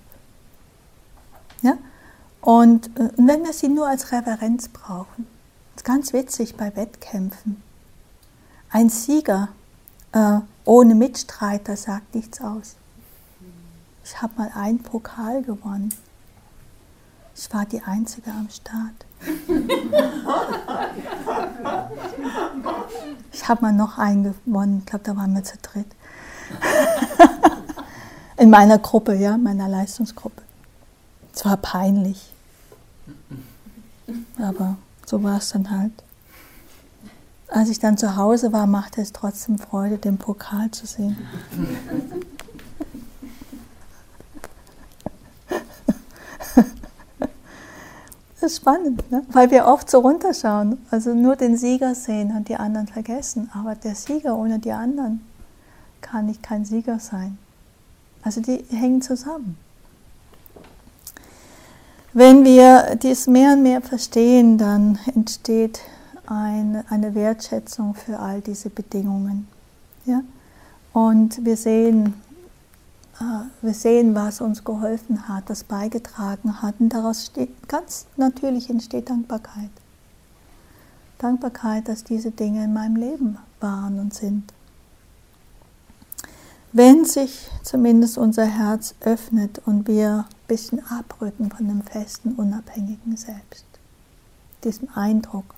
Ja? 1.63 1.77
Und, 2.41 2.97
äh, 2.99 3.11
und 3.17 3.27
wenn 3.27 3.45
wir 3.45 3.53
sie 3.53 3.69
nur 3.69 3.89
als 3.89 4.13
Referenz 4.13 4.69
brauchen, 4.69 5.27
ist 5.75 5.85
ganz 5.85 6.13
witzig 6.13 6.57
bei 6.57 6.75
Wettkämpfen. 6.77 7.61
Ein 8.71 8.91
Sieger 8.91 9.49
äh, 10.13 10.39
ohne 10.65 10.95
Mitstreiter 10.95 11.77
sagt 11.77 12.15
nichts 12.15 12.41
aus. 12.41 12.77
Ich 14.05 14.23
habe 14.23 14.35
mal 14.37 14.53
einen 14.55 14.79
Pokal 14.79 15.43
gewonnen. 15.43 15.93
Ich 17.35 17.53
war 17.53 17.65
die 17.65 17.83
Einzige 17.83 18.31
am 18.31 18.49
Start. 18.51 19.07
Ich 23.33 23.49
habe 23.49 23.63
mal 23.63 23.73
noch 23.73 23.99
einen 23.99 24.25
gewonnen. 24.25 24.79
Ich 24.81 24.87
glaube, 24.87 25.05
da 25.05 25.17
waren 25.17 25.35
wir 25.35 25.45
zu 25.45 25.57
dritt. 25.59 25.87
In 28.37 28.51
meiner 28.51 28.79
Gruppe, 28.79 29.15
ja, 29.15 29.37
meiner 29.37 29.69
Leistungsgruppe. 29.69 30.43
Es 31.35 31.45
war 31.45 31.57
peinlich. 31.57 32.33
Aber 34.39 34.77
so 35.07 35.23
war 35.23 35.39
es 35.39 35.51
dann 35.51 35.71
halt. 35.71 35.93
Als 37.49 37.69
ich 37.69 37.79
dann 37.79 37.99
zu 37.99 38.17
Hause 38.17 38.53
war, 38.53 38.67
machte 38.67 39.01
es 39.01 39.13
trotzdem 39.13 39.59
Freude, 39.59 39.99
den 39.99 40.19
Pokal 40.19 40.71
zu 40.71 40.87
sehen. 40.87 41.17
Das 48.41 48.53
ist 48.53 48.57
spannend, 48.57 49.11
ne? 49.11 49.23
weil 49.33 49.51
wir 49.51 49.67
oft 49.67 49.91
so 49.91 49.99
runterschauen, 49.99 50.79
also 50.91 51.15
nur 51.15 51.37
den 51.37 51.59
Sieger 51.59 51.95
sehen 51.95 52.35
und 52.35 52.49
die 52.49 52.57
anderen 52.57 52.87
vergessen. 52.87 53.51
Aber 53.53 53.75
der 53.75 53.95
Sieger 53.95 54.35
ohne 54.35 54.59
die 54.59 54.73
anderen 54.73 55.21
kann 56.01 56.27
nicht 56.27 56.43
kein 56.43 56.65
Sieger 56.65 56.99
sein. 56.99 57.37
Also 58.23 58.41
die 58.41 58.65
hängen 58.71 59.03
zusammen. 59.03 59.59
Wenn 62.15 62.45
wir 62.45 62.97
dies 62.97 63.27
mehr 63.27 63.53
und 63.53 63.63
mehr 63.63 63.83
verstehen, 63.83 64.57
dann 64.57 64.99
entsteht 65.15 65.81
eine, 66.27 66.85
eine 66.89 67.15
Wertschätzung 67.15 67.95
für 67.95 68.19
all 68.19 68.41
diese 68.41 68.71
Bedingungen. 68.71 69.49
Ja? 70.07 70.23
Und 70.95 71.45
wir 71.45 71.57
sehen, 71.59 72.15
wir 73.61 73.75
sehen, 73.75 74.15
was 74.15 74.41
uns 74.41 74.65
geholfen 74.65 75.29
hat, 75.29 75.51
das 75.51 75.65
beigetragen 75.65 76.63
hat. 76.63 76.77
Und 76.79 76.91
daraus 76.91 77.27
steht, 77.27 77.69
ganz 77.69 78.07
natürlich 78.17 78.71
entsteht 78.71 79.11
Dankbarkeit. 79.11 79.71
Dankbarkeit, 81.19 81.87
dass 81.89 82.03
diese 82.03 82.31
Dinge 82.31 82.65
in 82.65 82.73
meinem 82.73 82.97
Leben 82.97 83.39
waren 83.61 83.99
und 83.99 84.15
sind. 84.15 84.55
Wenn 86.73 87.05
sich 87.05 87.51
zumindest 87.63 88.17
unser 88.17 88.47
Herz 88.47 88.95
öffnet 89.01 89.61
und 89.67 89.87
wir 89.87 90.25
ein 90.29 90.47
bisschen 90.47 90.81
abrücken 90.87 91.51
von 91.51 91.69
dem 91.69 91.83
festen, 91.83 92.35
unabhängigen 92.37 93.17
Selbst, 93.17 93.67
diesem 94.65 94.89
Eindruck. 94.95 95.55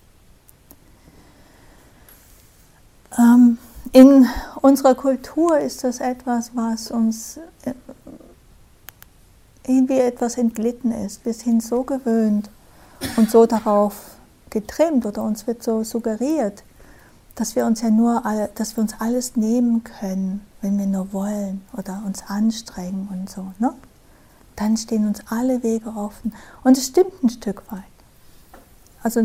Ähm, 3.17 3.57
in 3.93 4.27
unserer 4.61 4.95
Kultur 4.95 5.59
ist 5.59 5.83
das 5.83 5.99
etwas, 5.99 6.51
was 6.55 6.91
uns 6.91 7.37
äh, 7.63 7.73
irgendwie 9.65 9.99
etwas 9.99 10.37
entglitten 10.37 10.91
ist. 10.91 11.23
Wir 11.25 11.33
sind 11.33 11.63
so 11.63 11.83
gewöhnt 11.83 12.49
und 13.15 13.29
so 13.29 13.45
darauf 13.45 14.15
getrimmt 14.49 15.05
oder 15.05 15.23
uns 15.23 15.47
wird 15.47 15.63
so 15.63 15.83
suggeriert, 15.83 16.63
dass 17.35 17.55
wir 17.55 17.65
uns 17.65 17.81
ja 17.81 17.89
nur, 17.89 18.21
dass 18.55 18.75
wir 18.75 18.81
uns 18.81 18.93
alles 18.99 19.35
nehmen 19.35 19.83
können, 19.83 20.45
wenn 20.61 20.77
wir 20.77 20.85
nur 20.87 21.13
wollen 21.13 21.61
oder 21.77 22.01
uns 22.05 22.23
anstrengen 22.27 23.07
und 23.11 23.29
so. 23.29 23.53
Ne? 23.59 23.73
Dann 24.55 24.75
stehen 24.75 25.07
uns 25.07 25.21
alle 25.29 25.63
Wege 25.63 25.89
offen. 25.89 26.33
Und 26.63 26.77
es 26.77 26.87
stimmt 26.87 27.23
ein 27.23 27.29
Stück 27.29 27.63
weit. 27.71 27.83
Also 29.01 29.19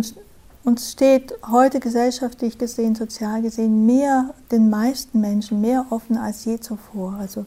uns 0.64 0.92
steht 0.92 1.34
heute 1.50 1.80
gesellschaftlich 1.80 2.58
gesehen, 2.58 2.94
sozial 2.94 3.42
gesehen, 3.42 3.86
mehr 3.86 4.34
den 4.50 4.70
meisten 4.70 5.20
Menschen 5.20 5.60
mehr 5.60 5.86
offen 5.90 6.16
als 6.16 6.44
je 6.44 6.60
zuvor. 6.60 7.14
Also 7.18 7.46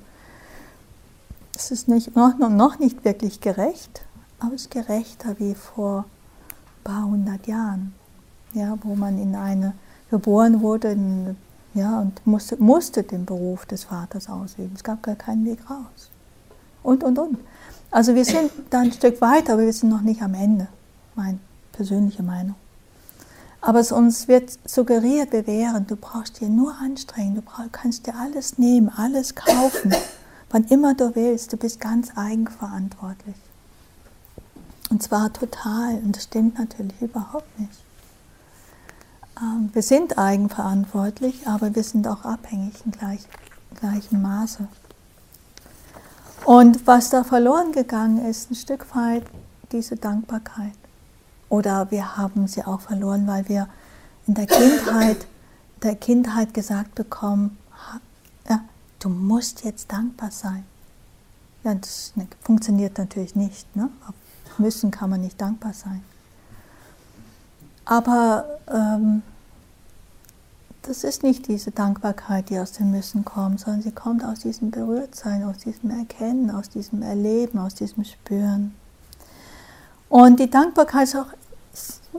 es 1.55 1.71
ist 1.71 1.87
nicht, 1.87 2.15
noch, 2.15 2.37
noch 2.37 2.79
nicht 2.79 3.05
wirklich 3.05 3.41
gerecht, 3.41 4.01
aber 4.39 4.55
es 4.55 4.63
ist 4.63 4.71
gerechter 4.71 5.35
wie 5.39 5.53
vor 5.53 6.05
ein 6.05 6.83
paar 6.83 7.05
hundert 7.05 7.47
Jahren, 7.47 7.93
ja, 8.53 8.77
wo 8.81 8.95
man 8.95 9.21
in 9.21 9.35
eine 9.35 9.73
geboren 10.09 10.61
wurde 10.61 10.91
in, 10.91 11.37
ja, 11.73 11.99
und 11.99 12.25
musste, 12.25 12.57
musste 12.57 13.03
den 13.03 13.25
Beruf 13.25 13.65
des 13.65 13.85
Vaters 13.85 14.29
ausüben. 14.29 14.71
Es 14.75 14.83
gab 14.83 15.03
gar 15.03 15.15
keinen 15.15 15.45
Weg 15.45 15.59
raus. 15.69 16.09
Und, 16.83 17.03
und, 17.03 17.17
und. 17.19 17.37
Also 17.91 18.15
wir 18.15 18.25
sind 18.25 18.51
da 18.69 18.79
ein 18.79 18.91
Stück 18.91 19.21
weiter, 19.21 19.53
aber 19.53 19.63
wir 19.63 19.73
sind 19.73 19.89
noch 19.89 20.01
nicht 20.01 20.21
am 20.21 20.33
Ende, 20.33 20.67
meine 21.15 21.39
persönliche 21.71 22.23
Meinung. 22.23 22.55
Aber 23.61 23.79
es 23.79 23.91
uns 23.91 24.27
wird 24.27 24.57
suggeriert, 24.65 25.31
wir 25.31 25.45
wären, 25.45 25.85
du 25.85 25.95
brauchst 25.95 26.41
dir 26.41 26.49
nur 26.49 26.75
anstrengen, 26.81 27.35
du 27.35 27.41
brauch, 27.43 27.71
kannst 27.71 28.07
dir 28.07 28.15
alles 28.15 28.57
nehmen, 28.57 28.89
alles 28.89 29.35
kaufen, 29.35 29.93
wann 30.49 30.63
immer 30.65 30.95
du 30.95 31.15
willst, 31.15 31.53
du 31.53 31.57
bist 31.57 31.79
ganz 31.79 32.09
eigenverantwortlich. 32.15 33.35
Und 34.89 35.03
zwar 35.03 35.31
total, 35.31 35.99
und 36.03 36.15
das 36.15 36.23
stimmt 36.23 36.57
natürlich 36.57 36.99
überhaupt 37.01 37.59
nicht. 37.59 37.83
Ähm, 39.39 39.69
wir 39.73 39.83
sind 39.83 40.17
eigenverantwortlich, 40.17 41.47
aber 41.47 41.75
wir 41.75 41.83
sind 41.83 42.07
auch 42.07 42.25
abhängig 42.25 42.73
in 42.83 42.91
gleich, 42.91 43.21
gleichem 43.79 44.21
Maße. 44.23 44.67
Und 46.45 46.87
was 46.87 47.11
da 47.11 47.23
verloren 47.23 47.71
gegangen 47.71 48.25
ist, 48.25 48.49
ein 48.49 48.55
Stück 48.55 48.95
weit 48.95 49.23
diese 49.71 49.95
Dankbarkeit. 49.95 50.73
Oder 51.51 51.91
wir 51.91 52.15
haben 52.15 52.47
sie 52.47 52.63
auch 52.63 52.79
verloren, 52.79 53.27
weil 53.27 53.49
wir 53.49 53.67
in 54.25 54.35
der 54.35 54.47
Kindheit, 54.47 55.27
der 55.83 55.95
Kindheit 55.95 56.53
gesagt 56.53 56.95
bekommen, 56.95 57.57
ja, 58.49 58.61
du 58.99 59.09
musst 59.09 59.65
jetzt 59.65 59.91
dankbar 59.91 60.31
sein. 60.31 60.63
Ja, 61.65 61.75
das 61.75 62.13
funktioniert 62.39 62.97
natürlich 62.97 63.35
nicht. 63.35 63.75
Ne? 63.75 63.89
Auf 64.07 64.15
müssen 64.59 64.91
kann 64.91 65.09
man 65.09 65.19
nicht 65.19 65.41
dankbar 65.41 65.73
sein. 65.73 66.01
Aber 67.83 68.45
ähm, 68.69 69.21
das 70.83 71.03
ist 71.03 71.21
nicht 71.21 71.49
diese 71.49 71.71
Dankbarkeit, 71.71 72.49
die 72.49 72.59
aus 72.59 72.71
dem 72.71 72.91
Müssen 72.91 73.25
kommt, 73.25 73.59
sondern 73.59 73.81
sie 73.81 73.91
kommt 73.91 74.23
aus 74.23 74.39
diesem 74.39 74.71
Berührtsein, 74.71 75.43
aus 75.43 75.57
diesem 75.57 75.89
Erkennen, 75.89 76.49
aus 76.49 76.69
diesem 76.69 77.01
Erleben, 77.01 77.59
aus 77.59 77.75
diesem 77.75 78.05
Spüren. 78.05 78.73
Und 80.07 80.39
die 80.39 80.49
Dankbarkeit 80.49 81.03
ist 81.03 81.15
auch 81.15 81.33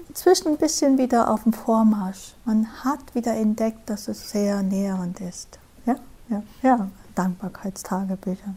inzwischen 0.09 0.49
ein 0.49 0.57
bisschen 0.57 0.99
wieder 0.99 1.31
auf 1.31 1.43
dem 1.45 1.53
Vormarsch. 1.53 2.35
Man 2.45 2.67
hat 2.85 3.15
wieder 3.15 3.35
entdeckt, 3.35 3.89
dass 3.91 4.09
es 4.09 4.31
sehr 4.31 4.63
nährend 4.63 5.21
ist. 5.21 5.59
Ja, 5.87 5.97
ja, 6.29 6.43
ja. 6.63 6.89
Dankbarkeitstagebücher, 7.15 8.55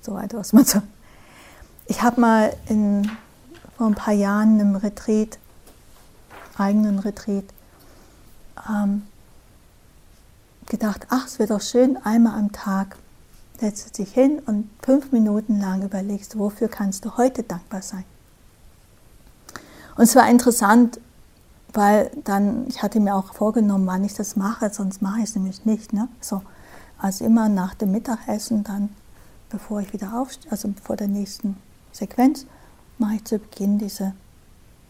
so 0.00 0.14
weiter, 0.14 0.38
was 0.38 0.52
man 0.52 0.64
so. 0.64 0.82
Ich 1.86 2.02
habe 2.02 2.20
mal 2.20 2.56
in, 2.68 3.10
vor 3.76 3.86
ein 3.86 3.94
paar 3.94 4.14
Jahren 4.14 4.58
im 4.58 4.74
Retreat, 4.74 5.38
eigenen 6.58 6.98
Retreat, 6.98 7.44
ähm, 8.68 9.02
gedacht, 10.66 11.06
ach, 11.10 11.26
es 11.26 11.38
wird 11.38 11.50
doch 11.50 11.60
schön, 11.60 11.96
einmal 12.04 12.38
am 12.38 12.50
Tag 12.52 12.96
setzt 13.60 13.98
dich 13.98 14.12
hin 14.12 14.40
und 14.46 14.68
fünf 14.82 15.12
Minuten 15.12 15.60
lang 15.60 15.82
überlegst, 15.82 16.38
wofür 16.38 16.68
kannst 16.68 17.04
du 17.04 17.16
heute 17.16 17.42
dankbar 17.42 17.82
sein. 17.82 18.04
Und 19.96 20.04
es 20.04 20.16
war 20.16 20.28
interessant, 20.28 21.00
weil 21.72 22.10
dann, 22.24 22.66
ich 22.68 22.82
hatte 22.82 23.00
mir 23.00 23.14
auch 23.14 23.34
vorgenommen, 23.34 23.86
wann 23.86 24.04
ich 24.04 24.14
das 24.14 24.36
mache, 24.36 24.70
sonst 24.70 25.02
mache 25.02 25.18
ich 25.18 25.24
es 25.24 25.34
nämlich 25.34 25.64
nicht. 25.64 25.92
Ne? 25.92 26.08
So, 26.20 26.42
also 26.98 27.24
immer 27.24 27.48
nach 27.48 27.74
dem 27.74 27.92
Mittagessen, 27.92 28.64
dann 28.64 28.90
bevor 29.50 29.80
ich 29.80 29.92
wieder 29.92 30.20
aufstehe, 30.20 30.50
also 30.50 30.72
vor 30.82 30.96
der 30.96 31.08
nächsten 31.08 31.56
Sequenz, 31.92 32.46
mache 32.98 33.16
ich 33.16 33.24
zu 33.24 33.38
Beginn 33.38 33.78
diese 33.78 34.14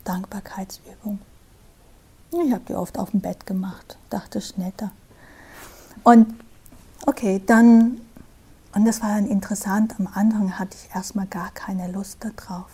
Dankbarkeitsübung. 0.04 1.18
Ich 2.32 2.52
habe 2.52 2.64
die 2.68 2.74
oft 2.74 2.98
auf 2.98 3.10
dem 3.10 3.20
Bett 3.20 3.46
gemacht, 3.46 3.98
dachte, 4.10 4.38
es 4.38 4.46
ist 4.46 4.58
netter. 4.58 4.90
Und 6.02 6.34
okay, 7.06 7.42
dann, 7.46 8.00
und 8.74 8.84
das 8.84 9.02
war 9.02 9.10
dann 9.10 9.26
interessant, 9.26 9.94
am 9.98 10.08
Anfang 10.12 10.58
hatte 10.58 10.76
ich 10.76 10.94
erstmal 10.94 11.26
gar 11.26 11.50
keine 11.52 11.90
Lust 11.90 12.18
darauf. 12.24 12.70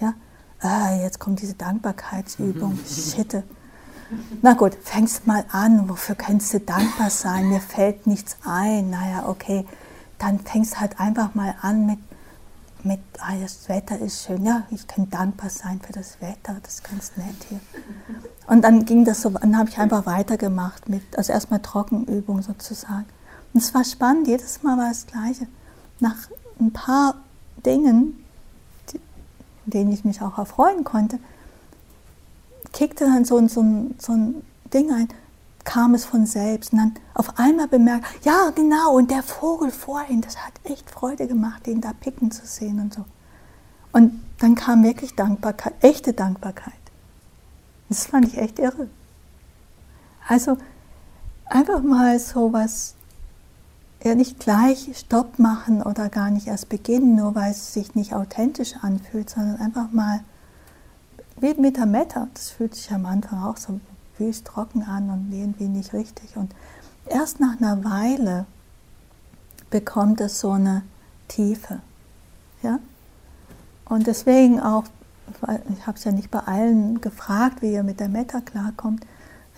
Ja, 0.00 0.14
ah, 0.60 0.94
jetzt 0.96 1.18
kommt 1.18 1.40
diese 1.40 1.54
Dankbarkeitsübung, 1.54 2.78
shit. 2.86 3.42
Na 4.42 4.54
gut, 4.54 4.76
fängst 4.82 5.26
mal 5.26 5.44
an, 5.52 5.88
wofür 5.88 6.14
kannst 6.14 6.52
du 6.52 6.60
dankbar 6.60 7.10
sein? 7.10 7.48
Mir 7.48 7.60
fällt 7.60 8.06
nichts 8.06 8.36
ein. 8.44 8.90
Naja, 8.90 9.28
okay, 9.28 9.64
dann 10.18 10.40
fängst 10.40 10.80
halt 10.80 10.98
einfach 10.98 11.34
mal 11.34 11.54
an 11.62 11.86
mit, 11.86 11.98
mit 12.82 13.00
ah, 13.20 13.34
das 13.40 13.68
Wetter 13.68 13.98
ist 13.98 14.24
schön. 14.24 14.44
Ja, 14.44 14.64
ich 14.70 14.86
kann 14.86 15.08
dankbar 15.10 15.50
sein 15.50 15.80
für 15.80 15.92
das 15.92 16.20
Wetter, 16.20 16.56
das 16.62 16.74
ist 16.74 16.84
ganz 16.84 17.12
nett 17.16 17.46
hier. 17.48 17.60
Und 18.46 18.62
dann 18.62 18.84
ging 18.84 19.04
das 19.04 19.22
so, 19.22 19.30
dann 19.30 19.56
habe 19.56 19.70
ich 19.70 19.78
einfach 19.78 20.06
weitergemacht 20.06 20.88
mit, 20.88 21.02
also 21.16 21.32
erstmal 21.32 21.60
Trockenübung 21.60 22.42
sozusagen. 22.42 23.06
Und 23.52 23.62
es 23.62 23.72
war 23.74 23.84
spannend, 23.84 24.26
jedes 24.26 24.62
Mal 24.62 24.76
war 24.76 24.88
das 24.88 25.06
Gleiche. 25.06 25.46
Nach 26.00 26.16
ein 26.58 26.72
paar 26.72 27.14
Dingen 27.64 28.19
denen 29.66 29.92
ich 29.92 30.04
mich 30.04 30.22
auch 30.22 30.38
erfreuen 30.38 30.84
konnte, 30.84 31.18
kickte 32.72 33.04
dann 33.04 33.24
so, 33.24 33.46
so, 33.48 33.64
so 33.98 34.12
ein 34.12 34.42
Ding 34.72 34.92
ein, 34.92 35.08
kam 35.64 35.94
es 35.94 36.04
von 36.04 36.26
selbst. 36.26 36.72
Und 36.72 36.78
dann 36.78 36.94
auf 37.14 37.38
einmal 37.38 37.68
bemerkt, 37.68 38.06
ja 38.24 38.50
genau, 38.54 38.96
und 38.96 39.10
der 39.10 39.22
Vogel 39.22 39.70
vorhin, 39.70 40.20
das 40.20 40.36
hat 40.38 40.52
echt 40.64 40.90
Freude 40.90 41.26
gemacht, 41.26 41.66
den 41.66 41.80
da 41.80 41.92
picken 41.92 42.30
zu 42.30 42.46
sehen 42.46 42.80
und 42.80 42.94
so. 42.94 43.04
Und 43.92 44.22
dann 44.38 44.54
kam 44.54 44.82
wirklich 44.84 45.14
Dankbarkeit, 45.16 45.74
echte 45.80 46.12
Dankbarkeit. 46.12 46.74
Das 47.88 48.06
fand 48.06 48.26
ich 48.26 48.38
echt 48.38 48.58
irre. 48.58 48.88
Also 50.28 50.56
einfach 51.46 51.82
mal 51.82 52.18
so 52.20 52.52
was 52.52 52.94
ja 54.02 54.14
nicht 54.14 54.38
gleich 54.38 54.90
Stopp 54.96 55.38
machen 55.38 55.82
oder 55.82 56.08
gar 56.08 56.30
nicht 56.30 56.46
erst 56.46 56.68
beginnen, 56.68 57.16
nur 57.16 57.34
weil 57.34 57.50
es 57.50 57.74
sich 57.74 57.94
nicht 57.94 58.14
authentisch 58.14 58.74
anfühlt, 58.80 59.30
sondern 59.30 59.60
einfach 59.60 59.90
mal 59.92 60.20
wie 61.40 61.54
mit 61.54 61.76
der 61.76 61.86
Meta. 61.86 62.28
Das 62.34 62.50
fühlt 62.50 62.74
sich 62.74 62.90
am 62.92 63.06
Anfang 63.06 63.42
auch 63.42 63.56
so 63.56 63.80
wüst 64.18 64.46
trocken 64.46 64.82
an 64.82 65.10
und 65.10 65.32
irgendwie 65.32 65.68
nicht 65.68 65.92
richtig. 65.92 66.36
Und 66.36 66.54
erst 67.06 67.40
nach 67.40 67.60
einer 67.60 67.84
Weile 67.84 68.46
bekommt 69.70 70.20
es 70.20 70.40
so 70.40 70.52
eine 70.52 70.82
Tiefe. 71.28 71.80
Ja? 72.62 72.78
Und 73.86 74.06
deswegen 74.06 74.60
auch 74.60 74.84
ich 75.72 75.86
habe 75.86 75.96
es 75.96 76.04
ja 76.04 76.12
nicht 76.12 76.30
bei 76.30 76.40
allen 76.40 77.00
gefragt, 77.00 77.62
wie 77.62 77.72
ihr 77.72 77.82
mit 77.82 78.00
der 78.00 78.08
Metta 78.08 78.40
klarkommt, 78.40 79.06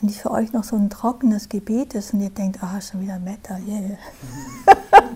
wenn 0.03 0.09
die 0.09 0.15
für 0.15 0.33
euch 0.33 0.53
noch 0.53 0.65
so 0.65 0.75
ein 0.75 0.91
trockenes 0.91 1.49
Gebiet 1.49 1.95
ist 1.95 2.13
und 2.13 2.21
ihr 2.21 2.31
denkt, 2.31 2.61
ah, 2.61 2.81
schon 2.81 3.03
wieder 3.03 3.21
Metta, 3.21 3.57
yeah. 3.59 3.97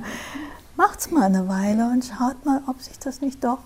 Macht's 0.77 1.11
mal 1.11 1.25
eine 1.25 1.49
Weile 1.49 1.91
und 1.91 2.05
schaut 2.05 2.45
mal, 2.47 2.63
ob 2.69 2.81
sich 2.81 2.97
das 3.01 3.21
nicht 3.21 3.43
doch 3.43 3.59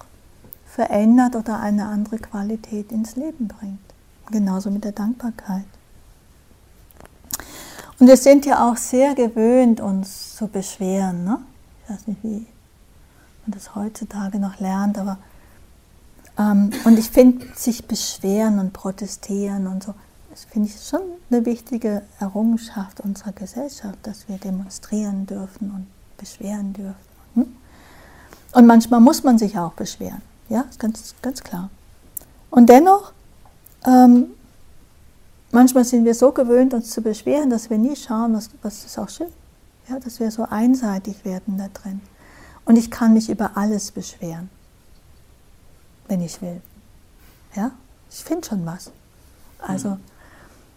verändert 0.64 1.36
oder 1.36 1.60
eine 1.60 1.86
andere 1.86 2.18
Qualität 2.18 2.90
ins 2.90 3.16
Leben 3.16 3.48
bringt. 3.48 3.80
Genauso 4.30 4.70
mit 4.70 4.84
der 4.84 4.92
Dankbarkeit. 4.92 5.64
Und 7.98 8.06
wir 8.06 8.16
sind 8.16 8.46
ja 8.46 8.70
auch 8.70 8.78
sehr 8.78 9.14
gewöhnt, 9.14 9.80
uns 9.82 10.36
zu 10.36 10.46
beschweren. 10.46 11.24
Ne? 11.24 11.38
Ich 11.84 11.90
weiß 11.90 12.06
nicht, 12.06 12.22
wie 12.22 12.46
man 13.44 13.52
das 13.52 13.74
heutzutage 13.74 14.38
noch 14.38 14.58
lernt, 14.58 14.96
aber 14.96 15.18
ähm, 16.38 16.70
und 16.84 16.98
ich 16.98 17.10
finde, 17.10 17.46
sich 17.54 17.86
beschweren 17.86 18.58
und 18.58 18.72
protestieren 18.72 19.66
und 19.66 19.82
so, 19.82 19.94
das 20.40 20.50
finde 20.50 20.68
ich 20.68 20.80
schon 20.80 21.02
eine 21.30 21.44
wichtige 21.44 22.02
Errungenschaft 22.18 23.00
unserer 23.00 23.32
Gesellschaft, 23.32 23.98
dass 24.02 24.28
wir 24.28 24.38
demonstrieren 24.38 25.26
dürfen 25.26 25.70
und 25.70 25.86
beschweren 26.16 26.72
dürfen. 26.72 26.94
Hm? 27.34 27.56
Und 28.52 28.66
manchmal 28.66 29.00
muss 29.00 29.22
man 29.22 29.38
sich 29.38 29.58
auch 29.58 29.72
beschweren, 29.74 30.22
ja, 30.48 30.62
ist 30.62 30.78
ganz, 30.78 31.14
ganz 31.20 31.42
klar. 31.42 31.68
Und 32.50 32.68
dennoch, 32.68 33.12
ähm, 33.86 34.28
manchmal 35.52 35.84
sind 35.84 36.04
wir 36.04 36.14
so 36.14 36.32
gewöhnt, 36.32 36.74
uns 36.74 36.90
zu 36.90 37.02
beschweren, 37.02 37.50
dass 37.50 37.68
wir 37.68 37.78
nie 37.78 37.96
schauen, 37.96 38.34
was, 38.34 38.50
was 38.62 38.84
ist 38.84 38.98
auch 38.98 39.08
schön, 39.08 39.32
ja, 39.88 39.98
dass 40.00 40.20
wir 40.20 40.30
so 40.30 40.44
einseitig 40.44 41.24
werden 41.24 41.58
da 41.58 41.68
drin. 41.68 42.00
Und 42.64 42.76
ich 42.76 42.90
kann 42.90 43.12
mich 43.12 43.28
über 43.28 43.56
alles 43.56 43.92
beschweren 43.92 44.48
wenn 46.10 46.20
ich 46.20 46.42
will. 46.42 46.60
Ja, 47.54 47.70
ich 48.10 48.24
finde 48.24 48.46
schon 48.46 48.66
was. 48.66 48.90
Also 49.60 49.98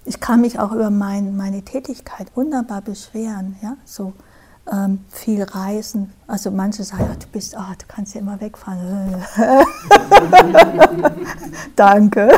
ich 0.06 0.20
kann 0.20 0.42
mich 0.42 0.60
auch 0.60 0.72
über 0.72 0.90
mein, 0.90 1.38
meine 1.38 1.62
Tätigkeit 1.64 2.28
wunderbar 2.36 2.82
beschweren. 2.82 3.56
Ja, 3.62 3.78
so 3.86 4.14
ähm, 4.72 5.00
viel 5.10 5.44
reisen. 5.44 6.14
Also 6.28 6.52
manche 6.52 6.84
sagen, 6.84 7.06
ja, 7.10 7.16
du 7.16 7.28
bist, 7.32 7.56
oh, 7.58 7.74
du 7.78 7.86
kannst 7.88 8.16
ja 8.16 8.22
immer 8.22 8.40
wegfahren. 8.40 9.16
Danke. 11.76 12.30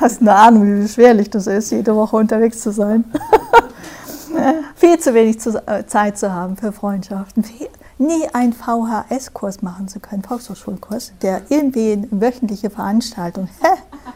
Hast 0.00 0.20
eine 0.20 0.34
Ahnung, 0.34 0.66
wie 0.66 0.82
beschwerlich 0.82 1.30
das 1.30 1.46
ist, 1.46 1.70
jede 1.70 1.94
Woche 1.94 2.16
unterwegs 2.16 2.60
zu 2.60 2.70
sein. 2.72 3.04
viel 4.74 4.98
zu 4.98 5.14
wenig 5.14 5.38
äh, 5.66 5.86
Zeit 5.86 6.18
zu 6.18 6.32
haben 6.32 6.56
für 6.56 6.72
Freundschaften. 6.72 7.42
Viel, 7.42 7.68
nie 7.98 8.28
einen 8.32 8.52
VHS-Kurs 8.52 9.62
machen 9.62 9.88
zu 9.88 10.00
können, 10.00 10.22
Volkshochschulkurs, 10.22 11.12
der 11.22 11.42
irgendwie 11.48 11.92
eine 11.92 12.08
wöchentliche 12.10 12.70
Veranstaltung, 12.70 13.48
hä, 13.60 13.68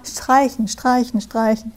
streichen, 0.05 0.69
streichen, 0.69 1.21
streichen. 1.21 1.73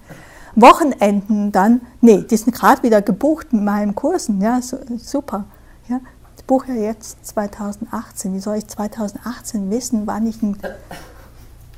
Wochenenden 0.56 1.52
dann, 1.52 1.82
nee, 2.02 2.22
die 2.22 2.38
sind 2.38 2.54
gerade 2.54 2.84
wieder 2.84 3.02
gebucht 3.02 3.48
in 3.52 3.64
meinen 3.64 3.96
Kursen, 3.96 4.40
ja, 4.42 4.60
super. 4.98 5.46
Ja. 5.88 6.00
Ich 6.38 6.44
buche 6.46 6.74
ja 6.74 6.82
jetzt 6.82 7.26
2018. 7.26 8.34
Wie 8.36 8.40
soll 8.40 8.58
ich 8.58 8.68
2018 8.68 9.72
wissen, 9.72 10.06
wann 10.06 10.28
ich 10.28 10.44
ein, 10.44 10.58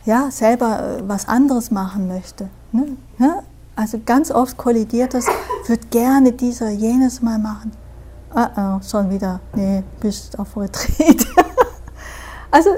ja, 0.06 0.30
selber 0.32 0.98
äh, 0.98 1.08
was 1.08 1.28
anderes 1.28 1.72
machen 1.72 2.08
möchte? 2.08 2.50
Ne? 2.72 2.98
Ja? 3.20 3.44
Also 3.76 4.02
ganz 4.06 4.32
oft 4.32 4.58
kollidiert 4.58 5.14
das, 5.14 5.28
würde 5.68 5.86
gerne 5.88 6.32
dieser 6.32 6.70
jenes 6.70 7.22
mal 7.22 7.40
machen 7.40 7.72
ah, 8.36 8.50
ah, 8.56 8.82
schon 8.82 9.10
wieder, 9.10 9.40
nee, 9.54 9.84
bist 10.00 10.38
auf 10.38 10.56
Retreat. 10.58 11.26
also, 12.52 12.72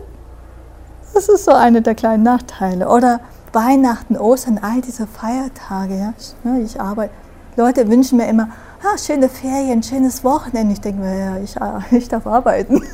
das 1.13 1.27
ist 1.27 1.45
so 1.45 1.51
eine 1.51 1.81
der 1.81 1.95
kleinen 1.95 2.23
Nachteile. 2.23 2.87
Oder 2.87 3.19
Weihnachten, 3.53 4.17
Ostern, 4.17 4.59
all 4.61 4.81
diese 4.81 5.07
Feiertage, 5.07 5.97
ja, 5.97 6.13
ne, 6.43 6.61
ich 6.61 6.79
arbeite. 6.79 7.13
Leute 7.55 7.89
wünschen 7.89 8.17
mir 8.17 8.27
immer, 8.27 8.49
ah, 8.83 8.97
schöne 8.97 9.29
Ferien, 9.29 9.81
schönes 9.81 10.23
Wochenende. 10.23 10.73
Ich 10.73 10.81
denke 10.81 11.01
mir, 11.01 11.17
ja, 11.17 11.37
ich, 11.37 11.55
ich 11.91 12.07
darf 12.07 12.27
arbeiten. 12.27 12.81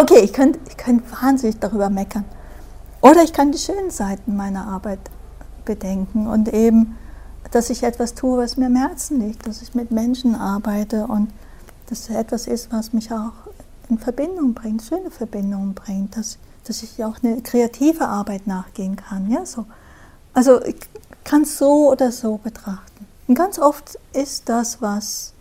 okay, 0.00 0.20
ich 0.20 0.32
könnte 0.32 0.58
ich 0.66 0.78
könnt 0.78 1.02
wahnsinnig 1.22 1.60
darüber 1.60 1.90
meckern. 1.90 2.24
Oder 3.02 3.22
ich 3.22 3.32
kann 3.32 3.52
die 3.52 3.58
schönen 3.58 3.90
Seiten 3.90 4.36
meiner 4.36 4.66
Arbeit 4.66 4.98
bedenken 5.64 6.26
und 6.26 6.52
eben 6.52 6.96
dass 7.50 7.70
ich 7.70 7.82
etwas 7.82 8.14
tue, 8.14 8.38
was 8.38 8.56
mir 8.56 8.66
am 8.66 8.76
Herzen 8.76 9.20
liegt, 9.20 9.46
dass 9.46 9.62
ich 9.62 9.74
mit 9.74 9.90
Menschen 9.90 10.34
arbeite 10.34 11.06
und 11.06 11.30
dass 11.88 12.08
es 12.08 12.16
etwas 12.16 12.46
ist, 12.46 12.72
was 12.72 12.92
mich 12.92 13.12
auch 13.12 13.32
in 13.88 13.98
Verbindung 13.98 14.54
bringt, 14.54 14.82
schöne 14.82 15.10
Verbindungen 15.10 15.74
bringt, 15.74 16.16
dass, 16.16 16.38
dass 16.64 16.82
ich 16.82 17.02
auch 17.04 17.16
eine 17.22 17.42
kreative 17.42 18.06
Arbeit 18.06 18.46
nachgehen 18.46 18.96
kann. 18.96 19.30
Ja, 19.30 19.44
so. 19.44 19.66
Also 20.32 20.62
ich 20.64 20.76
kann 21.24 21.42
es 21.42 21.58
so 21.58 21.90
oder 21.90 22.12
so 22.12 22.38
betrachten. 22.38 23.06
Und 23.26 23.34
ganz 23.34 23.58
oft 23.58 23.98
ist 24.12 24.48
das, 24.48 24.80
was 24.80 25.32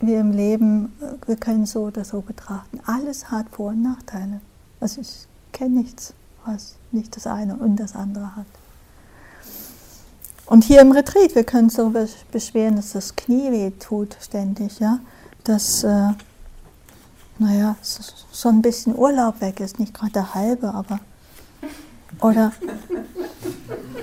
wir 0.00 0.20
im 0.20 0.30
Leben, 0.30 0.92
wir 1.26 1.36
können 1.36 1.66
so 1.66 1.84
oder 1.84 2.04
so 2.04 2.20
betrachten. 2.20 2.80
Alles 2.86 3.30
hat 3.30 3.46
Vor- 3.50 3.70
und 3.70 3.82
Nachteile. 3.82 4.40
Also 4.80 5.00
ich 5.00 5.26
kenne 5.52 5.80
nichts, 5.80 6.14
was 6.44 6.76
nicht 6.92 7.16
das 7.16 7.26
eine 7.26 7.56
und 7.56 7.76
das 7.76 7.96
andere 7.96 8.36
hat. 8.36 8.46
Und 10.48 10.64
hier 10.64 10.80
im 10.80 10.92
Retreat, 10.92 11.34
wir 11.34 11.44
können 11.44 11.64
uns 11.64 11.74
darüber 11.74 12.06
beschweren, 12.32 12.76
dass 12.76 12.92
das 12.92 13.16
Knie 13.16 13.52
weh 13.52 13.70
tut 13.78 14.16
ständig, 14.20 14.80
ja. 14.80 14.98
Dass, 15.44 15.84
äh, 15.84 16.12
naja, 17.38 17.76
schon 18.32 18.56
ein 18.56 18.62
bisschen 18.62 18.96
Urlaub 18.96 19.42
weg 19.42 19.60
ist, 19.60 19.78
nicht 19.78 19.92
gerade 19.92 20.12
der 20.12 20.34
halbe, 20.34 20.72
aber. 20.72 21.00
Oder. 22.22 22.52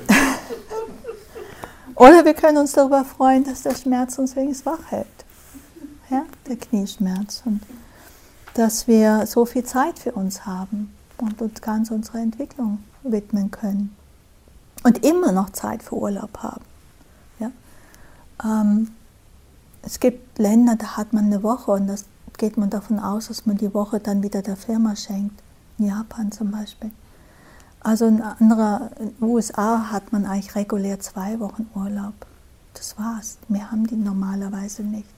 oder 1.95 2.23
wir 2.23 2.35
können 2.35 2.59
uns 2.59 2.73
darüber 2.73 3.03
freuen, 3.03 3.43
dass 3.43 3.63
der 3.63 3.73
Schmerz 3.75 4.19
uns 4.19 4.35
wenigstens 4.35 4.67
wach 4.67 4.91
hält. 4.91 5.07
Ja, 6.11 6.25
der 6.47 6.57
Knieschmerz. 6.57 7.41
Und 7.45 7.61
dass 8.53 8.87
wir 8.87 9.25
so 9.25 9.45
viel 9.45 9.63
Zeit 9.63 9.97
für 9.97 10.11
uns 10.11 10.45
haben 10.45 10.93
und 11.17 11.41
uns 11.41 11.59
ganz 11.61 11.89
unserer 11.89 12.19
Entwicklung 12.19 12.83
widmen 13.01 13.49
können 13.49 13.95
und 14.85 15.03
immer 15.03 15.31
noch 15.31 15.49
Zeit 15.49 15.81
für 15.81 15.95
Urlaub 15.95 16.37
haben. 16.43 16.63
Ja? 17.39 17.51
Ähm, 18.43 18.91
es 19.81 19.99
gibt 19.99 20.37
Länder, 20.37 20.75
da 20.75 20.95
hat 20.95 21.11
man 21.11 21.25
eine 21.25 21.41
Woche 21.41 21.71
und 21.71 21.87
das 21.87 22.05
geht 22.37 22.55
man 22.55 22.69
davon 22.69 22.99
aus, 22.99 23.27
dass 23.29 23.47
man 23.47 23.57
die 23.57 23.73
Woche 23.73 23.99
dann 23.99 24.21
wieder 24.21 24.43
der 24.43 24.55
Firma 24.55 24.95
schenkt. 24.95 25.41
In 25.79 25.87
Japan 25.87 26.31
zum 26.31 26.51
Beispiel. 26.51 26.91
Also 27.79 28.05
in 28.05 28.21
anderer, 28.21 28.91
in 28.99 29.13
USA 29.21 29.91
hat 29.91 30.13
man 30.13 30.25
eigentlich 30.25 30.55
regulär 30.55 30.99
zwei 30.99 31.39
Wochen 31.39 31.67
Urlaub. 31.73 32.13
Das 32.73 32.97
war's. 32.99 33.39
Mehr 33.47 33.71
haben 33.71 33.87
die 33.87 33.95
normalerweise 33.95 34.83
nicht. 34.83 35.09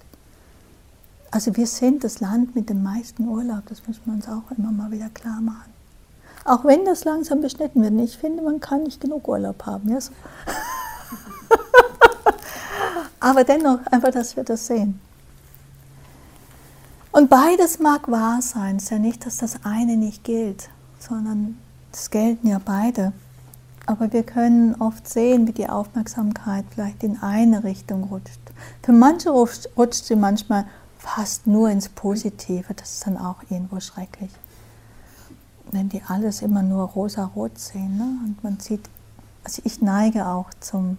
Also 1.29 1.55
wir 1.57 1.67
sind 1.67 2.05
das 2.05 2.21
Land 2.21 2.55
mit 2.55 2.69
dem 2.69 2.83
meisten 2.83 3.27
Urlaub, 3.27 3.63
das 3.67 3.85
müssen 3.85 4.01
wir 4.05 4.13
uns 4.13 4.27
auch 4.29 4.49
immer 4.57 4.71
mal 4.71 4.91
wieder 4.91 5.09
klar 5.09 5.41
machen. 5.41 5.76
Auch 6.47 6.63
wenn 6.63 6.85
das 6.85 7.03
langsam 7.03 7.41
beschnitten 7.41 7.83
wird. 7.83 8.09
Ich 8.09 8.17
finde, 8.17 8.41
man 8.41 8.61
kann 8.61 8.83
nicht 8.83 9.01
genug 9.01 9.27
Urlaub 9.27 9.65
haben. 9.65 9.89
Ja? 9.89 9.99
Aber 13.19 13.43
dennoch, 13.43 13.79
einfach, 13.91 14.11
dass 14.11 14.37
wir 14.37 14.45
das 14.45 14.65
sehen. 14.65 15.01
Und 17.11 17.29
beides 17.29 17.79
mag 17.79 18.09
wahr 18.09 18.41
sein. 18.41 18.77
Es 18.77 18.83
ist 18.83 18.91
ja 18.91 18.99
nicht, 18.99 19.25
dass 19.25 19.37
das 19.37 19.65
eine 19.65 19.97
nicht 19.97 20.23
gilt, 20.23 20.69
sondern 20.99 21.57
es 21.91 22.11
gelten 22.11 22.47
ja 22.47 22.61
beide. 22.63 23.11
Aber 23.85 24.13
wir 24.13 24.23
können 24.23 24.75
oft 24.79 25.05
sehen, 25.05 25.47
wie 25.47 25.53
die 25.53 25.67
Aufmerksamkeit 25.67 26.63
vielleicht 26.73 27.03
in 27.03 27.21
eine 27.21 27.65
Richtung 27.65 28.05
rutscht. 28.05 28.39
Für 28.83 28.93
manche 28.93 29.31
rutscht, 29.31 29.67
rutscht 29.75 30.05
sie 30.05 30.15
manchmal 30.15 30.65
fast 30.97 31.45
nur 31.45 31.69
ins 31.69 31.89
Positive. 31.89 32.73
Das 32.73 32.93
ist 32.93 33.05
dann 33.05 33.17
auch 33.17 33.43
irgendwo 33.49 33.81
schrecklich 33.81 34.31
wenn 35.71 35.89
die 35.89 36.01
alles 36.07 36.41
immer 36.41 36.63
nur 36.63 36.85
rosa-rot 36.87 37.57
sehen. 37.57 37.97
Ne? 37.97 38.19
Und 38.25 38.43
man 38.43 38.59
sieht, 38.59 38.89
also 39.43 39.61
ich 39.65 39.81
neige 39.81 40.27
auch 40.27 40.49
zum 40.59 40.97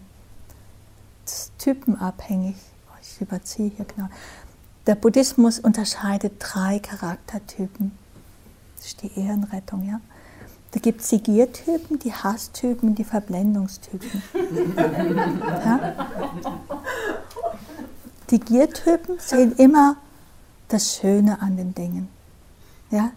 typenabhängig. 1.57 2.55
Oh, 2.89 2.97
ich 3.01 3.21
überziehe 3.21 3.71
hier 3.75 3.85
genau. 3.85 4.09
Der 4.87 4.95
Buddhismus 4.95 5.59
unterscheidet 5.59 6.33
drei 6.39 6.79
Charaktertypen. 6.79 7.91
Das 8.75 8.87
ist 8.87 9.01
die 9.03 9.19
Ehrenrettung, 9.19 9.87
ja. 9.87 9.99
Da 10.71 10.79
gibt 10.79 11.01
es 11.01 11.09
die 11.09 11.21
Giertypen, 11.21 11.99
die 11.99 12.13
Hasstypen, 12.13 12.95
die 12.95 13.03
Verblendungstypen. 13.03 14.23
Ja? 15.65 15.93
Die 18.29 18.39
Giertypen 18.39 19.17
sehen 19.19 19.53
immer 19.53 19.97
das 20.67 20.95
Schöne 20.95 21.41
an 21.41 21.57
den 21.57 21.73
Dingen. 21.73 22.09
Ja? 22.91 23.11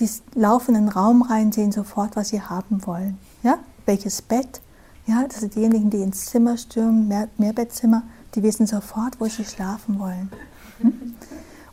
Die 0.00 0.08
laufen 0.34 0.74
in 0.74 0.86
den 0.86 0.92
Raum 0.92 1.22
rein, 1.22 1.52
sehen 1.52 1.72
sofort, 1.72 2.16
was 2.16 2.28
sie 2.28 2.42
haben 2.42 2.86
wollen. 2.86 3.18
Ja? 3.42 3.58
Welches 3.86 4.22
Bett? 4.22 4.60
Ja, 5.06 5.24
das 5.26 5.40
sind 5.40 5.54
diejenigen, 5.54 5.90
die 5.90 6.02
ins 6.02 6.26
Zimmer 6.26 6.56
stürmen, 6.56 7.08
Mehr 7.08 7.28
Mehrbettzimmer, 7.38 8.02
die 8.34 8.42
wissen 8.42 8.66
sofort, 8.66 9.20
wo 9.20 9.26
sie 9.26 9.44
schlafen 9.44 9.98
wollen. 9.98 10.30
Hm? 10.80 11.14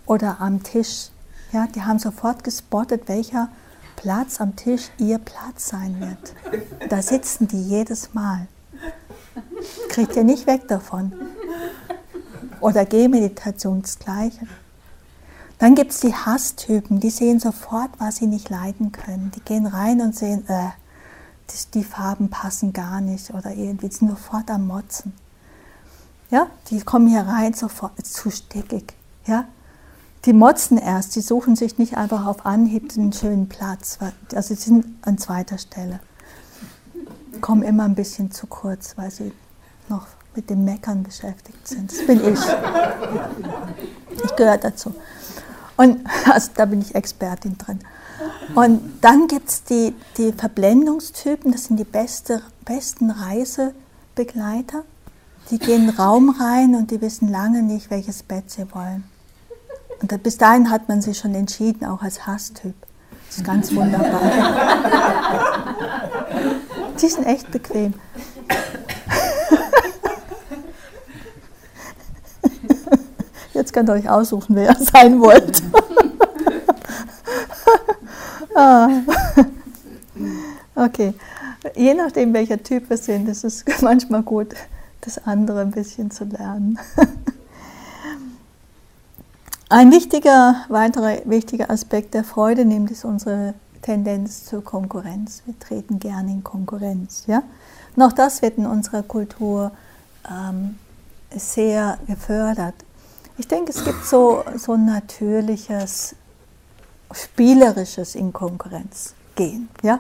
Oder 0.06 0.40
am 0.40 0.64
Tisch. 0.64 1.10
Ja, 1.52 1.68
die 1.68 1.82
haben 1.82 2.00
sofort 2.00 2.44
gespottet, 2.44 3.08
welcher 3.08 3.50
Platz 3.96 4.40
am 4.40 4.56
Tisch 4.56 4.90
ihr 4.98 5.18
Platz 5.18 5.70
sein 5.70 6.00
wird. 6.00 6.34
Da 6.90 7.02
sitzen 7.02 7.48
die 7.48 7.62
jedes 7.62 8.14
Mal. 8.14 8.48
Kriegt 9.90 10.16
ihr 10.16 10.24
nicht 10.24 10.48
weg 10.48 10.68
davon. 10.68 11.14
Oder 12.62 12.86
Gehmeditation 12.86 13.82
das 13.82 14.00
Gleiche. 14.00 14.48
Dann 15.60 15.76
gibt 15.76 15.92
es 15.92 16.02
die 16.02 16.14
Hasstypen, 16.14 17.00
die 17.00 17.10
sehen 17.10 17.40
sofort, 17.40 17.92
was 17.98 18.18
sie 18.18 18.28
nicht 18.28 18.50
leiden 18.50 18.92
können. 18.92 19.32
Die 19.36 19.42
gehen 19.42 19.66
rein 19.66 20.02
und 20.02 20.16
sehen, 20.16 20.48
äh, 20.50 20.70
die, 21.50 21.80
die 21.80 21.84
Farben 21.84 22.30
passen 22.30 22.74
gar 22.74 23.02
nicht 23.02 23.34
oder 23.34 23.52
irgendwie 23.52 23.92
sind 23.92 24.10
sofort 24.10 24.50
am 24.50 24.68
Motzen. 24.68 25.14
Ja, 26.30 26.48
die 26.70 26.82
kommen 26.82 27.08
hier 27.08 27.22
rein 27.22 27.54
sofort, 27.54 27.98
ist 28.00 28.14
zu 28.14 28.32
stickig. 28.32 28.94
Ja, 29.26 29.46
die 30.26 30.34
motzen 30.34 30.78
erst, 30.78 31.16
die 31.16 31.22
suchen 31.22 31.56
sich 31.56 31.78
nicht 31.78 31.98
einfach 31.98 32.26
auf 32.26 32.46
Anhieb 32.46 32.92
einen 32.98 33.14
schönen 33.14 33.48
Platz, 33.48 34.00
also 34.34 34.56
sie 34.56 34.62
sind 34.62 34.86
an 35.04 35.18
zweiter 35.18 35.58
Stelle. 35.58 36.00
Kommen 37.42 37.62
immer 37.62 37.84
ein 37.84 37.96
bisschen 37.96 38.32
zu 38.32 38.48
kurz, 38.48 38.98
weil 38.98 39.12
sie 39.12 39.32
noch 39.88 40.08
mit 40.36 40.50
dem 40.50 40.66
Meckern 40.66 41.04
beschäftigt 41.04 41.68
sind. 41.68 41.92
Das 41.92 42.06
bin 42.06 42.20
ich. 42.34 42.40
Ich 44.24 44.36
gehöre 44.36 44.58
dazu. 44.58 44.96
Und 45.78 46.06
also, 46.32 46.52
da 46.56 46.66
bin 46.66 46.82
ich 46.82 46.96
Expertin 46.96 47.58
drin. 47.58 47.80
Und 48.56 49.00
dann 49.02 49.28
gibt 49.28 49.50
es 49.50 49.64
die, 49.64 49.94
die 50.18 50.32
Verblendungstypen, 50.32 51.52
das 51.52 51.66
sind 51.66 51.78
die 51.78 51.84
beste, 51.84 52.42
besten 52.64 53.12
Reisebegleiter. 53.12 54.84
Die 55.52 55.60
gehen 55.60 55.82
in 55.82 55.88
den 55.88 55.98
Raum 55.98 56.30
rein 56.30 56.76
und 56.76 56.92
die 56.92 57.02
wissen 57.02 57.30
lange 57.30 57.62
nicht, 57.62 57.92
welches 57.92 58.24
Bett 58.24 58.50
sie 58.50 58.74
wollen. 58.74 59.04
Und 60.02 60.24
bis 60.24 60.38
dahin 60.38 60.72
hat 60.72 60.90
man 60.90 61.02
sich 61.02 61.18
schon 61.18 61.36
entschieden, 61.36 61.86
auch 61.86 62.02
als 62.02 62.26
Hasstyp. 62.26 62.74
Das 63.28 63.38
ist 63.38 63.46
ganz 63.46 63.76
wunderbar. 63.76 64.22
Die 67.02 67.08
sind 67.08 67.26
echt 67.26 67.52
bequem. 67.52 67.94
Jetzt 73.56 73.72
könnt 73.72 73.90
ihr 73.90 73.94
euch 73.94 74.10
aussuchen, 74.10 74.56
wer 74.56 74.70
ihr 74.70 74.86
sein 74.86 75.22
wollt. 75.22 75.64
ah. 78.56 78.90
Okay. 80.76 81.14
Je 81.74 81.94
nachdem, 81.94 82.34
welcher 82.34 82.62
Typ 82.62 82.90
wir 82.90 82.98
sind, 82.98 83.30
ist 83.30 83.46
es 83.46 83.64
manchmal 83.82 84.24
gut, 84.24 84.54
das 85.02 85.26
andere 85.26 85.62
ein 85.62 85.72
bisschen 85.72 86.12
zu 86.12 86.26
lernen. 86.26 86.78
Ein 89.68 89.92
wichtiger, 89.92 90.64
weiterer 90.70 91.18
wichtiger 91.26 91.72
Aspekt 91.72 92.14
der 92.14 92.24
Freude 92.24 92.66
nimmt 92.66 92.92
ist 92.92 93.04
unsere 93.04 93.56
Tendenz 93.82 94.46
zur 94.46 94.64
Konkurrenz. 94.64 95.42
Wir 95.46 95.58
treten 95.58 95.98
gerne 95.98 96.32
in 96.32 96.44
Konkurrenz. 96.44 97.24
Ja? 97.26 97.42
Auch 98.00 98.14
das 98.14 98.44
wird 98.44 98.60
in 98.60 98.68
unserer 98.68 99.02
Kultur 99.02 99.72
ähm, 100.30 100.76
sehr 101.36 101.98
gefördert. 102.06 102.76
Ich 103.38 103.48
denke, 103.48 103.72
es 103.72 103.84
gibt 103.84 104.06
so, 104.06 104.44
so 104.56 104.74
ein 104.74 104.86
natürliches, 104.86 106.16
spielerisches 107.12 108.16
in 108.16 108.32
Konkurrenz 108.32 109.14
gehen, 109.36 109.70
ja? 109.84 110.00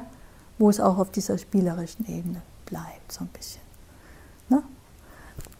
wo 0.57 0.69
es 0.69 0.79
auch 0.79 0.97
auf 0.97 1.11
dieser 1.11 1.37
spielerischen 1.37 2.07
Ebene 2.07 2.41
bleibt, 2.65 3.11
so 3.11 3.25
ein 3.25 3.27
bisschen. 3.27 3.61
Ne? 4.47 4.63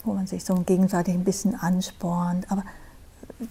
Wo 0.06 0.14
man 0.14 0.26
sich 0.26 0.46
so 0.46 0.56
gegenseitig 0.56 1.14
ein 1.14 1.26
bisschen 1.26 1.56
anspornt. 1.56 2.50
Aber 2.50 2.64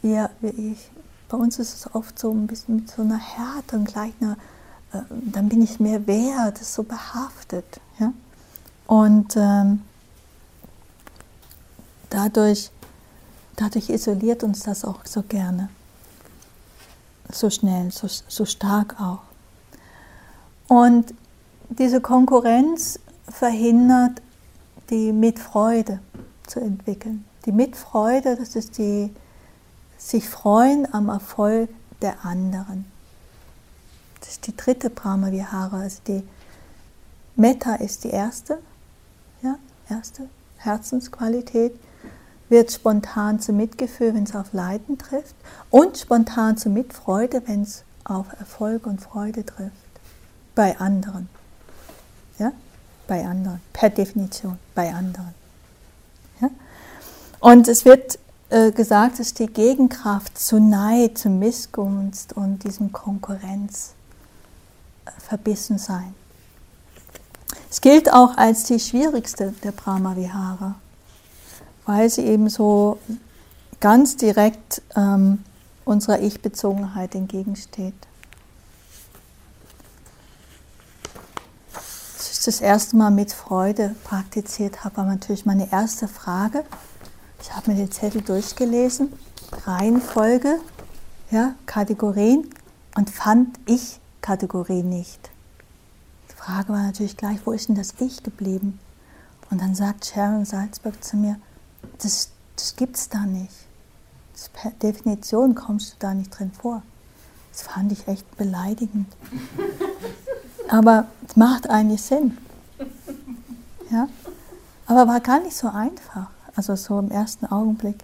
wir, 0.01 0.31
ich, 0.41 0.91
bei 1.29 1.37
uns 1.37 1.59
ist 1.59 1.75
es 1.75 1.95
oft 1.95 2.19
so 2.19 2.31
ein 2.33 2.47
bisschen 2.47 2.77
mit 2.77 2.91
so 2.91 3.03
einer 3.03 3.19
Härte 3.19 3.77
und 3.77 3.85
gleich 3.85 4.15
einer, 4.21 4.39
äh, 4.93 5.03
dann 5.11 5.51
bin 5.51 5.63
ich 5.63 5.81
mehr 5.81 6.07
wert, 6.07 6.63
ist 6.63 6.73
so 6.73 6.83
behaftet. 6.83 7.81
Ja? 7.99 8.15
Und 8.87 9.37
ähm, 9.37 9.83
dadurch, 12.09 12.71
dadurch 13.57 13.89
isoliert 13.91 14.43
uns 14.43 14.63
das 14.63 14.85
auch 14.85 15.05
so 15.05 15.23
gerne. 15.23 15.69
So 17.31 17.51
schnell, 17.51 17.91
so, 17.91 18.09
so 18.09 18.45
stark 18.45 19.01
auch. 19.01 19.23
Und 20.69 21.15
diese 21.69 22.01
Konkurrenz 22.01 22.99
verhindert 23.29 24.23
die 24.91 25.13
Mitfreude 25.13 26.01
zu 26.47 26.61
entwickeln. 26.61 27.25
Die 27.47 27.53
Mitfreude, 27.53 28.37
das 28.37 28.57
ist 28.57 28.79
die 28.79 29.11
sich 29.97 30.29
freuen 30.29 30.93
am 30.93 31.09
Erfolg 31.09 31.71
der 32.03 32.25
anderen. 32.25 32.85
Das 34.21 34.31
ist 34.31 34.47
die 34.47 34.57
dritte 34.57 34.91
Brahma-Vihara. 34.91 35.81
Also 35.81 36.01
die 36.07 36.23
Metta 37.37 37.77
ist 37.77 38.05
die 38.05 38.11
erste, 38.11 38.59
ja, 39.43 39.57
erste 39.89 40.29
Herzensqualität, 40.59 41.75
wird 42.55 42.71
spontan 42.71 43.41
zum 43.41 43.57
Mitgefühl, 43.57 44.15
wenn 44.15 44.23
es 44.23 44.37
auf 44.37 44.53
Leiden 44.53 44.97
trifft, 44.97 45.35
und 45.71 45.99
spontan 45.99 46.57
zur 46.57 46.71
Mitfreude, 46.71 47.43
wenn 47.47 47.63
es 47.63 47.83
auf 48.05 48.27
Erfolg 48.39 48.87
und 48.87 49.01
Freude 49.01 49.45
trifft. 49.45 49.73
Bei 50.55 50.79
anderen. 50.79 51.29
Ja? 52.39 52.53
Bei 53.09 53.27
anderen. 53.27 53.61
Per 53.73 53.91
Definition. 53.91 54.57
Bei 54.77 54.95
anderen. 54.95 55.35
Ja? 56.41 56.51
Und 57.41 57.67
es 57.67 57.85
wird 57.85 58.21
äh, 58.51 58.71
gesagt, 58.71 59.19
ist 59.19 59.41
die 59.41 59.49
Gegenkraft 59.49 60.39
zu 60.39 60.61
Neid, 60.61 61.19
zu 61.19 61.31
Missgunst 61.31 62.35
und 62.35 62.63
diesem 62.63 62.93
Konkurrenz 62.93 63.95
äh, 65.07 65.11
verbissen 65.19 65.79
sein. 65.79 66.15
Es 67.69 67.81
gilt 67.81 68.13
auch 68.13 68.37
als 68.37 68.63
die 68.63 68.79
schwierigste 68.79 69.53
der 69.65 69.73
Brahma-Vihara, 69.73 70.77
weil 71.87 72.09
sie 72.11 72.23
eben 72.23 72.49
so 72.49 72.99
ganz 73.81 74.17
direkt 74.17 74.83
ähm, 74.97 75.45
unserer 75.85 76.21
Ich-Bezogenheit 76.21 77.15
entgegensteht. 77.15 77.95
Als 81.75 82.33
ich 82.33 82.45
das 82.45 82.61
erste 82.61 82.97
Mal 82.97 83.11
mit 83.11 83.33
Freude 83.33 83.95
praktiziert 84.05 84.85
habe, 84.85 84.99
war 84.99 85.05
natürlich 85.05 85.45
meine 85.45 85.71
erste 85.71 86.09
Frage, 86.09 86.65
ich 87.43 87.55
habe 87.55 87.73
mir 87.73 87.77
den 87.77 87.93
Zettel 87.93 88.23
durchgelesen, 88.23 89.13
Reihenfolge, 89.67 90.59
ja, 91.31 91.55
Kategorien 91.67 92.49
und 92.97 93.11
fand 93.11 93.59
ich 93.67 94.01
Kategorie 94.23 94.83
nicht. 94.83 95.31
Die 96.31 96.35
Frage 96.35 96.73
war 96.73 96.83
natürlich 96.83 97.19
gleich, 97.19 97.39
wo 97.45 97.53
ist 97.53 97.69
denn 97.69 97.75
das 97.75 97.95
Ich 97.99 98.23
geblieben? 98.23 98.79
Und 99.51 99.61
dann 99.61 99.75
sagt 99.75 100.07
Sharon 100.07 100.47
Salzberg 100.47 101.05
zu 101.05 101.17
mir, 101.19 101.37
das, 102.05 102.31
das 102.57 102.77
gibt 102.77 102.97
es 102.97 103.09
da 103.09 103.21
nicht. 103.21 103.53
Das 104.33 104.49
per 104.49 104.71
Definition 104.73 105.55
kommst 105.55 105.93
du 105.93 105.97
da 105.99 106.15
nicht 106.15 106.31
drin 106.31 106.53
vor. 106.53 106.83
Das 107.53 107.63
fand 107.63 107.93
ich 107.93 108.07
echt 108.09 108.37
beleidigend. 108.37 109.07
Aber 110.69 111.07
es 111.29 111.37
macht 111.37 111.71
eigentlich 111.71 112.03
Sinn. 112.03 112.37
Ja? 113.91 114.09
Aber 114.87 115.07
war 115.07 115.21
gar 115.21 115.41
nicht 115.41 115.57
so 115.57 115.69
einfach 115.69 116.29
also 116.57 116.77
so 116.77 116.99
im 116.99 117.11
ersten 117.11 117.47
Augenblick. 117.47 117.97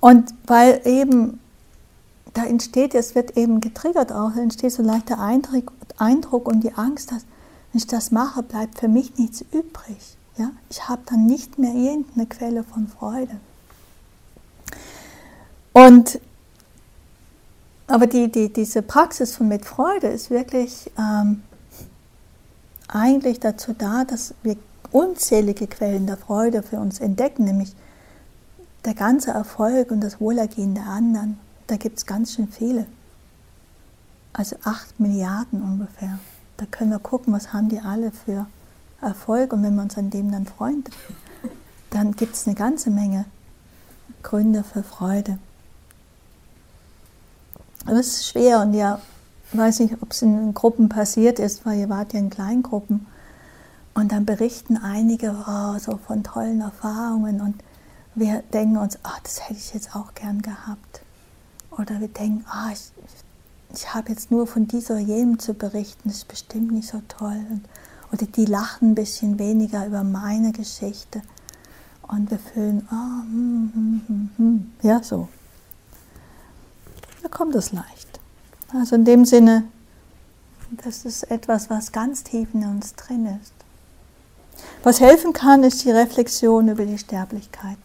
Und 0.00 0.32
weil 0.46 0.80
eben 0.84 1.40
da 2.34 2.44
entsteht, 2.44 2.94
es 2.94 3.14
wird 3.14 3.36
eben 3.36 3.60
getriggert 3.60 4.12
auch, 4.12 4.32
da 4.34 4.40
entsteht 4.40 4.72
so 4.72 4.82
leichter 4.82 5.18
Eindruck, 5.18 5.72
Eindruck 5.96 6.48
und 6.48 6.62
die 6.62 6.74
Angst, 6.74 7.10
dass 7.10 7.22
wenn 7.72 7.78
ich 7.78 7.86
das 7.86 8.10
mache, 8.10 8.42
bleibt 8.42 8.78
für 8.78 8.88
mich 8.88 9.16
nichts 9.16 9.40
übrig. 9.52 10.15
Ja? 10.36 10.50
Ich 10.70 10.88
habe 10.88 11.02
dann 11.06 11.26
nicht 11.26 11.58
mehr 11.58 11.74
irgendeine 11.74 12.26
Quelle 12.26 12.64
von 12.64 12.88
Freude. 12.88 13.40
Und 15.72 16.20
aber 17.88 18.06
die, 18.06 18.30
die, 18.30 18.52
diese 18.52 18.82
Praxis 18.82 19.36
von 19.36 19.46
mit 19.48 19.64
Freude 19.64 20.08
ist 20.08 20.30
wirklich 20.30 20.90
ähm, 20.98 21.42
eigentlich 22.88 23.38
dazu 23.38 23.74
da, 23.74 24.04
dass 24.04 24.34
wir 24.42 24.56
unzählige 24.90 25.66
Quellen 25.66 26.06
der 26.06 26.16
Freude 26.16 26.62
für 26.62 26.78
uns 26.78 26.98
entdecken, 27.00 27.44
nämlich 27.44 27.74
der 28.84 28.94
ganze 28.94 29.30
Erfolg 29.30 29.90
und 29.90 30.00
das 30.00 30.20
Wohlergehen 30.20 30.74
der 30.74 30.86
anderen. 30.86 31.38
Da 31.66 31.76
gibt 31.76 31.98
es 31.98 32.06
ganz 32.06 32.34
schön 32.34 32.48
viele. 32.48 32.86
Also 34.32 34.56
acht 34.64 34.98
Milliarden 34.98 35.62
ungefähr. 35.62 36.18
Da 36.56 36.66
können 36.66 36.90
wir 36.90 36.98
gucken, 36.98 37.32
was 37.32 37.52
haben 37.52 37.68
die 37.68 37.80
alle 37.80 38.10
für 38.10 38.46
Erfolg 39.00 39.52
und 39.52 39.62
wenn 39.62 39.74
wir 39.74 39.82
uns 39.82 39.96
an 39.96 40.10
dem 40.10 40.30
dann 40.32 40.46
freuen, 40.46 40.84
dann 41.90 42.12
gibt 42.12 42.34
es 42.34 42.46
eine 42.46 42.56
ganze 42.56 42.90
Menge 42.90 43.26
Gründe 44.22 44.64
für 44.64 44.82
Freude. 44.82 45.38
Aber 47.84 48.00
es 48.00 48.08
ist 48.08 48.28
schwer 48.28 48.60
und 48.60 48.74
ja, 48.74 49.00
weiß 49.52 49.80
nicht, 49.80 50.02
ob 50.02 50.12
es 50.12 50.22
in 50.22 50.54
Gruppen 50.54 50.88
passiert 50.88 51.38
ist, 51.38 51.64
weil 51.64 51.78
ihr 51.78 51.88
wart 51.88 52.12
ja 52.12 52.18
in 52.18 52.30
Kleingruppen. 52.30 53.06
Und 53.94 54.12
dann 54.12 54.26
berichten 54.26 54.76
einige 54.76 55.34
oh, 55.46 55.78
so 55.78 55.96
von 55.96 56.24
tollen 56.24 56.60
Erfahrungen 56.60 57.40
und 57.40 57.62
wir 58.14 58.42
denken 58.52 58.78
uns, 58.78 58.98
ach, 59.02 59.20
das 59.20 59.48
hätte 59.48 59.60
ich 59.60 59.72
jetzt 59.72 59.94
auch 59.94 60.14
gern 60.14 60.42
gehabt. 60.42 61.02
Oder 61.70 62.00
wir 62.00 62.08
denken, 62.08 62.44
ah, 62.48 62.70
ich, 62.72 62.90
ich 63.72 63.94
habe 63.94 64.10
jetzt 64.10 64.30
nur 64.30 64.46
von 64.46 64.66
dieser 64.66 64.98
jenem 64.98 65.38
zu 65.38 65.54
berichten, 65.54 66.08
das 66.08 66.18
ist 66.18 66.28
bestimmt 66.28 66.72
nicht 66.72 66.88
so 66.88 67.00
toll. 67.08 67.40
Oder 68.16 68.24
die 68.24 68.46
lachen 68.46 68.92
ein 68.92 68.94
bisschen 68.94 69.38
weniger 69.38 69.86
über 69.86 70.02
meine 70.02 70.50
Geschichte. 70.52 71.20
Und 72.08 72.30
wir 72.30 72.38
fühlen, 72.38 72.88
ah, 72.90 73.20
hm, 73.24 73.70
hm, 73.74 74.00
hm, 74.06 74.30
hm. 74.36 74.72
ja, 74.80 75.02
so. 75.02 75.28
Da 77.22 77.28
kommt 77.28 77.54
es 77.56 77.72
leicht. 77.72 78.20
Also 78.72 78.94
in 78.94 79.04
dem 79.04 79.26
Sinne, 79.26 79.64
das 80.70 81.04
ist 81.04 81.24
etwas, 81.24 81.68
was 81.68 81.92
ganz 81.92 82.22
tief 82.24 82.48
in 82.54 82.64
uns 82.64 82.94
drin 82.94 83.26
ist. 83.26 83.52
Was 84.82 85.00
helfen 85.00 85.34
kann, 85.34 85.62
ist 85.62 85.84
die 85.84 85.90
Reflexion 85.90 86.68
über 86.68 86.86
die 86.86 86.96
Sterblichkeit. 86.96 87.76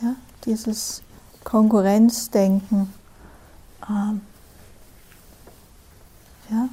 Ja, 0.00 0.14
dieses 0.46 1.02
Konkurrenzdenken. 1.44 2.90
Ähm, 3.86 4.22
ja, 6.50 6.68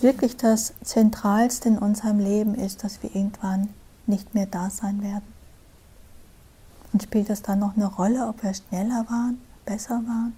wirklich 0.00 0.36
das 0.36 0.74
Zentralste 0.82 1.68
in 1.68 1.78
unserem 1.78 2.18
Leben 2.18 2.54
ist, 2.54 2.84
dass 2.84 3.02
wir 3.02 3.14
irgendwann 3.14 3.68
nicht 4.06 4.34
mehr 4.34 4.46
da 4.46 4.70
sein 4.70 5.02
werden. 5.02 5.24
Und 6.92 7.02
spielt 7.02 7.30
das 7.30 7.42
dann 7.42 7.58
noch 7.58 7.76
eine 7.76 7.86
Rolle, 7.86 8.28
ob 8.28 8.42
wir 8.42 8.52
schneller 8.52 9.06
waren, 9.08 9.40
besser 9.64 10.02
waren? 10.06 10.34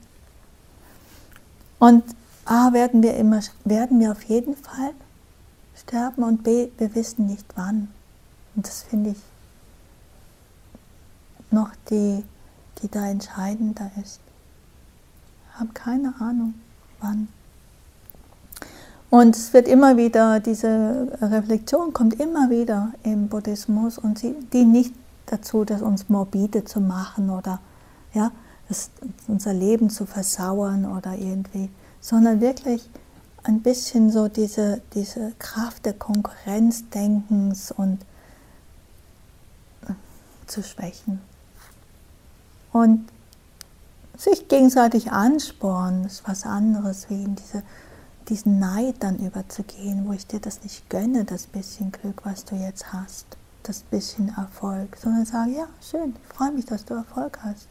Und 1.79 2.05
A, 2.45 2.73
werden 2.73 3.03
wir, 3.03 3.17
immer, 3.17 3.41
werden 3.65 3.99
wir 4.01 4.13
auf 4.13 4.23
jeden 4.25 4.57
Fall 4.57 4.93
sterben 5.77 6.23
und 6.23 6.43
B, 6.43 6.69
wir 6.79 6.95
wissen 6.95 7.27
nicht 7.27 7.47
wann. 7.57 7.89
Und 8.55 8.67
das 8.67 8.83
finde 8.83 9.11
ich 9.11 9.19
noch 11.51 11.71
die, 11.91 12.25
die 12.83 12.91
da 12.91 13.07
entscheidender 13.09 13.91
ist. 14.03 14.21
Ich 15.49 15.61
habe 15.61 15.73
keine 15.73 16.15
Ahnung, 16.21 16.55
wann. 17.01 17.29
Und 19.15 19.37
es 19.37 19.53
wird 19.53 19.69
immer 19.69 19.97
wieder, 19.97 20.41
diese 20.41 21.07
Reflexion 21.21 21.93
kommt 21.93 22.19
immer 22.19 22.51
wieder 22.51 22.93
im 23.05 23.29
Buddhismus 23.29 23.97
und 23.97 24.19
sie 24.19 24.35
dient 24.53 24.73
nicht 24.73 24.93
dazu, 25.27 25.65
das 25.65 25.83
uns 25.83 26.09
morbide 26.09 26.65
zu 26.65 26.81
machen 26.81 27.31
oder 27.31 27.61
ja, 28.13 28.33
das, 28.69 28.91
unser 29.29 29.53
Leben 29.53 29.89
zu 29.89 30.05
versauern 30.05 30.85
oder 30.85 31.13
irgendwie, 31.13 31.71
sondern 32.01 32.41
wirklich 32.41 32.91
ein 33.45 33.61
bisschen 33.61 34.11
so 34.11 34.27
diese, 34.27 34.83
diese 34.95 35.33
Kraft 35.39 35.87
der 35.87 35.93
Konkurrenzdenkens 35.93 37.71
und 37.71 38.03
äh, 39.87 39.93
zu 40.49 40.65
schwächen. 40.65 41.21
Und 42.73 43.09
sich 44.17 44.49
gegenseitig 44.49 45.13
anspornen, 45.13 46.05
ist 46.05 46.27
was 46.27 46.45
anderes, 46.47 47.09
wie 47.11 47.23
in 47.23 47.37
diese, 47.37 47.63
diesen 48.29 48.59
Neid 48.59 48.97
dann 49.01 49.19
überzugehen, 49.19 50.07
wo 50.07 50.13
ich 50.13 50.27
dir 50.27 50.41
das 50.41 50.63
nicht 50.63 50.89
gönne, 50.91 51.25
das 51.25 51.47
bisschen 51.47 51.93
Glück, 51.93 52.25
was 52.25 52.45
du 52.45 52.57
jetzt 52.57 52.93
hast, 52.93 53.27
das 53.63 53.81
bisschen 53.81 54.35
Erfolg, 54.37 54.97
sondern 54.97 55.25
sage, 55.25 55.53
ja, 55.53 55.67
schön, 55.81 56.15
ich 56.17 56.37
freue 56.37 56.53
mich, 56.53 56.67
dass 56.67 56.85
du 56.85 56.95
Erfolg 56.95 57.39
hast. 57.43 57.69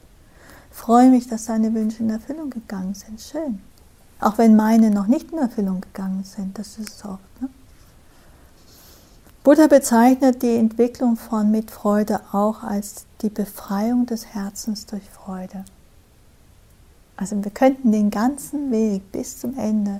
Freue 0.71 1.09
mich, 1.09 1.27
dass 1.27 1.45
deine 1.45 1.73
Wünsche 1.73 2.03
in 2.03 2.09
Erfüllung 2.09 2.49
gegangen 2.49 2.95
sind, 2.95 3.21
schön. 3.21 3.61
Auch 4.19 4.37
wenn 4.37 4.55
meine 4.55 4.89
noch 4.89 5.07
nicht 5.07 5.31
in 5.31 5.37
Erfüllung 5.37 5.81
gegangen 5.81 6.23
sind, 6.23 6.57
das 6.57 6.77
ist 6.77 6.97
so. 6.97 7.19
Ne? 7.39 7.49
Buddha 9.43 9.67
bezeichnet 9.67 10.41
die 10.41 10.55
Entwicklung 10.55 11.17
von 11.17 11.51
Mitfreude 11.51 12.21
auch 12.31 12.63
als 12.63 13.05
die 13.21 13.29
Befreiung 13.29 14.05
des 14.05 14.27
Herzens 14.27 14.85
durch 14.85 15.03
Freude. 15.09 15.65
Also 17.17 17.43
wir 17.43 17.51
könnten 17.51 17.91
den 17.91 18.09
ganzen 18.09 18.71
Weg 18.71 19.11
bis 19.11 19.39
zum 19.39 19.57
Ende 19.57 19.99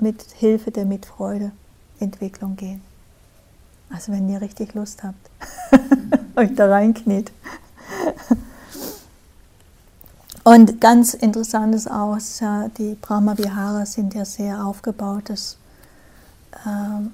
mit 0.00 0.22
Hilfe 0.34 0.70
der 0.70 0.84
Mitfreude 0.84 1.52
Entwicklung 1.98 2.56
gehen. 2.56 2.82
Also 3.90 4.12
wenn 4.12 4.28
ihr 4.28 4.40
richtig 4.40 4.74
Lust 4.74 5.02
habt, 5.02 5.30
euch 6.36 6.54
da 6.54 6.68
reinkniet. 6.68 7.32
Und 10.44 10.80
ganz 10.80 11.14
interessant 11.14 11.74
ist 11.74 11.90
auch, 11.90 12.16
die 12.78 12.94
Brahma 12.94 13.36
Viharas 13.36 13.92
sind 13.92 14.14
ja 14.14 14.24
sehr 14.24 14.64
aufgebautes, 14.64 15.58
ähm, 16.66 17.12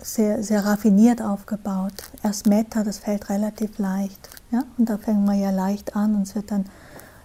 sehr, 0.00 0.42
sehr 0.42 0.64
raffiniert 0.64 1.22
aufgebaut. 1.22 1.92
Erst 2.22 2.46
Metta, 2.46 2.82
das 2.82 2.98
fällt 2.98 3.28
relativ 3.28 3.78
leicht. 3.78 4.28
Ja? 4.50 4.64
Und 4.76 4.88
da 4.88 4.98
fängt 4.98 5.24
man 5.24 5.38
ja 5.38 5.50
leicht 5.50 5.94
an 5.94 6.16
und 6.16 6.22
es 6.22 6.34
wird 6.34 6.50
dann 6.50 6.64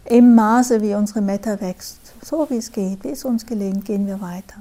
im 0.05 0.35
Maße, 0.35 0.81
wie 0.81 0.95
unsere 0.95 1.21
Metta 1.21 1.59
wächst, 1.61 1.99
so 2.23 2.49
wie 2.49 2.57
es 2.57 2.71
geht, 2.71 3.03
wie 3.03 3.09
es 3.09 3.25
uns 3.25 3.45
gelingt, 3.45 3.85
gehen 3.85 4.07
wir 4.07 4.21
weiter. 4.21 4.57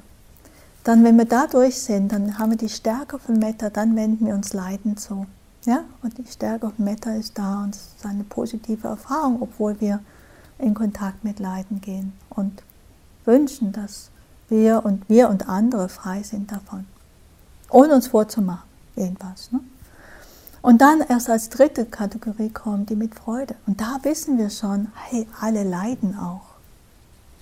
Dann, 0.84 1.05
wenn 1.05 1.16
wir 1.16 1.26
da 1.26 1.47
durch 1.47 1.78
sind, 1.78 2.12
dann 2.12 2.38
haben 2.38 2.51
wir 2.51 2.59
die 2.59 2.68
Stärke 2.68 3.18
von 3.18 3.38
Metta, 3.38 3.70
dann 3.70 3.97
wenden 3.97 4.26
wir 4.26 4.34
uns 4.34 4.53
Leiden 4.53 4.97
zu. 4.97 5.26
Ja? 5.66 5.84
Und 6.03 6.16
die 6.18 6.26
Stärke 6.26 6.70
von 6.70 6.84
Metta 6.84 7.12
ist 7.14 7.36
da 7.36 7.62
und 7.64 7.74
es 7.74 7.93
ist 7.97 8.07
eine 8.07 8.24
positive 8.24 8.88
Erfahrung, 8.88 9.43
obwohl 9.43 9.78
wir 9.80 10.01
in 10.59 10.74
Kontakt 10.74 11.24
mit 11.24 11.38
Leiden 11.38 11.80
gehen 11.80 12.12
und 12.30 12.62
wünschen, 13.24 13.72
dass 13.72 14.11
wir 14.49 14.84
und 14.84 15.09
wir 15.09 15.28
und 15.28 15.49
andere 15.49 15.88
frei 15.88 16.22
sind 16.22 16.51
davon. 16.51 16.86
Ohne 17.70 17.95
uns 17.95 18.09
vorzumachen, 18.09 18.68
irgendwas. 18.97 19.53
Ne? 19.53 19.61
Und 20.62 20.82
dann 20.82 21.00
erst 21.00 21.30
als 21.30 21.48
dritte 21.48 21.86
Kategorie 21.86 22.50
kommt 22.50 22.90
die 22.90 22.96
mit 22.96 23.14
Freude. 23.14 23.54
Und 23.66 23.80
da 23.80 23.98
wissen 24.02 24.36
wir 24.38 24.50
schon, 24.50 24.88
hey, 24.94 25.26
alle 25.40 25.64
leiden 25.64 26.18
auch. 26.18 26.50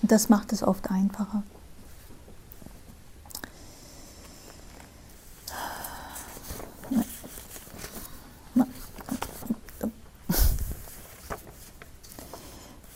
Und 0.02 0.12
das 0.12 0.28
macht 0.28 0.52
es 0.52 0.62
oft 0.62 0.90
einfacher. 0.90 1.42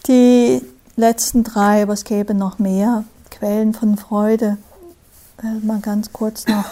Die 0.06 0.62
letzten 0.96 1.42
drei, 1.42 1.82
es 1.82 2.04
gäbe 2.04 2.34
noch 2.34 2.58
mehr 2.58 3.04
Quellen 3.30 3.72
von 3.72 3.96
Freude, 3.96 4.58
äh, 5.42 5.64
mal 5.64 5.80
ganz 5.80 6.12
kurz 6.12 6.46
noch 6.46 6.66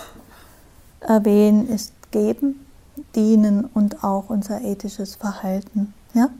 erwähnen, 1.00 1.68
ist 1.68 1.92
Geben, 2.10 2.66
Dienen 3.14 3.64
und 3.64 4.04
auch 4.04 4.30
unser 4.30 4.62
ethisches 4.62 5.16
Verhalten. 5.16 5.94
Ja? 6.14 6.30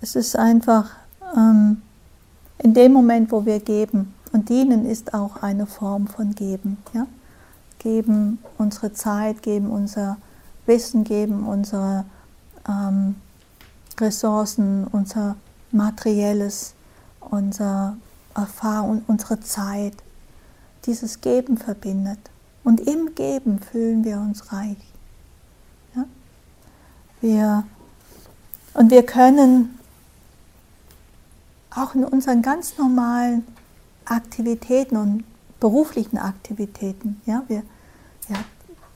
Es 0.00 0.16
ist 0.16 0.36
einfach 0.36 0.90
ähm, 1.36 1.82
in 2.58 2.74
dem 2.74 2.92
Moment, 2.92 3.32
wo 3.32 3.44
wir 3.44 3.60
geben, 3.60 4.14
und 4.32 4.48
dienen 4.48 4.84
ist 4.84 5.14
auch 5.14 5.42
eine 5.42 5.64
Form 5.66 6.08
von 6.08 6.34
Geben. 6.34 6.78
Ja? 6.92 7.06
Geben 7.78 8.38
unsere 8.58 8.92
Zeit, 8.92 9.42
geben 9.42 9.70
unser 9.70 10.16
Wissen, 10.66 11.04
geben 11.04 11.46
unsere 11.46 12.04
ähm, 12.68 13.14
Ressourcen, 14.00 14.88
unser 14.90 15.36
Materielles, 15.70 16.74
unsere 17.20 17.96
Erfahrung, 18.34 19.02
unsere 19.06 19.38
Zeit. 19.40 19.94
Dieses 20.86 21.20
Geben 21.20 21.56
verbindet. 21.56 22.18
Und 22.64 22.80
im 22.80 23.14
Geben 23.14 23.60
fühlen 23.60 24.04
wir 24.04 24.18
uns 24.18 24.52
reich. 24.52 24.93
Wir, 27.24 27.64
und 28.74 28.90
wir 28.90 29.02
können 29.02 29.78
auch 31.74 31.94
in 31.94 32.04
unseren 32.04 32.42
ganz 32.42 32.76
normalen 32.76 33.46
Aktivitäten 34.04 34.98
und 34.98 35.24
beruflichen 35.58 36.18
Aktivitäten, 36.18 37.22
ja, 37.24 37.42
wir, 37.48 37.62
ja, 38.28 38.36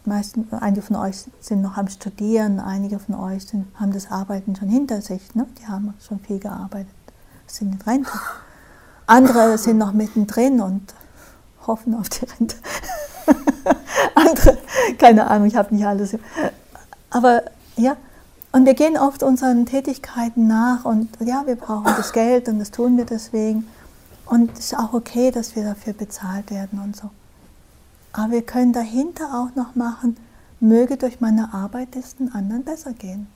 meisten, 0.04 0.46
einige 0.52 0.82
von 0.82 0.96
euch 0.96 1.24
sind 1.40 1.62
noch 1.62 1.78
am 1.78 1.88
Studieren, 1.88 2.60
einige 2.60 2.98
von 2.98 3.14
euch 3.14 3.46
sind, 3.46 3.66
haben 3.80 3.94
das 3.94 4.10
Arbeiten 4.10 4.54
schon 4.54 4.68
hinter 4.68 5.00
sich, 5.00 5.34
ne? 5.34 5.46
die 5.58 5.66
haben 5.66 5.94
schon 6.06 6.20
viel 6.20 6.38
gearbeitet, 6.38 6.92
sind 7.46 7.76
in 7.76 7.80
Rente. 7.80 8.12
Andere 9.06 9.56
sind 9.56 9.78
noch 9.78 9.94
mittendrin 9.94 10.60
und 10.60 10.92
hoffen 11.66 11.94
auf 11.94 12.10
die 12.10 12.26
Rente. 12.26 12.56
Andere, 14.14 14.58
keine 14.98 15.26
Ahnung, 15.28 15.48
ich 15.48 15.56
habe 15.56 15.74
nicht 15.74 15.86
alles. 15.86 16.14
Aber 17.08 17.44
ja, 17.78 17.96
und 18.52 18.64
wir 18.64 18.74
gehen 18.74 18.96
oft 18.96 19.22
unseren 19.22 19.66
Tätigkeiten 19.66 20.46
nach 20.46 20.84
und 20.84 21.10
ja, 21.20 21.46
wir 21.46 21.56
brauchen 21.56 21.92
das 21.96 22.12
Geld 22.12 22.48
und 22.48 22.58
das 22.58 22.70
tun 22.70 22.96
wir 22.96 23.04
deswegen. 23.04 23.68
Und 24.26 24.52
es 24.52 24.72
ist 24.72 24.78
auch 24.78 24.92
okay, 24.92 25.30
dass 25.30 25.56
wir 25.56 25.64
dafür 25.64 25.92
bezahlt 25.92 26.50
werden 26.50 26.80
und 26.82 26.96
so. 26.96 27.10
Aber 28.12 28.32
wir 28.32 28.42
können 28.42 28.72
dahinter 28.72 29.26
auch 29.34 29.54
noch 29.54 29.74
machen, 29.74 30.16
möge 30.60 30.96
durch 30.96 31.20
meine 31.20 31.52
Arbeit 31.52 31.94
es 31.96 32.16
den 32.16 32.32
anderen 32.32 32.64
besser 32.64 32.92
gehen. 32.92 33.26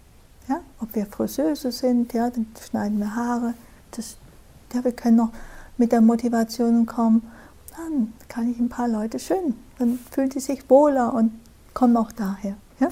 Ja? 0.48 0.60
Ob 0.80 0.94
wir 0.94 1.06
Friseuse 1.06 1.72
sind, 1.72 2.12
ja, 2.12 2.30
dann 2.30 2.46
schneiden 2.68 2.98
wir 2.98 3.14
Haare. 3.14 3.54
Das, 3.92 4.16
ja, 4.74 4.82
wir 4.84 4.92
können 4.92 5.16
noch 5.16 5.30
mit 5.76 5.92
der 5.92 6.00
Motivation 6.00 6.86
kommen, 6.86 7.22
dann 7.76 8.12
kann 8.28 8.50
ich 8.50 8.58
ein 8.58 8.68
paar 8.68 8.88
Leute 8.88 9.18
schön, 9.18 9.54
dann 9.78 9.98
fühlen 10.10 10.28
die 10.30 10.40
sich 10.40 10.68
wohler 10.68 11.14
und 11.14 11.32
kommen 11.74 11.96
auch 11.96 12.12
daher. 12.12 12.54
Ja? 12.80 12.88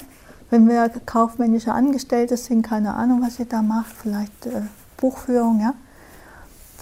Wenn 0.51 0.67
wir 0.67 0.89
kaufmännische 1.05 1.73
Angestellte 1.73 2.37
sind, 2.37 2.61
keine 2.61 2.93
Ahnung, 2.93 3.21
was 3.23 3.39
ihr 3.39 3.45
da 3.45 3.61
macht, 3.61 3.91
vielleicht 3.91 4.45
äh, 4.45 4.61
Buchführung, 4.97 5.61
ja, 5.61 5.73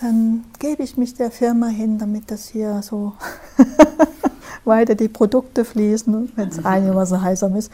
dann 0.02 0.44
gebe 0.58 0.84
ich 0.84 0.98
mich 0.98 1.14
der 1.14 1.30
Firma 1.30 1.68
hin, 1.68 2.00
damit 2.00 2.32
das 2.32 2.48
hier 2.48 2.82
so 2.82 3.14
weiter 4.66 4.96
die 4.96 5.08
Produkte 5.08 5.64
fließen, 5.66 6.32
wenn 6.36 6.50
es 6.50 6.66
einigermaßen 6.66 7.22
heißer 7.22 7.56
ist, 7.56 7.72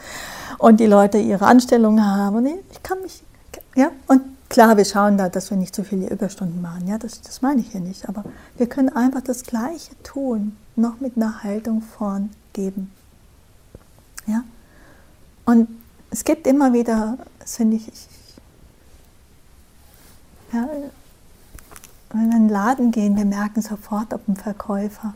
und 0.58 0.80
die 0.80 0.86
Leute 0.86 1.18
ihre 1.18 1.46
Anstellungen 1.46 2.04
haben. 2.04 2.36
Und 2.36 2.46
ich 2.46 2.82
kann 2.82 3.00
mich, 3.02 3.22
ja, 3.74 3.90
und 4.06 4.20
klar, 4.50 4.76
wir 4.76 4.84
schauen 4.84 5.16
da, 5.16 5.30
dass 5.30 5.50
wir 5.50 5.56
nicht 5.56 5.74
zu 5.74 5.82
viele 5.82 6.10
Überstunden 6.10 6.60
machen, 6.60 6.86
ja, 6.86 6.98
das, 6.98 7.22
das 7.22 7.40
meine 7.40 7.60
ich 7.60 7.72
hier 7.72 7.80
nicht, 7.80 8.06
aber 8.08 8.24
wir 8.58 8.68
können 8.68 8.90
einfach 8.90 9.22
das 9.22 9.44
Gleiche 9.44 9.92
tun, 10.02 10.56
noch 10.74 11.00
mit 11.00 11.16
einer 11.16 11.42
Haltung 11.42 11.80
vorn 11.80 12.30
geben. 12.52 12.90
Ja? 14.26 14.42
Und 15.46 15.68
es 16.16 16.24
gibt 16.24 16.46
immer 16.46 16.72
wieder, 16.72 17.18
finde 17.44 17.76
ich, 17.76 17.92
ja, 20.50 20.66
wenn 22.10 22.30
wir 22.30 22.36
in 22.36 22.44
den 22.44 22.48
Laden 22.48 22.90
gehen, 22.90 23.18
wir 23.18 23.26
merken 23.26 23.60
sofort, 23.60 24.14
ob 24.14 24.26
ein 24.26 24.34
Verkäufer 24.34 25.12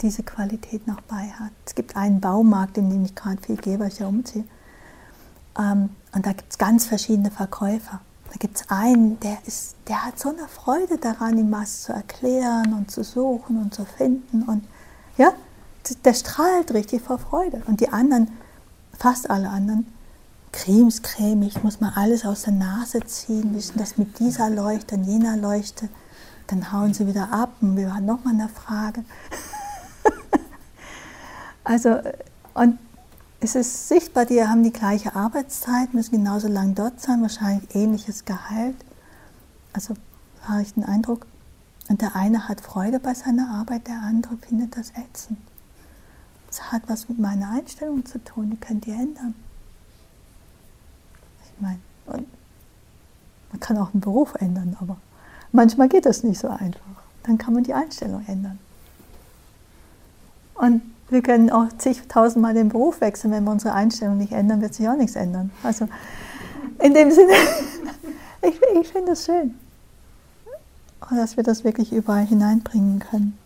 diese 0.00 0.24
Qualität 0.24 0.88
noch 0.88 1.00
bei 1.02 1.28
hat. 1.28 1.52
Es 1.64 1.76
gibt 1.76 1.94
einen 1.94 2.20
Baumarkt, 2.20 2.78
in 2.78 2.90
dem 2.90 3.04
ich 3.04 3.14
gerade 3.14 3.40
viel 3.40 3.58
gehe, 3.58 3.78
weil 3.78 3.88
ich 3.88 4.00
ja 4.00 4.08
umziehe. 4.08 4.42
Ähm, 5.56 5.90
und 6.12 6.26
da 6.26 6.32
gibt 6.32 6.50
es 6.50 6.58
ganz 6.58 6.86
verschiedene 6.86 7.30
Verkäufer. 7.30 8.00
Da 8.32 8.34
gibt 8.40 8.56
es 8.56 8.68
einen, 8.70 9.20
der, 9.20 9.38
ist, 9.46 9.76
der 9.86 10.04
hat 10.04 10.18
so 10.18 10.30
eine 10.30 10.48
Freude 10.48 10.98
daran, 10.98 11.38
ihm 11.38 11.52
was 11.52 11.82
zu 11.82 11.92
erklären 11.92 12.72
und 12.72 12.90
zu 12.90 13.04
suchen 13.04 13.56
und 13.62 13.72
zu 13.72 13.84
finden. 13.84 14.42
Und 14.42 14.64
ja, 15.16 15.30
der 16.04 16.14
strahlt 16.14 16.74
richtig 16.74 17.02
vor 17.02 17.18
Freude. 17.18 17.62
Und 17.68 17.80
die 17.80 17.90
anderen, 17.90 18.32
fast 18.98 19.30
alle 19.30 19.48
anderen, 19.48 19.86
Cremes, 20.52 21.02
cremig, 21.02 21.62
muss 21.62 21.80
man 21.80 21.92
alles 21.94 22.24
aus 22.24 22.42
der 22.42 22.54
Nase 22.54 23.00
ziehen, 23.04 23.54
wissen 23.54 23.78
das 23.78 23.98
mit 23.98 24.18
dieser 24.18 24.50
Leuchte 24.50 24.96
und 24.96 25.04
jener 25.04 25.36
Leuchte. 25.36 25.88
Dann 26.46 26.72
hauen 26.72 26.94
sie 26.94 27.06
wieder 27.06 27.32
ab 27.32 27.50
und 27.60 27.76
wir 27.76 27.94
haben 27.94 28.06
nochmal 28.06 28.34
eine 28.34 28.48
Frage. 28.48 29.04
also, 31.64 31.98
und 32.54 32.78
es 33.40 33.54
ist 33.54 33.88
sichtbar, 33.88 34.24
die 34.24 34.42
haben 34.42 34.64
die 34.64 34.72
gleiche 34.72 35.14
Arbeitszeit, 35.14 35.94
müssen 35.94 36.16
genauso 36.16 36.48
lang 36.48 36.74
dort 36.74 37.00
sein, 37.00 37.22
wahrscheinlich 37.22 37.74
ähnliches 37.74 38.24
Gehalt. 38.24 38.76
Also 39.72 39.94
habe 40.42 40.62
ich 40.62 40.74
den 40.74 40.84
Eindruck. 40.84 41.26
Und 41.88 42.02
der 42.02 42.16
eine 42.16 42.48
hat 42.48 42.60
Freude 42.60 42.98
bei 42.98 43.14
seiner 43.14 43.50
Arbeit, 43.50 43.86
der 43.86 44.02
andere 44.02 44.36
findet 44.38 44.76
das 44.76 44.90
ätzend. 44.90 45.38
Das 46.48 46.72
hat 46.72 46.82
was 46.86 47.08
mit 47.08 47.18
meiner 47.18 47.50
Einstellung 47.50 48.04
zu 48.04 48.22
tun, 48.24 48.50
die 48.50 48.56
könnt 48.56 48.86
ihr 48.86 48.94
ändern. 48.94 49.34
Ich 51.58 51.62
meine, 51.62 51.78
man 52.06 53.60
kann 53.60 53.78
auch 53.78 53.92
einen 53.92 54.00
Beruf 54.00 54.34
ändern, 54.34 54.76
aber 54.80 54.96
manchmal 55.52 55.88
geht 55.88 56.06
das 56.06 56.22
nicht 56.22 56.38
so 56.38 56.48
einfach. 56.48 56.80
Dann 57.24 57.36
kann 57.36 57.54
man 57.54 57.64
die 57.64 57.74
Einstellung 57.74 58.24
ändern. 58.26 58.58
Und 60.54 60.82
wir 61.08 61.22
können 61.22 61.50
auch 61.50 61.66
zigtausendmal 61.78 62.54
den 62.54 62.68
Beruf 62.68 63.00
wechseln, 63.00 63.32
wenn 63.32 63.44
wir 63.44 63.50
unsere 63.50 63.74
Einstellung 63.74 64.18
nicht 64.18 64.32
ändern, 64.32 64.60
wird 64.60 64.74
sich 64.74 64.88
auch 64.88 64.96
nichts 64.96 65.16
ändern. 65.16 65.50
Also 65.62 65.88
in 66.78 66.94
dem 66.94 67.10
Sinne, 67.10 67.32
ich, 68.42 68.60
ich 68.80 68.88
finde 68.88 69.12
es 69.12 69.24
schön, 69.24 69.54
dass 71.10 71.36
wir 71.36 71.44
das 71.44 71.64
wirklich 71.64 71.92
überall 71.92 72.26
hineinbringen 72.26 73.00
können. 73.00 73.38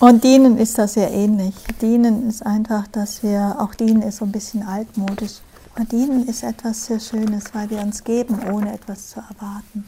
Und 0.00 0.24
dienen 0.24 0.58
ist 0.58 0.78
das 0.78 0.94
sehr 0.94 1.12
ähnlich. 1.12 1.54
Dienen 1.80 2.28
ist 2.28 2.44
einfach, 2.44 2.88
dass 2.88 3.22
wir, 3.22 3.56
auch 3.60 3.74
dienen 3.74 4.02
ist 4.02 4.16
so 4.16 4.24
ein 4.24 4.32
bisschen 4.32 4.66
altmodisch. 4.66 5.40
Aber 5.74 5.84
dienen 5.84 6.28
ist 6.28 6.42
etwas 6.42 6.86
sehr 6.86 7.00
Schönes, 7.00 7.54
weil 7.54 7.70
wir 7.70 7.80
uns 7.80 8.04
geben, 8.04 8.40
ohne 8.50 8.74
etwas 8.74 9.10
zu 9.10 9.20
erwarten. 9.20 9.84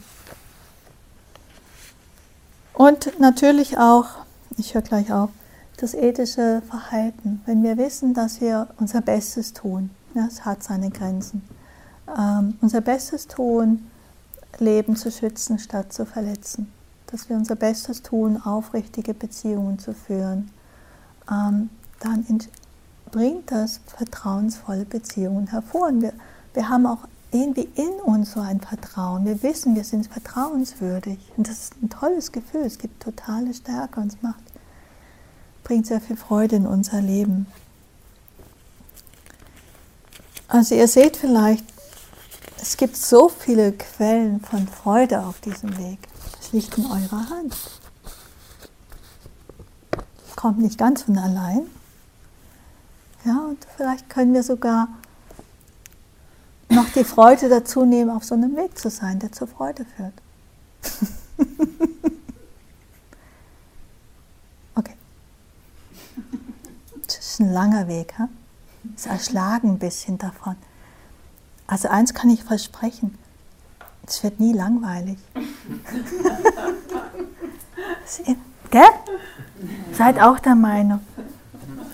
Und 2.73 3.19
natürlich 3.19 3.77
auch, 3.77 4.07
ich 4.57 4.73
höre 4.73 4.81
gleich 4.81 5.11
auf, 5.11 5.29
das 5.77 5.93
ethische 5.93 6.61
Verhalten. 6.67 7.41
Wenn 7.45 7.63
wir 7.63 7.77
wissen, 7.77 8.13
dass 8.13 8.41
wir 8.41 8.67
unser 8.79 9.01
Bestes 9.01 9.53
tun, 9.53 9.89
ja, 10.13 10.25
es 10.25 10.45
hat 10.45 10.63
seine 10.63 10.89
Grenzen, 10.89 11.41
ähm, 12.17 12.57
unser 12.61 12.81
Bestes 12.81 13.27
tun, 13.27 13.89
Leben 14.59 14.95
zu 14.95 15.11
schützen 15.11 15.59
statt 15.59 15.91
zu 15.91 16.05
verletzen, 16.05 16.71
dass 17.07 17.29
wir 17.29 17.35
unser 17.35 17.55
Bestes 17.55 18.01
tun, 18.01 18.41
aufrichtige 18.41 19.13
Beziehungen 19.13 19.79
zu 19.79 19.93
führen, 19.93 20.49
ähm, 21.29 21.69
dann 21.99 22.25
bringt 23.11 23.51
das 23.51 23.79
vertrauensvolle 23.87 24.85
Beziehungen 24.85 25.47
hervor. 25.47 25.87
Und 25.87 26.01
wir, 26.01 26.13
wir 26.53 26.69
haben 26.69 26.85
auch 26.85 27.07
irgendwie 27.31 27.69
in 27.75 27.91
uns 28.05 28.31
so 28.33 28.39
ein 28.39 28.61
Vertrauen. 28.61 29.25
Wir 29.25 29.41
wissen, 29.43 29.75
wir 29.75 29.83
sind 29.83 30.07
vertrauenswürdig. 30.07 31.19
Und 31.37 31.47
das 31.47 31.63
ist 31.63 31.81
ein 31.81 31.89
tolles 31.89 32.31
Gefühl. 32.31 32.61
Es 32.61 32.77
gibt 32.77 33.03
totale 33.03 33.53
Stärke 33.53 33.99
und 33.99 34.07
es 34.07 34.21
macht 34.21 34.39
bringt 35.65 35.87
sehr 35.87 35.99
viel 35.99 36.15
Freude 36.15 36.55
in 36.55 36.67
unser 36.67 37.01
Leben. 37.01 37.47
Also 40.47 40.75
ihr 40.75 40.87
seht 40.87 41.17
vielleicht, 41.17 41.65
es 42.61 42.77
gibt 42.77 42.95
so 42.95 43.29
viele 43.29 43.73
Quellen 43.73 44.39
von 44.39 44.67
Freude 44.67 45.21
auf 45.21 45.41
diesem 45.41 45.77
Weg. 45.77 45.97
Es 46.39 46.53
liegt 46.53 46.77
in 46.77 46.85
eurer 46.85 47.29
Hand. 47.29 47.55
Kommt 50.35 50.59
nicht 50.59 50.77
ganz 50.77 51.01
von 51.01 51.17
allein. 51.17 51.63
Ja, 53.25 53.45
und 53.49 53.65
vielleicht 53.75 54.09
können 54.09 54.33
wir 54.33 54.43
sogar 54.43 54.89
noch 56.69 56.89
die 56.89 57.03
Freude 57.03 57.49
dazu 57.49 57.85
nehmen, 57.85 58.09
auf 58.09 58.23
so 58.23 58.35
einem 58.35 58.55
Weg 58.55 58.77
zu 58.77 58.89
sein, 58.89 59.19
der 59.19 59.31
zur 59.31 59.47
Freude 59.47 59.85
führt. 59.85 60.13
ist 67.35 67.41
ein 67.41 67.51
langer 67.51 67.89
Weg. 67.89 68.13
He? 68.17 68.23
Ist 68.95 69.07
erschlagen 69.07 69.71
ein 69.71 69.79
bisschen 69.79 70.17
davon. 70.17 70.55
Also 71.67 71.89
eins 71.89 72.13
kann 72.13 72.29
ich 72.29 72.41
versprechen, 72.43 73.17
es 74.07 74.23
wird 74.23 74.39
nie 74.39 74.53
langweilig. 74.53 75.17
Gell? 78.71 78.87
Seid 79.91 80.21
auch 80.21 80.39
der 80.39 80.55
Meinung. 80.55 81.01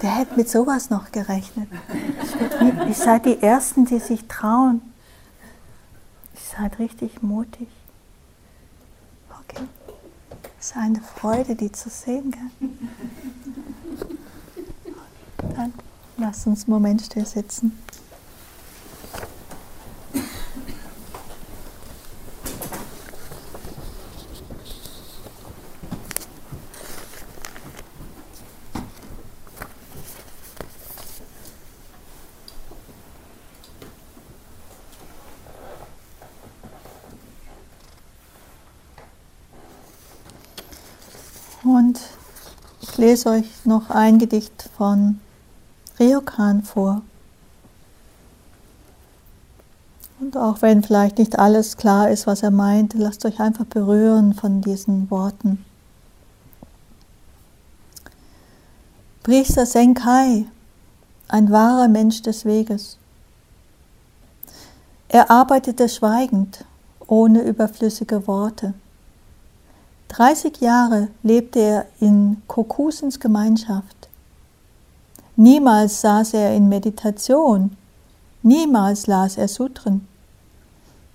Der 0.02 0.18
hätte 0.18 0.36
mit 0.36 0.50
sowas 0.50 0.90
noch 0.90 1.12
gerechnet. 1.12 1.70
Ihr 2.88 2.94
seid 2.94 3.26
die 3.26 3.42
Ersten, 3.42 3.86
die 3.86 4.00
sich 4.00 4.28
trauen. 4.28 4.82
Ihr 6.34 6.60
seid 6.60 6.80
richtig 6.80 7.22
mutig. 7.22 7.68
Okay. 9.30 9.64
Es 10.60 10.68
ist 10.68 10.78
eine 10.78 11.02
Freude, 11.02 11.56
die 11.56 11.72
zu 11.72 11.90
sehen. 11.90 12.32
Gell? 12.32 12.70
Dann 15.56 15.74
lass 16.18 16.48
uns 16.48 16.64
einen 16.64 16.74
Moment 16.74 17.02
still 17.02 17.26
sitzen. 17.26 17.78
Und 41.64 42.00
ich 42.82 42.98
lese 43.12 43.30
euch 43.30 43.66
noch 43.66 43.90
ein 43.90 44.20
Gedicht 44.20 44.70
von 44.78 45.20
Ryokan 46.00 46.64
vor. 46.64 47.02
Und 50.22 50.38
auch 50.38 50.62
wenn 50.62 50.82
vielleicht 50.82 51.18
nicht 51.18 51.38
alles 51.38 51.76
klar 51.76 52.10
ist, 52.10 52.26
was 52.26 52.42
er 52.42 52.52
meint, 52.52 52.94
lasst 52.94 53.26
euch 53.26 53.42
einfach 53.42 53.66
berühren 53.66 54.34
von 54.34 54.62
diesen 54.62 55.12
Worten. 55.12 55.66
Priester 59.24 59.66
Senkai, 59.66 60.46
ein 61.28 61.52
wahrer 61.52 61.90
Mensch 61.90 62.22
des 62.22 62.46
Weges. 62.46 62.98
Er 65.10 65.30
arbeitete 65.30 65.90
schweigend, 65.90 66.64
ohne 67.08 67.42
überflüssige 67.42 68.26
Worte. 68.26 68.74
30 70.12 70.60
Jahre 70.60 71.08
lebte 71.24 71.60
er 71.60 71.86
in 72.02 72.42
Kokusens 72.48 73.18
Gemeinschaft. 73.22 74.10
Niemals 75.38 76.02
saß 76.02 76.34
er 76.34 76.54
in 76.54 76.68
Meditation, 76.68 77.78
niemals 78.44 79.08
las 79.08 79.38
er 79.38 79.48
Sutren, 79.48 80.06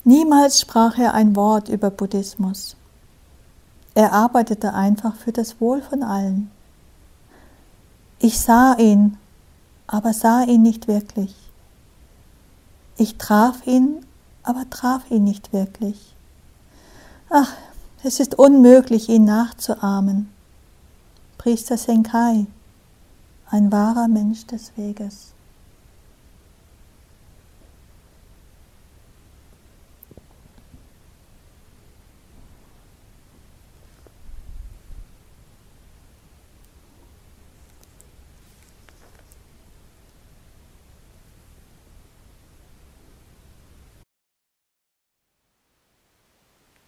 niemals 0.04 0.60
sprach 0.60 0.96
er 0.96 1.12
ein 1.12 1.36
Wort 1.36 1.68
über 1.68 1.90
Buddhismus. 1.90 2.74
Er 3.94 4.14
arbeitete 4.14 4.72
einfach 4.72 5.14
für 5.14 5.32
das 5.32 5.60
Wohl 5.60 5.82
von 5.82 6.02
allen. 6.02 6.50
Ich 8.18 8.40
sah 8.40 8.78
ihn, 8.78 9.18
aber 9.86 10.14
sah 10.14 10.42
ihn 10.44 10.62
nicht 10.62 10.88
wirklich. 10.88 11.34
Ich 12.96 13.18
traf 13.18 13.66
ihn, 13.66 14.06
aber 14.42 14.70
traf 14.70 15.10
ihn 15.10 15.24
nicht 15.24 15.52
wirklich. 15.52 16.14
Ach, 17.28 17.52
es 18.06 18.20
ist 18.20 18.38
unmöglich, 18.38 19.08
ihn 19.08 19.24
nachzuahmen. 19.24 20.30
Priester 21.38 21.76
Senkai, 21.76 22.46
ein 23.50 23.72
wahrer 23.72 24.06
Mensch 24.08 24.46
des 24.46 24.72
Weges. 24.76 25.32